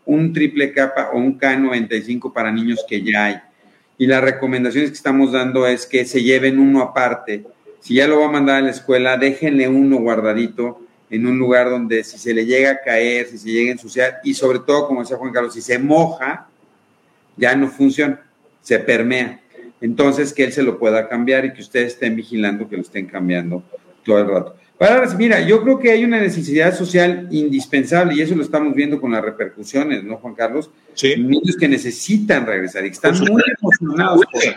Un, 0.04 0.32
triple 0.32 0.72
capa 0.72 1.10
o 1.12 1.18
un 1.18 1.38
K95 1.38 2.32
para 2.32 2.52
niños 2.52 2.84
que 2.88 3.02
ya 3.02 3.26
hay. 3.26 3.36
y 3.98 4.06
las 4.06 4.22
recomendaciones 4.22 4.90
que 4.90 4.96
estamos 4.96 5.32
dando 5.32 5.66
es 5.66 5.86
que 5.86 6.04
se 6.04 6.22
lleven 6.22 6.58
uno 6.58 6.82
aparte. 6.82 7.44
Si 7.80 7.94
ya 7.94 8.06
lo 8.06 8.20
va 8.20 8.26
a 8.26 8.30
mandar 8.30 8.56
a 8.56 8.60
la 8.62 8.70
escuela, 8.70 9.16
déjenle 9.16 9.68
uno 9.68 9.96
guardadito 9.98 10.80
en 11.12 11.26
un 11.26 11.38
lugar 11.38 11.68
donde 11.68 12.02
si 12.04 12.16
se 12.18 12.32
le 12.32 12.46
llega 12.46 12.70
a 12.70 12.80
caer, 12.80 13.26
si 13.26 13.36
se 13.36 13.50
llega 13.50 13.68
a 13.68 13.72
ensuciar 13.72 14.20
y 14.24 14.32
sobre 14.32 14.60
todo, 14.60 14.88
como 14.88 15.02
decía 15.02 15.18
Juan 15.18 15.30
Carlos, 15.30 15.52
si 15.52 15.60
se 15.60 15.78
moja, 15.78 16.48
ya 17.36 17.54
no 17.54 17.68
funciona, 17.68 18.18
se 18.62 18.78
permea. 18.78 19.38
Entonces, 19.82 20.32
que 20.32 20.44
él 20.44 20.54
se 20.54 20.62
lo 20.62 20.78
pueda 20.78 21.10
cambiar 21.10 21.44
y 21.44 21.52
que 21.52 21.60
ustedes 21.60 21.92
estén 21.92 22.16
vigilando 22.16 22.66
que 22.66 22.76
lo 22.76 22.82
estén 22.82 23.04
cambiando 23.04 23.62
todo 24.02 24.20
el 24.20 24.26
rato. 24.26 24.56
Ahora, 24.80 25.06
mira, 25.14 25.46
yo 25.46 25.62
creo 25.62 25.78
que 25.78 25.90
hay 25.90 26.02
una 26.02 26.18
necesidad 26.18 26.74
social 26.74 27.28
indispensable 27.30 28.14
y 28.14 28.22
eso 28.22 28.34
lo 28.34 28.42
estamos 28.42 28.74
viendo 28.74 28.98
con 28.98 29.12
las 29.12 29.22
repercusiones, 29.22 30.02
¿no, 30.02 30.16
Juan 30.16 30.34
Carlos? 30.34 30.70
Sí. 30.94 31.14
Niños 31.18 31.56
que 31.60 31.68
necesitan 31.68 32.46
regresar 32.46 32.86
y 32.86 32.88
que 32.88 32.94
están 32.94 33.18
muy 33.20 33.42
emocionados. 33.60 34.22
Urge. 34.32 34.56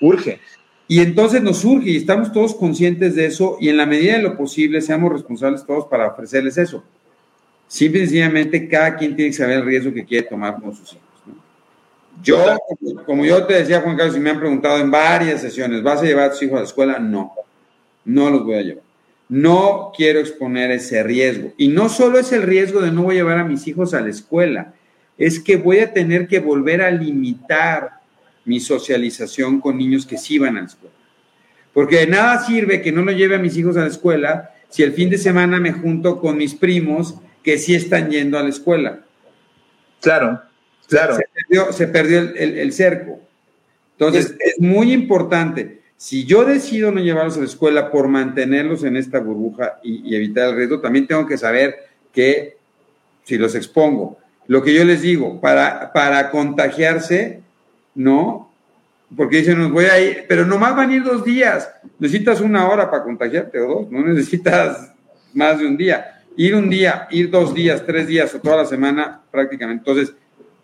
Urge. 0.00 0.40
Y 0.88 1.00
entonces 1.00 1.42
nos 1.42 1.58
surge 1.58 1.90
y 1.90 1.96
estamos 1.96 2.32
todos 2.32 2.54
conscientes 2.54 3.14
de 3.14 3.26
eso 3.26 3.56
y 3.60 3.68
en 3.68 3.76
la 3.76 3.86
medida 3.86 4.16
de 4.16 4.22
lo 4.22 4.36
posible 4.36 4.80
seamos 4.80 5.12
responsables 5.12 5.64
todos 5.64 5.86
para 5.86 6.08
ofrecerles 6.08 6.58
eso. 6.58 6.84
Simple 7.68 8.00
y 8.00 8.04
sencillamente 8.04 8.68
cada 8.68 8.96
quien 8.96 9.16
tiene 9.16 9.30
que 9.30 9.36
saber 9.36 9.58
el 9.58 9.64
riesgo 9.64 9.94
que 9.94 10.04
quiere 10.04 10.26
tomar 10.28 10.60
con 10.60 10.74
sus 10.74 10.92
hijos. 10.92 11.12
Yo, 12.22 12.58
como 13.06 13.24
yo 13.24 13.46
te 13.46 13.54
decía, 13.54 13.80
Juan 13.80 13.96
Carlos, 13.96 14.16
y 14.16 14.20
me 14.20 14.30
han 14.30 14.38
preguntado 14.38 14.78
en 14.78 14.90
varias 14.90 15.40
sesiones, 15.40 15.82
¿vas 15.82 16.00
a 16.02 16.04
llevar 16.04 16.26
a 16.26 16.30
tus 16.32 16.42
hijos 16.42 16.56
a 16.56 16.60
la 16.60 16.66
escuela? 16.66 16.98
No, 16.98 17.32
no 18.04 18.30
los 18.30 18.44
voy 18.44 18.54
a 18.54 18.62
llevar. 18.62 18.84
No 19.28 19.92
quiero 19.96 20.20
exponer 20.20 20.70
ese 20.70 21.02
riesgo. 21.02 21.52
Y 21.56 21.68
no 21.68 21.88
solo 21.88 22.18
es 22.18 22.32
el 22.32 22.42
riesgo 22.42 22.82
de 22.82 22.92
no 22.92 23.04
voy 23.04 23.14
a 23.14 23.18
llevar 23.20 23.38
a 23.38 23.44
mis 23.44 23.66
hijos 23.66 23.94
a 23.94 24.00
la 24.02 24.10
escuela, 24.10 24.74
es 25.16 25.40
que 25.40 25.56
voy 25.56 25.78
a 25.78 25.92
tener 25.92 26.28
que 26.28 26.40
volver 26.40 26.82
a 26.82 26.90
limitar 26.90 28.01
mi 28.44 28.60
socialización 28.60 29.60
con 29.60 29.78
niños 29.78 30.06
que 30.06 30.18
sí 30.18 30.38
van 30.38 30.56
a 30.56 30.60
la 30.60 30.66
escuela. 30.66 30.94
Porque 31.72 31.98
de 31.98 32.06
nada 32.06 32.44
sirve 32.44 32.82
que 32.82 32.92
no 32.92 33.02
lo 33.02 33.12
lleve 33.12 33.36
a 33.36 33.38
mis 33.38 33.56
hijos 33.56 33.76
a 33.76 33.80
la 33.80 33.86
escuela 33.86 34.50
si 34.68 34.82
el 34.82 34.92
fin 34.92 35.10
de 35.10 35.18
semana 35.18 35.58
me 35.58 35.72
junto 35.72 36.20
con 36.20 36.36
mis 36.36 36.54
primos 36.54 37.14
que 37.42 37.58
sí 37.58 37.74
están 37.74 38.10
yendo 38.10 38.38
a 38.38 38.42
la 38.42 38.48
escuela. 38.48 39.00
Claro, 40.00 40.42
claro. 40.88 41.16
Se 41.16 41.24
perdió, 41.34 41.72
se 41.72 41.88
perdió 41.88 42.18
el, 42.20 42.36
el, 42.36 42.58
el, 42.58 42.72
cerco. 42.72 43.20
Entonces, 43.98 44.34
es 44.40 44.60
muy 44.60 44.92
importante. 44.92 45.82
Si 45.96 46.24
yo 46.24 46.44
decido 46.44 46.90
no 46.90 47.00
llevarlos 47.00 47.36
a 47.36 47.40
la 47.40 47.46
escuela 47.46 47.90
por 47.90 48.08
mantenerlos 48.08 48.82
en 48.84 48.96
esta 48.96 49.20
burbuja 49.20 49.78
y, 49.82 50.10
y 50.10 50.16
evitar 50.16 50.48
el 50.48 50.56
riesgo, 50.56 50.80
también 50.80 51.06
tengo 51.06 51.26
que 51.26 51.38
saber 51.38 51.76
que 52.12 52.56
si 53.24 53.38
los 53.38 53.54
expongo, 53.54 54.18
lo 54.46 54.62
que 54.62 54.74
yo 54.74 54.84
les 54.84 55.02
digo, 55.02 55.40
para, 55.40 55.92
para 55.92 56.30
contagiarse, 56.30 57.41
¿no? 57.94 58.50
Porque 59.16 59.38
dicen, 59.38 59.58
nos 59.58 59.70
voy 59.70 59.84
a 59.86 60.00
ir, 60.00 60.24
pero 60.28 60.46
nomás 60.46 60.74
van 60.74 60.90
a 60.90 60.94
ir 60.94 61.02
dos 61.02 61.24
días. 61.24 61.70
Necesitas 61.98 62.40
una 62.40 62.68
hora 62.68 62.90
para 62.90 63.04
contagiarte 63.04 63.60
o 63.60 63.68
dos, 63.68 63.90
no 63.90 64.00
necesitas 64.06 64.92
más 65.34 65.58
de 65.58 65.66
un 65.66 65.76
día. 65.76 66.22
Ir 66.36 66.54
un 66.54 66.70
día, 66.70 67.06
ir 67.10 67.30
dos 67.30 67.54
días, 67.54 67.84
tres 67.84 68.06
días 68.06 68.34
o 68.34 68.40
toda 68.40 68.58
la 68.58 68.64
semana 68.64 69.20
prácticamente. 69.30 69.90
Entonces, 69.90 70.14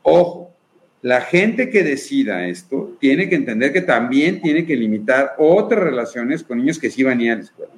ojo, 0.03 0.55
la 1.03 1.21
gente 1.21 1.71
que 1.71 1.85
decida 1.85 2.47
esto 2.47 2.97
tiene 2.99 3.29
que 3.29 3.37
entender 3.37 3.73
que 3.73 3.83
también 3.83 4.41
tiene 4.41 4.65
que 4.65 4.77
limitar 4.77 5.35
otras 5.39 5.81
relaciones 5.81 6.43
con 6.43 6.59
niños 6.59 6.79
que 6.79 6.91
sí 6.91 7.03
van 7.03 7.19
a 7.19 7.23
ir 7.23 7.31
a 7.33 7.37
la 7.37 7.43
escuela. 7.43 7.73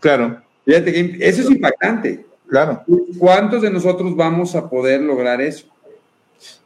Claro. 0.00 0.42
Fíjate 0.64 0.92
que 0.92 1.16
eso 1.20 1.42
es 1.42 1.50
impactante. 1.50 2.24
Claro. 2.46 2.84
¿Cuántos 3.18 3.62
de 3.62 3.70
nosotros 3.70 4.14
vamos 4.16 4.54
a 4.54 4.68
poder 4.70 5.00
lograr 5.00 5.40
eso? 5.40 5.66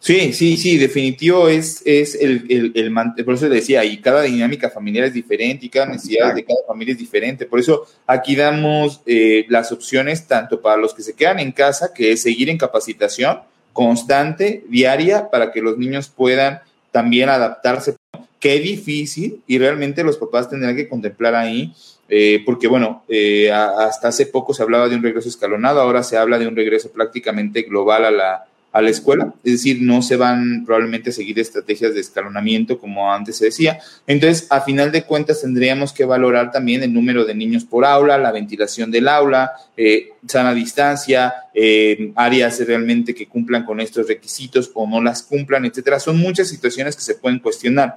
Sí, 0.01 0.33
sí, 0.33 0.57
sí, 0.57 0.79
definitivo 0.79 1.49
es, 1.49 1.83
es 1.85 2.14
el, 2.14 2.47
el, 2.49 2.72
el, 2.74 3.24
por 3.24 3.35
eso 3.35 3.49
decía, 3.49 3.85
y 3.85 3.99
cada 3.99 4.22
dinámica 4.22 4.70
familiar 4.70 5.05
es 5.05 5.12
diferente 5.12 5.66
y 5.66 5.68
cada 5.68 5.87
necesidad 5.87 6.35
de 6.35 6.45
cada 6.45 6.61
familia 6.66 6.93
es 6.93 6.99
diferente. 6.99 7.47
Por 7.47 7.59
eso 7.59 7.87
aquí 8.07 8.37
damos 8.37 9.01
eh, 9.07 9.45
las 9.49 9.72
opciones 9.72 10.26
tanto 10.26 10.61
para 10.61 10.76
los 10.76 10.95
que 10.95 11.03
se 11.03 11.14
quedan 11.14 11.41
en 11.41 11.53
casa, 11.53 11.93
que 11.93 12.12
es 12.12 12.22
seguir 12.22 12.49
en 12.49 12.59
capacitación 12.59 13.41
constante, 13.72 14.64
diaria, 14.68 15.31
para 15.31 15.53
que 15.53 15.61
los 15.61 15.79
niños 15.79 16.09
puedan 16.09 16.61
también 16.91 17.29
adaptarse. 17.29 17.97
Qué 18.41 18.61
difícil 18.61 19.43
y 19.49 19.59
realmente 19.59 20.05
los 20.05 20.16
papás 20.16 20.49
tendrán 20.49 20.76
que 20.76 20.89
contemplar 20.89 21.35
ahí 21.35 21.74
eh, 22.09 22.43
porque 22.47 22.68
bueno, 22.68 23.05
eh, 23.09 23.53
hasta 23.53 24.09
hace 24.09 24.26
poco 24.26 24.55
se 24.55 24.62
hablaba 24.62 24.89
de 24.89 24.97
un 24.97 25.03
regreso 25.03 25.29
escalonado, 25.29 25.81
ahora 25.81 26.03
se 26.03 26.16
habla 26.16 26.39
de 26.39 26.49
un 26.49 26.57
regreso 26.57 26.91
prácticamente 26.91 27.62
global 27.62 28.07
a 28.07 28.11
la, 28.11 28.47
a 28.70 28.82
la 28.82 28.90
escuela, 28.90 29.34
es 29.44 29.52
decir, 29.52 29.78
no 29.80 30.02
se 30.02 30.16
van 30.16 30.64
probablemente 30.66 31.10
a 31.10 31.12
seguir 31.12 31.38
estrategias 31.38 31.94
de 31.94 32.00
escalonamiento 32.00 32.78
como 32.78 33.10
antes 33.12 33.38
se 33.38 33.46
decía. 33.46 33.78
Entonces, 34.06 34.46
a 34.50 34.60
final 34.60 34.92
de 34.92 35.04
cuentas, 35.04 35.40
tendríamos 35.40 35.92
que 35.92 36.04
valorar 36.04 36.52
también 36.52 36.82
el 36.82 36.92
número 36.92 37.24
de 37.24 37.34
niños 37.34 37.64
por 37.64 37.84
aula, 37.86 38.18
la 38.18 38.30
ventilación 38.30 38.90
del 38.90 39.08
aula, 39.08 39.52
eh, 39.76 40.10
sana 40.26 40.52
distancia, 40.52 41.34
eh, 41.54 42.12
áreas 42.14 42.64
realmente 42.66 43.14
que 43.14 43.26
cumplan 43.26 43.64
con 43.64 43.80
estos 43.80 44.06
requisitos 44.06 44.70
o 44.74 44.86
no 44.86 45.02
las 45.02 45.22
cumplan, 45.22 45.64
etcétera. 45.64 45.98
Son 45.98 46.18
muchas 46.18 46.48
situaciones 46.48 46.94
que 46.94 47.02
se 47.02 47.14
pueden 47.14 47.38
cuestionar. 47.38 47.96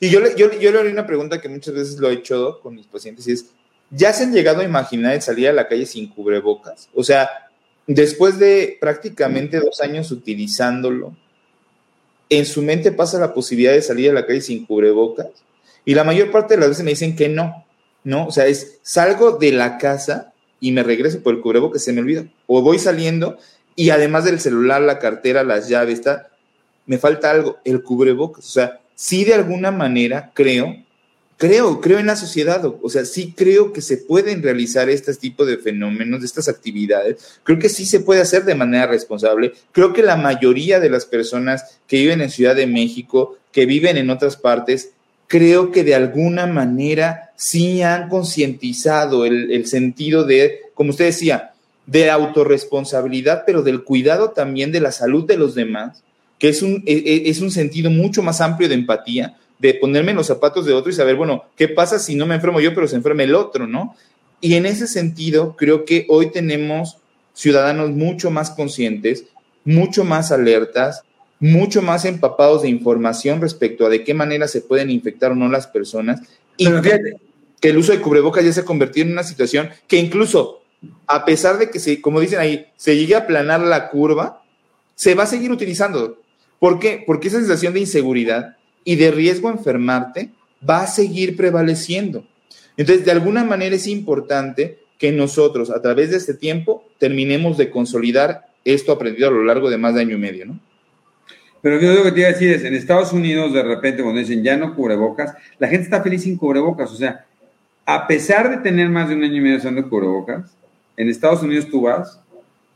Y 0.00 0.10
yo, 0.10 0.20
yo, 0.36 0.50
yo 0.58 0.72
le 0.72 0.80
haré 0.80 0.90
una 0.90 1.06
pregunta 1.06 1.40
que 1.40 1.48
muchas 1.48 1.74
veces 1.74 1.98
lo 1.98 2.10
he 2.10 2.14
hecho 2.14 2.60
con 2.60 2.74
mis 2.74 2.86
pacientes 2.86 3.26
y 3.28 3.32
es, 3.32 3.46
¿ya 3.90 4.12
se 4.12 4.24
han 4.24 4.32
llegado 4.32 4.60
a 4.60 4.64
imaginar 4.64 5.14
el 5.14 5.22
salir 5.22 5.48
a 5.48 5.52
la 5.52 5.68
calle 5.68 5.86
sin 5.86 6.08
cubrebocas? 6.08 6.88
O 6.94 7.04
sea, 7.04 7.47
después 7.88 8.38
de 8.38 8.76
prácticamente 8.80 9.58
dos 9.58 9.80
años 9.80 10.12
utilizándolo, 10.12 11.16
en 12.30 12.44
su 12.46 12.62
mente 12.62 12.92
pasa 12.92 13.18
la 13.18 13.34
posibilidad 13.34 13.72
de 13.72 13.82
salir 13.82 14.10
a 14.10 14.12
la 14.12 14.26
calle 14.26 14.42
sin 14.42 14.66
cubrebocas 14.66 15.28
y 15.84 15.94
la 15.94 16.04
mayor 16.04 16.30
parte 16.30 16.54
de 16.54 16.60
las 16.60 16.68
veces 16.68 16.84
me 16.84 16.90
dicen 16.90 17.16
que 17.16 17.30
no, 17.30 17.64
¿no? 18.04 18.26
O 18.26 18.30
sea, 18.30 18.46
es 18.46 18.78
salgo 18.82 19.38
de 19.38 19.52
la 19.52 19.78
casa 19.78 20.34
y 20.60 20.72
me 20.72 20.82
regreso 20.82 21.22
por 21.22 21.34
el 21.34 21.40
cubrebocas, 21.40 21.82
se 21.82 21.94
me 21.94 22.02
olvida. 22.02 22.26
O 22.46 22.60
voy 22.60 22.78
saliendo 22.78 23.38
y 23.74 23.88
además 23.90 24.24
del 24.24 24.38
celular, 24.38 24.82
la 24.82 24.98
cartera, 24.98 25.42
las 25.44 25.68
llaves, 25.68 26.00
está, 26.00 26.28
me 26.84 26.98
falta 26.98 27.30
algo, 27.30 27.56
el 27.64 27.82
cubrebocas. 27.82 28.44
O 28.44 28.50
sea, 28.50 28.80
sí 28.94 29.24
de 29.24 29.32
alguna 29.32 29.70
manera 29.70 30.30
creo, 30.34 30.76
creo, 31.38 31.80
creo 31.80 32.00
en 32.00 32.06
la 32.06 32.16
sociedad, 32.16 32.62
o 32.64 32.90
sea, 32.90 33.04
sí 33.04 33.32
creo 33.34 33.72
que 33.72 33.80
se 33.80 33.96
pueden 33.96 34.42
realizar 34.42 34.90
este 34.90 35.14
tipo 35.14 35.46
de 35.46 35.56
fenómenos, 35.56 36.24
estas 36.24 36.48
actividades, 36.48 37.38
creo 37.44 37.58
que 37.58 37.68
sí 37.68 37.86
se 37.86 38.00
puede 38.00 38.20
hacer 38.20 38.44
de 38.44 38.56
manera 38.56 38.88
responsable, 38.88 39.52
creo 39.72 39.92
que 39.92 40.02
la 40.02 40.16
mayoría 40.16 40.80
de 40.80 40.90
las 40.90 41.06
personas 41.06 41.78
que 41.86 41.98
viven 41.98 42.20
en 42.20 42.30
Ciudad 42.30 42.56
de 42.56 42.66
México, 42.66 43.38
que 43.52 43.66
viven 43.66 43.96
en 43.96 44.10
otras 44.10 44.36
partes, 44.36 44.90
creo 45.28 45.70
que 45.70 45.84
de 45.84 45.94
alguna 45.94 46.46
manera 46.46 47.30
sí 47.36 47.82
han 47.82 48.08
concientizado 48.08 49.24
el, 49.24 49.66
sentido 49.66 50.24
de, 50.24 50.62
como 50.74 50.90
usted 50.90 51.06
decía, 51.06 51.52
de 51.86 52.10
autorresponsabilidad, 52.10 53.44
pero 53.46 53.62
del 53.62 53.84
cuidado 53.84 54.30
también 54.30 54.72
de 54.72 54.80
la 54.80 54.92
salud 54.92 55.24
de 55.24 55.38
los 55.38 55.54
demás 55.54 56.02
que 56.38 56.48
es 56.48 56.62
un, 56.62 56.84
es 56.86 57.40
un 57.40 57.50
sentido 57.50 57.90
mucho 57.90 58.22
más 58.22 58.40
amplio 58.40 58.68
de 58.68 58.76
empatía, 58.76 59.34
de 59.58 59.74
ponerme 59.74 60.12
en 60.12 60.16
los 60.16 60.26
zapatos 60.26 60.66
de 60.66 60.72
otro 60.72 60.90
y 60.90 60.94
saber, 60.94 61.16
bueno, 61.16 61.44
¿qué 61.56 61.68
pasa 61.68 61.98
si 61.98 62.14
no 62.14 62.26
me 62.26 62.34
enfermo 62.34 62.60
yo, 62.60 62.74
pero 62.74 62.86
se 62.86 62.96
enferma 62.96 63.24
el 63.24 63.34
otro, 63.34 63.66
¿no? 63.66 63.96
Y 64.40 64.54
en 64.54 64.66
ese 64.66 64.86
sentido, 64.86 65.56
creo 65.56 65.84
que 65.84 66.06
hoy 66.08 66.30
tenemos 66.30 66.98
ciudadanos 67.32 67.90
mucho 67.90 68.30
más 68.30 68.50
conscientes, 68.50 69.24
mucho 69.64 70.04
más 70.04 70.30
alertas, 70.32 71.02
mucho 71.40 71.82
más 71.82 72.04
empapados 72.04 72.62
de 72.62 72.68
información 72.68 73.40
respecto 73.40 73.86
a 73.86 73.88
de 73.88 74.04
qué 74.04 74.14
manera 74.14 74.48
se 74.48 74.60
pueden 74.60 74.90
infectar 74.90 75.32
o 75.32 75.34
no 75.34 75.48
las 75.48 75.66
personas. 75.66 76.20
Y 76.56 76.66
fíjate, 76.66 77.16
que 77.60 77.70
el 77.70 77.78
uso 77.78 77.92
de 77.92 78.00
cubrebocas 78.00 78.44
ya 78.44 78.52
se 78.52 78.60
ha 78.60 78.64
convertido 78.64 79.06
en 79.06 79.12
una 79.12 79.22
situación 79.22 79.70
que 79.86 79.96
incluso, 79.96 80.62
a 81.06 81.24
pesar 81.24 81.58
de 81.58 81.70
que, 81.70 81.80
se, 81.80 82.00
como 82.00 82.20
dicen 82.20 82.38
ahí, 82.38 82.66
se 82.76 82.96
llegue 82.96 83.14
a 83.14 83.18
aplanar 83.18 83.60
la 83.60 83.88
curva, 83.88 84.42
se 84.94 85.14
va 85.14 85.24
a 85.24 85.26
seguir 85.26 85.50
utilizando. 85.50 86.20
¿Por 86.58 86.78
qué? 86.78 87.02
Porque 87.06 87.28
esa 87.28 87.38
sensación 87.38 87.72
de 87.74 87.80
inseguridad 87.80 88.56
y 88.88 88.96
de 88.96 89.10
riesgo 89.10 89.50
a 89.50 89.52
enfermarte 89.52 90.30
va 90.66 90.80
a 90.80 90.86
seguir 90.86 91.36
prevaleciendo. 91.36 92.24
Entonces, 92.74 93.04
de 93.04 93.10
alguna 93.10 93.44
manera 93.44 93.76
es 93.76 93.86
importante 93.86 94.78
que 94.96 95.12
nosotros, 95.12 95.68
a 95.68 95.82
través 95.82 96.10
de 96.10 96.16
este 96.16 96.32
tiempo, 96.32 96.84
terminemos 96.96 97.58
de 97.58 97.68
consolidar 97.68 98.46
esto 98.64 98.90
aprendido 98.90 99.28
a 99.28 99.30
lo 99.30 99.44
largo 99.44 99.68
de 99.68 99.76
más 99.76 99.94
de 99.94 100.00
año 100.00 100.16
y 100.16 100.20
medio, 100.20 100.46
¿no? 100.46 100.58
Pero 101.60 101.78
yo 101.78 101.92
lo 101.92 102.02
que 102.02 102.12
te 102.12 102.20
iba 102.20 102.30
a 102.30 102.32
decir 102.32 102.50
es, 102.50 102.64
en 102.64 102.74
Estados 102.74 103.12
Unidos, 103.12 103.52
de 103.52 103.62
repente, 103.62 104.02
cuando 104.02 104.20
dicen 104.20 104.42
ya 104.42 104.56
no 104.56 104.74
cubrebocas, 104.74 105.34
la 105.58 105.68
gente 105.68 105.84
está 105.84 106.02
feliz 106.02 106.22
sin 106.22 106.38
cubrebocas. 106.38 106.90
O 106.90 106.96
sea, 106.96 107.26
a 107.84 108.06
pesar 108.06 108.48
de 108.48 108.56
tener 108.56 108.88
más 108.88 109.10
de 109.10 109.16
un 109.16 109.22
año 109.22 109.36
y 109.36 109.40
medio 109.42 109.58
usando 109.58 109.86
cubrebocas, 109.86 110.56
en 110.96 111.10
Estados 111.10 111.42
Unidos 111.42 111.68
tú 111.70 111.82
vas 111.82 112.22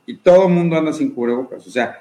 y 0.04 0.18
todo 0.18 0.46
el 0.46 0.52
mundo 0.52 0.76
anda 0.76 0.92
sin 0.92 1.10
cubrebocas. 1.10 1.66
O 1.66 1.70
sea, 1.70 2.00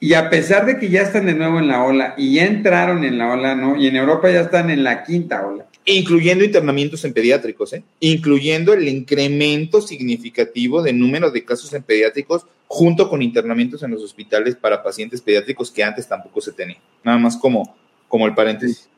y 0.00 0.14
a 0.14 0.30
pesar 0.30 0.64
de 0.64 0.78
que 0.78 0.88
ya 0.88 1.02
están 1.02 1.26
de 1.26 1.34
nuevo 1.34 1.58
en 1.58 1.66
la 1.66 1.82
ola 1.82 2.14
y 2.16 2.34
ya 2.34 2.46
entraron 2.46 3.04
en 3.04 3.18
la 3.18 3.32
ola, 3.32 3.54
¿no? 3.56 3.76
Y 3.76 3.88
en 3.88 3.96
Europa 3.96 4.30
ya 4.30 4.42
están 4.42 4.70
en 4.70 4.84
la 4.84 5.02
quinta 5.02 5.44
ola. 5.44 5.66
Incluyendo 5.84 6.44
internamientos 6.44 7.04
en 7.04 7.12
pediátricos, 7.12 7.72
¿eh? 7.72 7.82
Incluyendo 7.98 8.74
el 8.74 8.86
incremento 8.86 9.80
significativo 9.80 10.82
de 10.82 10.92
número 10.92 11.30
de 11.30 11.44
casos 11.44 11.72
en 11.72 11.82
pediátricos 11.82 12.46
junto 12.68 13.08
con 13.08 13.22
internamientos 13.22 13.82
en 13.82 13.90
los 13.90 14.02
hospitales 14.02 14.54
para 14.54 14.82
pacientes 14.82 15.20
pediátricos 15.20 15.70
que 15.72 15.82
antes 15.82 16.06
tampoco 16.06 16.40
se 16.40 16.52
tenían. 16.52 16.80
Nada 17.02 17.18
más 17.18 17.36
como, 17.36 17.74
como 18.06 18.26
el 18.26 18.34
paréntesis. 18.34 18.88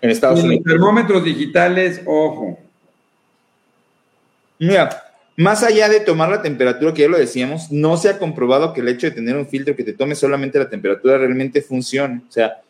En 0.00 0.10
Estados 0.10 0.42
Unidos. 0.42 0.64
Los 0.64 0.74
termómetros 0.74 1.24
digitales, 1.24 2.00
ojo. 2.06 2.58
Mira, 4.58 5.07
más 5.38 5.62
allá 5.62 5.88
de 5.88 6.00
tomar 6.00 6.30
la 6.30 6.42
temperatura, 6.42 6.92
que 6.92 7.02
ya 7.02 7.08
lo 7.08 7.16
decíamos, 7.16 7.70
no 7.70 7.96
se 7.96 8.08
ha 8.08 8.18
comprobado 8.18 8.72
que 8.72 8.80
el 8.80 8.88
hecho 8.88 9.06
de 9.06 9.12
tener 9.12 9.36
un 9.36 9.46
filtro 9.46 9.76
que 9.76 9.84
te 9.84 9.92
tome 9.92 10.16
solamente 10.16 10.58
la 10.58 10.68
temperatura 10.68 11.16
realmente 11.16 11.62
funcione. 11.62 12.22
O 12.28 12.32
sea, 12.32 12.60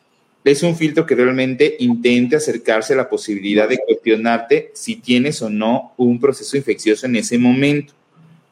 es 0.45 0.63
un 0.63 0.77
filtro 0.77 1.07
que 1.07 1.15
realmente 1.15 1.77
intente 1.79 2.37
acercarse 2.37 2.93
a 2.93 2.97
la 2.97 3.09
posibilidad 3.09 3.67
de 3.67 3.79
cuestionarte 3.79 4.71
si 4.75 4.97
tienes 4.97 5.41
o 5.41 5.49
no 5.49 5.95
un 5.97 6.21
proceso 6.21 6.59
infeccioso 6.59 7.07
en 7.07 7.17
ese 7.17 7.39
momento. 7.39 7.95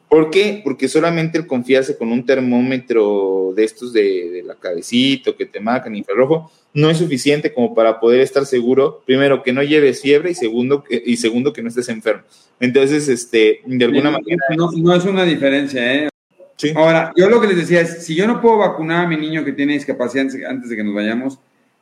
¿Por 0.09 0.29
qué? 0.29 0.61
Porque 0.63 0.87
solamente 0.87 1.37
el 1.37 1.47
confiarse 1.47 1.97
con 1.97 2.11
un 2.11 2.25
termómetro 2.25 3.51
de 3.55 3.63
estos 3.65 3.91
de, 3.91 4.41
la 4.45 4.55
cabecita 4.55 5.33
que 5.33 5.45
te 5.45 5.59
marcan 5.59 5.95
infrarrojo 5.95 6.49
no 6.73 6.89
es 6.89 6.97
suficiente 6.97 7.53
como 7.53 7.75
para 7.75 7.99
poder 7.99 8.21
estar 8.21 8.45
seguro, 8.45 9.01
primero, 9.05 9.43
que 9.43 9.51
no 9.51 9.63
lleves 9.63 10.01
fiebre 10.01 10.31
y 10.31 10.35
segundo, 10.35 10.83
que, 10.83 11.01
y 11.05 11.17
segundo 11.17 11.51
que 11.51 11.61
no 11.61 11.69
estés 11.69 11.89
enfermo. 11.89 12.23
Entonces, 12.59 13.09
este, 13.09 13.61
de 13.65 13.85
alguna 13.85 14.11
manera... 14.11 14.37
No, 14.55 14.95
es 14.95 15.03
una 15.03 15.25
diferencia, 15.25 15.93
¿eh? 15.93 16.09
Sí. 16.55 16.71
Ahora, 16.75 17.11
yo 17.15 17.29
lo 17.29 17.41
que 17.41 17.47
les 17.47 17.57
decía 17.57 17.81
es, 17.81 18.05
si 18.05 18.15
yo 18.15 18.27
no 18.27 18.41
puedo 18.41 18.59
vacunar 18.59 19.05
a 19.05 19.07
mi 19.07 19.17
niño 19.17 19.43
que 19.43 19.51
tiene 19.51 19.73
discapacidad 19.73 20.27
antes 20.47 20.69
de 20.69 20.75
que 20.75 20.83
nos 20.83 20.93
vayamos, 20.93 21.39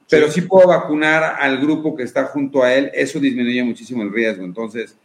pero 0.09 0.31
sí. 0.31 0.41
puedo 0.41 0.67
vacunar 0.67 1.35
al 1.39 1.59
grupo 1.59 1.95
que 1.95 2.03
está 2.03 2.25
junto 2.25 2.63
a 2.63 2.73
él, 2.73 2.91
eso 2.93 3.19
disminuye 3.19 3.63
muchísimo 3.63 4.01
el 4.01 4.11
riesgo. 4.11 4.43
Entonces, 4.43 4.95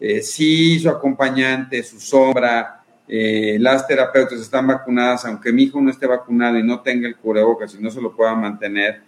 eh, 0.00 0.22
sí, 0.22 0.80
su 0.80 0.88
acompañante, 0.88 1.82
su 1.82 2.00
sombra, 2.00 2.82
eh, 3.06 3.58
las 3.60 3.86
terapeutas 3.86 4.40
están 4.40 4.66
vacunadas, 4.66 5.24
aunque 5.26 5.52
mi 5.52 5.64
hijo 5.64 5.80
no 5.80 5.90
esté 5.90 6.06
vacunado 6.06 6.58
y 6.58 6.62
no 6.62 6.80
tenga 6.80 7.06
el 7.06 7.16
cubrebocas 7.16 7.74
y 7.74 7.82
no 7.82 7.90
se 7.90 8.00
lo 8.00 8.16
pueda 8.16 8.34
mantener, 8.34 9.02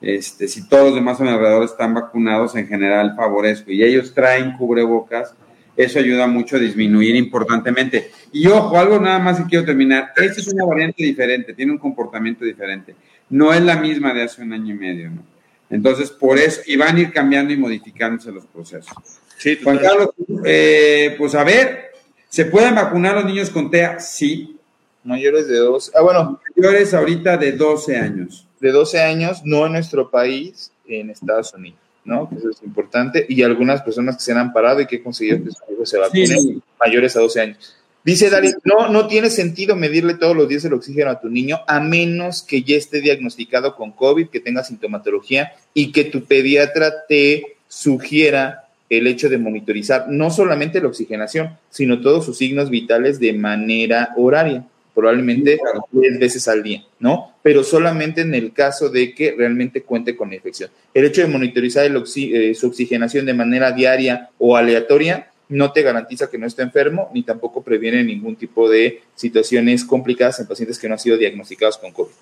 este, 0.00 0.48
si 0.48 0.68
todos 0.68 0.86
los 0.86 0.94
demás 0.94 1.20
a 1.20 1.24
mi 1.24 1.30
alrededor 1.30 1.64
están 1.64 1.92
vacunados, 1.92 2.54
en 2.56 2.66
general 2.66 3.14
favorezco. 3.16 3.70
Y 3.70 3.82
ellos 3.82 4.14
traen 4.14 4.56
cubrebocas, 4.56 5.34
eso 5.76 5.98
ayuda 5.98 6.26
mucho 6.26 6.56
a 6.56 6.60
disminuir 6.60 7.14
importantemente. 7.14 8.10
Y 8.32 8.46
ojo, 8.46 8.78
algo 8.78 8.98
nada 8.98 9.18
más 9.18 9.38
que 9.38 9.44
quiero 9.44 9.64
terminar. 9.64 10.12
Esta 10.16 10.40
es 10.40 10.48
una 10.48 10.64
variante 10.64 11.04
diferente, 11.04 11.52
tiene 11.52 11.72
un 11.72 11.78
comportamiento 11.78 12.44
diferente 12.44 12.94
no 13.30 13.52
es 13.52 13.62
la 13.62 13.76
misma 13.76 14.14
de 14.14 14.22
hace 14.22 14.42
un 14.42 14.52
año 14.52 14.74
y 14.74 14.78
medio, 14.78 15.10
¿no? 15.10 15.22
Entonces, 15.70 16.10
por 16.10 16.38
eso, 16.38 16.62
y 16.66 16.76
van 16.76 16.96
a 16.96 17.00
ir 17.00 17.12
cambiando 17.12 17.52
y 17.52 17.56
modificándose 17.58 18.32
los 18.32 18.46
procesos. 18.46 18.96
Sí, 19.38 19.58
Juan 19.62 19.78
Carlos, 19.78 20.10
eh, 20.44 21.14
pues 21.16 21.34
a 21.34 21.44
ver, 21.44 21.92
¿se 22.28 22.44
pueden 22.46 22.74
vacunar 22.74 23.14
los 23.14 23.24
niños 23.24 23.50
con 23.50 23.70
TEA? 23.70 24.00
Sí. 24.00 24.56
Mayores 25.04 25.46
de 25.46 25.58
12, 25.58 25.92
ah, 25.94 26.02
bueno. 26.02 26.40
Mayores 26.56 26.92
ahorita 26.92 27.36
de 27.36 27.52
12 27.52 27.96
años. 27.96 28.46
De 28.60 28.72
12 28.72 29.00
años, 29.00 29.42
no 29.44 29.64
en 29.66 29.72
nuestro 29.72 30.10
país, 30.10 30.72
en 30.88 31.10
Estados 31.10 31.54
Unidos, 31.54 31.78
¿no? 32.04 32.28
Eso 32.36 32.50
es 32.50 32.62
importante. 32.64 33.24
Y 33.28 33.42
algunas 33.44 33.80
personas 33.82 34.16
que 34.16 34.22
se 34.24 34.32
han 34.32 34.52
parado 34.52 34.80
y 34.80 34.86
que 34.86 34.96
han 34.96 35.02
conseguido 35.02 35.38
que 35.44 35.50
su 35.52 35.72
hijo 35.72 35.86
se 35.86 35.98
vacunen 35.98 36.62
mayores 36.80 37.16
a 37.16 37.20
12 37.20 37.40
años. 37.40 37.76
Dice 38.04 38.30
Dari, 38.30 38.52
no, 38.64 38.88
no 38.88 39.06
tiene 39.06 39.30
sentido 39.30 39.76
medirle 39.76 40.14
todos 40.14 40.34
los 40.34 40.48
días 40.48 40.64
el 40.64 40.72
oxígeno 40.72 41.10
a 41.10 41.20
tu 41.20 41.28
niño 41.28 41.60
a 41.66 41.78
menos 41.78 42.42
que 42.42 42.62
ya 42.62 42.76
esté 42.76 43.00
diagnosticado 43.00 43.76
con 43.76 43.92
COVID, 43.92 44.28
que 44.28 44.40
tenga 44.40 44.64
sintomatología 44.64 45.52
y 45.74 45.92
que 45.92 46.04
tu 46.04 46.24
pediatra 46.24 47.06
te 47.06 47.58
sugiera 47.68 48.67
el 48.90 49.06
hecho 49.06 49.28
de 49.28 49.38
monitorizar 49.38 50.06
no 50.08 50.30
solamente 50.30 50.80
la 50.80 50.88
oxigenación, 50.88 51.56
sino 51.70 52.00
todos 52.00 52.24
sus 52.24 52.38
signos 52.38 52.70
vitales 52.70 53.20
de 53.20 53.32
manera 53.32 54.14
horaria, 54.16 54.64
probablemente 54.94 55.58
tres 55.92 56.18
veces 56.18 56.48
al 56.48 56.62
día, 56.62 56.84
¿no? 56.98 57.34
Pero 57.42 57.62
solamente 57.62 58.22
en 58.22 58.34
el 58.34 58.52
caso 58.52 58.88
de 58.88 59.14
que 59.14 59.34
realmente 59.36 59.82
cuente 59.82 60.16
con 60.16 60.32
infección. 60.32 60.70
El 60.92 61.04
hecho 61.04 61.20
de 61.20 61.28
monitorizar 61.28 61.84
el 61.84 62.02
eh, 62.16 62.54
su 62.54 62.66
oxigenación 62.66 63.26
de 63.26 63.34
manera 63.34 63.70
diaria 63.72 64.30
o 64.38 64.56
aleatoria 64.56 65.30
no 65.48 65.72
te 65.72 65.82
garantiza 65.82 66.28
que 66.28 66.38
no 66.38 66.46
esté 66.46 66.62
enfermo, 66.62 67.10
ni 67.14 67.22
tampoco 67.22 67.62
previene 67.62 68.04
ningún 68.04 68.36
tipo 68.36 68.68
de 68.68 69.00
situaciones 69.14 69.84
complicadas 69.84 70.40
en 70.40 70.46
pacientes 70.46 70.78
que 70.78 70.88
no 70.88 70.94
han 70.94 70.98
sido 70.98 71.16
diagnosticados 71.16 71.78
con 71.78 71.92
COVID. 71.92 72.12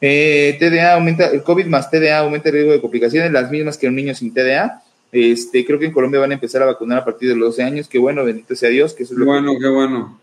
Eh, 0.00 0.56
TDA 0.60 0.94
aumenta, 0.94 1.26
el 1.30 1.42
COVID 1.42 1.66
más 1.66 1.90
TDA 1.90 2.18
aumenta 2.18 2.48
el 2.48 2.54
riesgo 2.54 2.72
de 2.72 2.80
complicaciones, 2.80 3.32
las 3.32 3.50
mismas 3.50 3.78
que 3.78 3.88
un 3.88 3.96
niño 3.96 4.14
sin 4.14 4.32
TDA. 4.32 4.82
Este, 5.12 5.64
creo 5.64 5.78
que 5.78 5.86
en 5.86 5.92
Colombia 5.92 6.20
van 6.20 6.32
a 6.32 6.34
empezar 6.34 6.62
a 6.62 6.66
vacunar 6.66 6.98
a 6.98 7.04
partir 7.04 7.28
de 7.28 7.36
los 7.36 7.56
12 7.56 7.62
años. 7.62 7.88
Qué 7.88 7.98
bueno, 7.98 8.24
bendito 8.24 8.54
sea 8.54 8.68
Dios. 8.68 8.94
Que 8.94 9.04
eso 9.04 9.14
es 9.14 9.18
lo 9.18 9.26
bueno, 9.26 9.54
qué 9.58 9.68
bueno. 9.68 10.20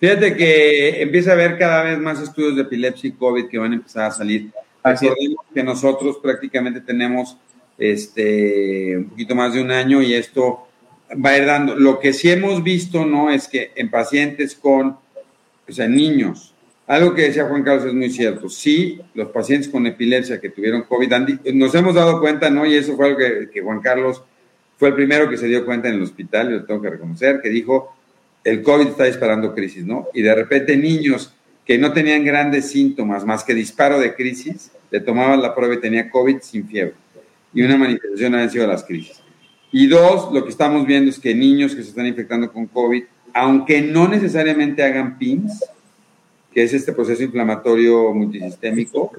Fíjate 0.00 0.36
que 0.36 1.02
empieza 1.02 1.30
a 1.30 1.34
haber 1.34 1.58
cada 1.58 1.84
vez 1.84 1.98
más 1.98 2.20
estudios 2.20 2.56
de 2.56 2.62
epilepsia 2.62 3.08
y 3.08 3.12
COVID 3.12 3.46
que 3.46 3.58
van 3.58 3.72
a 3.72 3.76
empezar 3.76 4.06
a 4.06 4.10
salir. 4.10 4.50
Así 4.82 5.08
que 5.54 5.62
nosotros 5.62 6.18
prácticamente 6.20 6.80
tenemos 6.80 7.36
este, 7.78 8.96
un 8.96 9.10
poquito 9.10 9.34
más 9.34 9.54
de 9.54 9.62
un 9.62 9.70
año 9.70 10.02
y 10.02 10.14
esto 10.14 10.66
va 11.24 11.30
a 11.30 11.38
ir 11.38 11.46
dando. 11.46 11.76
Lo 11.76 12.00
que 12.00 12.12
sí 12.12 12.30
hemos 12.30 12.62
visto, 12.62 13.04
¿no? 13.04 13.30
Es 13.30 13.46
que 13.46 13.70
en 13.76 13.90
pacientes 13.90 14.54
con, 14.54 14.96
o 15.68 15.72
sea, 15.72 15.86
niños, 15.86 16.51
algo 16.86 17.14
que 17.14 17.22
decía 17.22 17.46
Juan 17.46 17.62
Carlos 17.62 17.86
es 17.86 17.94
muy 17.94 18.10
cierto. 18.10 18.48
Sí, 18.48 19.00
los 19.14 19.28
pacientes 19.28 19.68
con 19.68 19.86
epilepsia 19.86 20.40
que 20.40 20.50
tuvieron 20.50 20.82
COVID, 20.82 21.12
nos 21.54 21.74
hemos 21.74 21.94
dado 21.94 22.20
cuenta, 22.20 22.50
¿no? 22.50 22.66
Y 22.66 22.74
eso 22.74 22.96
fue 22.96 23.06
algo 23.06 23.18
que, 23.18 23.62
Juan 23.62 23.80
Carlos 23.80 24.22
fue 24.76 24.88
el 24.88 24.94
primero 24.94 25.30
que 25.30 25.36
se 25.36 25.46
dio 25.46 25.64
cuenta 25.64 25.88
en 25.88 25.94
el 25.94 26.02
hospital, 26.02 26.50
y 26.50 26.54
lo 26.54 26.64
tengo 26.64 26.82
que 26.82 26.90
reconocer, 26.90 27.40
que 27.40 27.50
dijo, 27.50 27.94
el 28.42 28.62
COVID 28.62 28.88
está 28.88 29.04
disparando 29.04 29.54
crisis, 29.54 29.86
¿no? 29.86 30.08
Y 30.12 30.22
de 30.22 30.34
repente 30.34 30.76
niños 30.76 31.32
que 31.64 31.78
no 31.78 31.92
tenían 31.92 32.24
grandes 32.24 32.70
síntomas 32.70 33.24
más 33.24 33.44
que 33.44 33.54
disparo 33.54 34.00
de 34.00 34.14
crisis, 34.14 34.72
le 34.90 35.00
tomaban 35.00 35.40
la 35.40 35.54
prueba 35.54 35.74
y 35.74 35.80
tenía 35.80 36.10
COVID 36.10 36.38
sin 36.40 36.66
fiebre. 36.66 36.94
Y 37.54 37.62
una 37.62 37.76
manifestación 37.76 38.34
han 38.34 38.50
sido 38.50 38.66
las 38.66 38.82
crisis. 38.82 39.22
Y 39.70 39.86
dos, 39.86 40.32
lo 40.32 40.42
que 40.44 40.50
estamos 40.50 40.84
viendo 40.86 41.10
es 41.10 41.18
que 41.18 41.34
niños 41.34 41.74
que 41.74 41.82
se 41.82 41.90
están 41.90 42.06
infectando 42.06 42.52
con 42.52 42.66
COVID, 42.66 43.04
aunque 43.32 43.80
no 43.80 44.08
necesariamente 44.08 44.82
hagan 44.82 45.16
PIMS, 45.16 45.64
que 46.52 46.62
es 46.62 46.72
este 46.72 46.92
proceso 46.92 47.22
inflamatorio 47.22 48.12
multisistémico, 48.12 49.12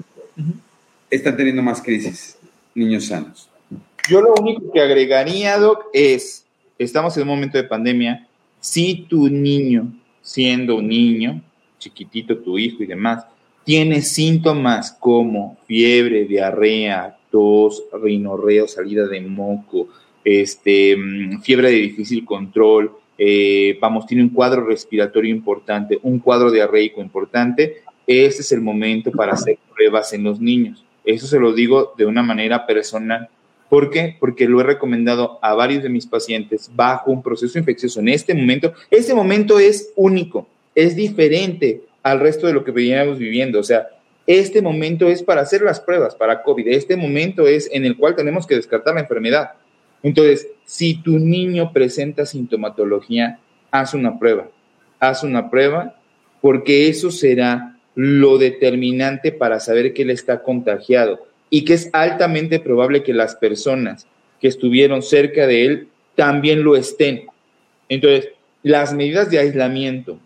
están 1.10 1.36
teniendo 1.36 1.62
más 1.62 1.82
crisis, 1.82 2.36
niños 2.74 3.06
sanos. 3.06 3.48
Yo 4.08 4.20
lo 4.20 4.34
único 4.34 4.70
que 4.72 4.80
agregaría, 4.80 5.58
Doc, 5.58 5.86
es, 5.92 6.44
estamos 6.78 7.16
en 7.16 7.22
un 7.22 7.28
momento 7.28 7.58
de 7.58 7.64
pandemia, 7.64 8.26
si 8.60 9.06
tu 9.08 9.28
niño, 9.28 9.92
siendo 10.22 10.76
un 10.76 10.88
niño, 10.88 11.42
chiquitito 11.78 12.38
tu 12.38 12.58
hijo 12.58 12.82
y 12.82 12.86
demás, 12.86 13.24
tiene 13.64 14.02
síntomas 14.02 14.92
como 14.92 15.58
fiebre, 15.66 16.24
diarrea, 16.24 17.16
tos, 17.30 17.82
rinorreo, 17.92 18.68
salida 18.68 19.06
de 19.06 19.20
moco, 19.22 19.88
este, 20.22 20.96
mm, 20.96 21.42
fiebre 21.42 21.70
de 21.70 21.76
difícil 21.76 22.24
control, 22.24 22.92
eh, 23.18 23.78
vamos, 23.80 24.06
tiene 24.06 24.22
un 24.22 24.30
cuadro 24.30 24.64
respiratorio 24.64 25.30
importante, 25.30 25.98
un 26.02 26.18
cuadro 26.18 26.50
diarreico 26.50 27.00
importante, 27.00 27.82
este 28.06 28.42
es 28.42 28.52
el 28.52 28.60
momento 28.60 29.10
para 29.10 29.32
hacer 29.32 29.58
pruebas 29.74 30.12
en 30.12 30.24
los 30.24 30.40
niños. 30.40 30.84
Eso 31.04 31.26
se 31.26 31.38
lo 31.38 31.52
digo 31.52 31.94
de 31.96 32.06
una 32.06 32.22
manera 32.22 32.66
personal. 32.66 33.28
¿Por 33.68 33.90
qué? 33.90 34.16
Porque 34.20 34.46
lo 34.46 34.60
he 34.60 34.64
recomendado 34.64 35.38
a 35.42 35.54
varios 35.54 35.82
de 35.82 35.88
mis 35.88 36.06
pacientes 36.06 36.70
bajo 36.74 37.10
un 37.10 37.22
proceso 37.22 37.58
infeccioso 37.58 38.00
en 38.00 38.08
este 38.08 38.34
momento. 38.34 38.72
Este 38.90 39.14
momento 39.14 39.58
es 39.58 39.92
único, 39.96 40.46
es 40.74 40.94
diferente 40.96 41.82
al 42.02 42.20
resto 42.20 42.46
de 42.46 42.52
lo 42.52 42.62
que 42.62 42.70
veníamos 42.70 43.18
viviendo. 43.18 43.58
O 43.58 43.64
sea, 43.64 43.88
este 44.26 44.62
momento 44.62 45.08
es 45.08 45.22
para 45.22 45.42
hacer 45.42 45.62
las 45.62 45.80
pruebas 45.80 46.14
para 46.14 46.42
COVID. 46.42 46.68
Este 46.68 46.96
momento 46.96 47.46
es 47.46 47.68
en 47.72 47.84
el 47.84 47.96
cual 47.96 48.14
tenemos 48.14 48.46
que 48.46 48.54
descartar 48.54 48.94
la 48.94 49.00
enfermedad. 49.00 49.52
Entonces, 50.04 50.48
si 50.66 50.94
tu 51.02 51.18
niño 51.18 51.72
presenta 51.72 52.26
sintomatología, 52.26 53.40
haz 53.70 53.94
una 53.94 54.18
prueba. 54.18 54.48
Haz 55.00 55.24
una 55.24 55.50
prueba 55.50 55.96
porque 56.40 56.88
eso 56.88 57.10
será 57.10 57.78
lo 57.94 58.38
determinante 58.38 59.32
para 59.32 59.60
saber 59.60 59.94
que 59.94 60.02
él 60.02 60.10
está 60.10 60.42
contagiado 60.42 61.26
y 61.48 61.64
que 61.64 61.72
es 61.72 61.88
altamente 61.92 62.60
probable 62.60 63.02
que 63.02 63.14
las 63.14 63.34
personas 63.34 64.06
que 64.40 64.48
estuvieron 64.48 65.02
cerca 65.02 65.46
de 65.46 65.64
él 65.64 65.88
también 66.16 66.64
lo 66.64 66.76
estén. 66.76 67.26
Entonces, 67.88 68.28
las 68.62 68.92
medidas 68.92 69.30
de 69.30 69.38
aislamiento, 69.38 70.18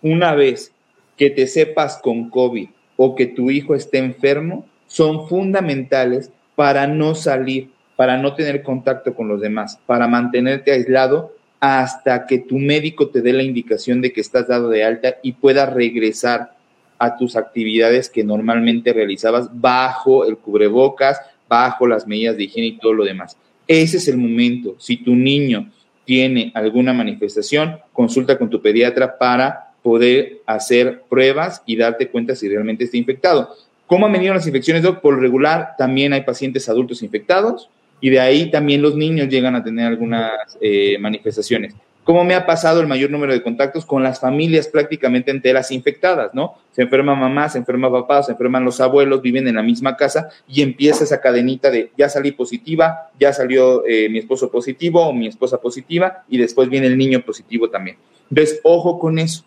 una 0.00 0.34
vez 0.34 0.72
que 1.18 1.28
te 1.28 1.46
sepas 1.46 1.98
con 2.02 2.30
COVID 2.30 2.68
o 2.96 3.14
que 3.14 3.26
tu 3.26 3.50
hijo 3.50 3.74
esté 3.74 3.98
enfermo, 3.98 4.66
son 4.86 5.28
fundamentales 5.28 6.30
para 6.54 6.86
no 6.86 7.14
salir 7.14 7.68
para 7.96 8.16
no 8.16 8.34
tener 8.34 8.62
contacto 8.62 9.14
con 9.14 9.28
los 9.28 9.40
demás, 9.40 9.78
para 9.86 10.08
mantenerte 10.08 10.72
aislado 10.72 11.34
hasta 11.60 12.26
que 12.26 12.38
tu 12.38 12.58
médico 12.58 13.08
te 13.08 13.22
dé 13.22 13.32
la 13.32 13.44
indicación 13.44 14.00
de 14.00 14.12
que 14.12 14.20
estás 14.20 14.48
dado 14.48 14.68
de 14.68 14.82
alta 14.82 15.18
y 15.22 15.32
puedas 15.32 15.72
regresar 15.72 16.56
a 16.98 17.16
tus 17.16 17.36
actividades 17.36 18.10
que 18.10 18.24
normalmente 18.24 18.92
realizabas 18.92 19.48
bajo 19.52 20.24
el 20.24 20.38
cubrebocas, 20.38 21.20
bajo 21.48 21.86
las 21.86 22.06
medidas 22.06 22.36
de 22.36 22.44
higiene 22.44 22.68
y 22.68 22.78
todo 22.78 22.92
lo 22.94 23.04
demás. 23.04 23.36
Ese 23.68 23.98
es 23.98 24.08
el 24.08 24.16
momento. 24.16 24.74
Si 24.78 24.96
tu 24.96 25.14
niño 25.14 25.70
tiene 26.04 26.50
alguna 26.54 26.92
manifestación, 26.92 27.78
consulta 27.92 28.38
con 28.38 28.50
tu 28.50 28.60
pediatra 28.60 29.16
para 29.18 29.72
poder 29.82 30.40
hacer 30.46 31.02
pruebas 31.08 31.62
y 31.66 31.76
darte 31.76 32.08
cuenta 32.08 32.34
si 32.34 32.48
realmente 32.48 32.84
está 32.84 32.96
infectado. 32.96 33.54
¿Cómo 33.86 34.06
han 34.06 34.12
venido 34.12 34.34
las 34.34 34.46
infecciones, 34.46 34.82
Doc? 34.82 35.00
Por 35.00 35.20
regular, 35.20 35.74
también 35.78 36.12
hay 36.12 36.22
pacientes 36.22 36.68
adultos 36.68 37.02
infectados 37.02 37.68
y 38.02 38.10
de 38.10 38.20
ahí 38.20 38.50
también 38.50 38.82
los 38.82 38.96
niños 38.96 39.28
llegan 39.28 39.54
a 39.54 39.64
tener 39.64 39.86
algunas 39.86 40.58
eh, 40.60 40.98
manifestaciones. 40.98 41.74
¿Cómo 42.04 42.24
me 42.24 42.34
ha 42.34 42.44
pasado 42.44 42.80
el 42.80 42.88
mayor 42.88 43.10
número 43.10 43.32
de 43.32 43.44
contactos 43.44 43.86
con 43.86 44.02
las 44.02 44.18
familias 44.18 44.66
prácticamente 44.66 45.30
enteras 45.30 45.70
infectadas, 45.70 46.34
¿no? 46.34 46.56
Se 46.72 46.82
enferma 46.82 47.14
mamá, 47.14 47.48
se 47.48 47.58
enferma 47.58 47.92
papá, 47.92 48.24
se 48.24 48.32
enferman 48.32 48.64
los 48.64 48.80
abuelos, 48.80 49.22
viven 49.22 49.46
en 49.46 49.54
la 49.54 49.62
misma 49.62 49.96
casa 49.96 50.30
y 50.48 50.62
empieza 50.62 51.04
esa 51.04 51.20
cadenita 51.20 51.70
de 51.70 51.92
ya 51.96 52.08
salí 52.08 52.32
positiva, 52.32 53.12
ya 53.20 53.32
salió 53.32 53.86
eh, 53.86 54.08
mi 54.08 54.18
esposo 54.18 54.50
positivo 54.50 55.06
o 55.06 55.12
mi 55.12 55.28
esposa 55.28 55.60
positiva 55.60 56.24
y 56.28 56.38
después 56.38 56.68
viene 56.68 56.88
el 56.88 56.98
niño 56.98 57.20
positivo 57.24 57.70
también. 57.70 57.98
Entonces, 58.30 58.58
ojo 58.64 58.98
con 58.98 59.20
eso. 59.20 59.44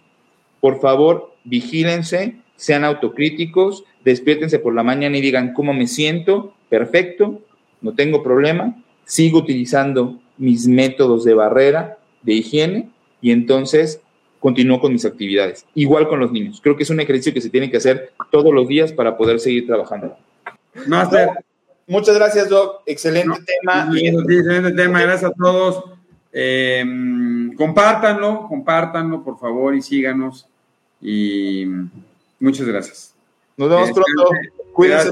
Por 0.61 0.79
favor, 0.79 1.33
vigílense, 1.43 2.37
sean 2.55 2.85
autocríticos, 2.85 3.83
despiértense 4.05 4.59
por 4.59 4.73
la 4.73 4.83
mañana 4.83 5.17
y 5.17 5.21
digan 5.21 5.51
cómo 5.51 5.73
me 5.73 5.87
siento, 5.87 6.53
perfecto, 6.69 7.41
no 7.85 7.93
tengo 7.93 8.23
problema, 8.23 8.75
sigo 9.05 9.39
utilizando 9.39 10.19
mis 10.37 10.67
métodos 10.67 11.23
de 11.23 11.35
barrera, 11.35 11.97
de 12.23 12.33
higiene 12.33 12.89
y 13.21 13.31
entonces 13.31 14.01
continúo 14.39 14.81
con 14.81 14.91
mis 14.91 15.05
actividades. 15.05 15.65
Igual 15.75 16.07
con 16.07 16.19
los 16.19 16.31
niños. 16.31 16.59
Creo 16.61 16.75
que 16.75 16.83
es 16.83 16.89
un 16.89 16.99
ejercicio 16.99 17.33
que 17.33 17.41
se 17.41 17.49
tiene 17.49 17.69
que 17.69 17.77
hacer 17.77 18.13
todos 18.31 18.53
los 18.53 18.67
días 18.67 18.91
para 18.91 19.17
poder 19.17 19.39
seguir 19.39 19.67
trabajando. 19.67 20.17
Muchas 21.87 22.15
gracias, 22.15 22.49
Doc. 22.49 22.81
Excelente 22.87 23.39
tema. 23.45 23.89
excelente 23.95 24.71
tema. 24.71 25.01
Gracias 25.01 25.31
a 25.31 25.33
todos. 25.33 25.83
Eh, 26.33 26.83
compártanlo, 27.55 28.47
compártanlo, 28.47 29.23
por 29.23 29.39
favor, 29.39 29.75
y 29.75 29.81
síganos. 29.81 30.47
Y 31.01 31.65
muchas 32.39 32.65
gracias. 32.65 33.13
Nos 33.57 33.69
vemos 33.69 33.91
pronto. 33.91 34.29
Cuídense. 34.73 35.11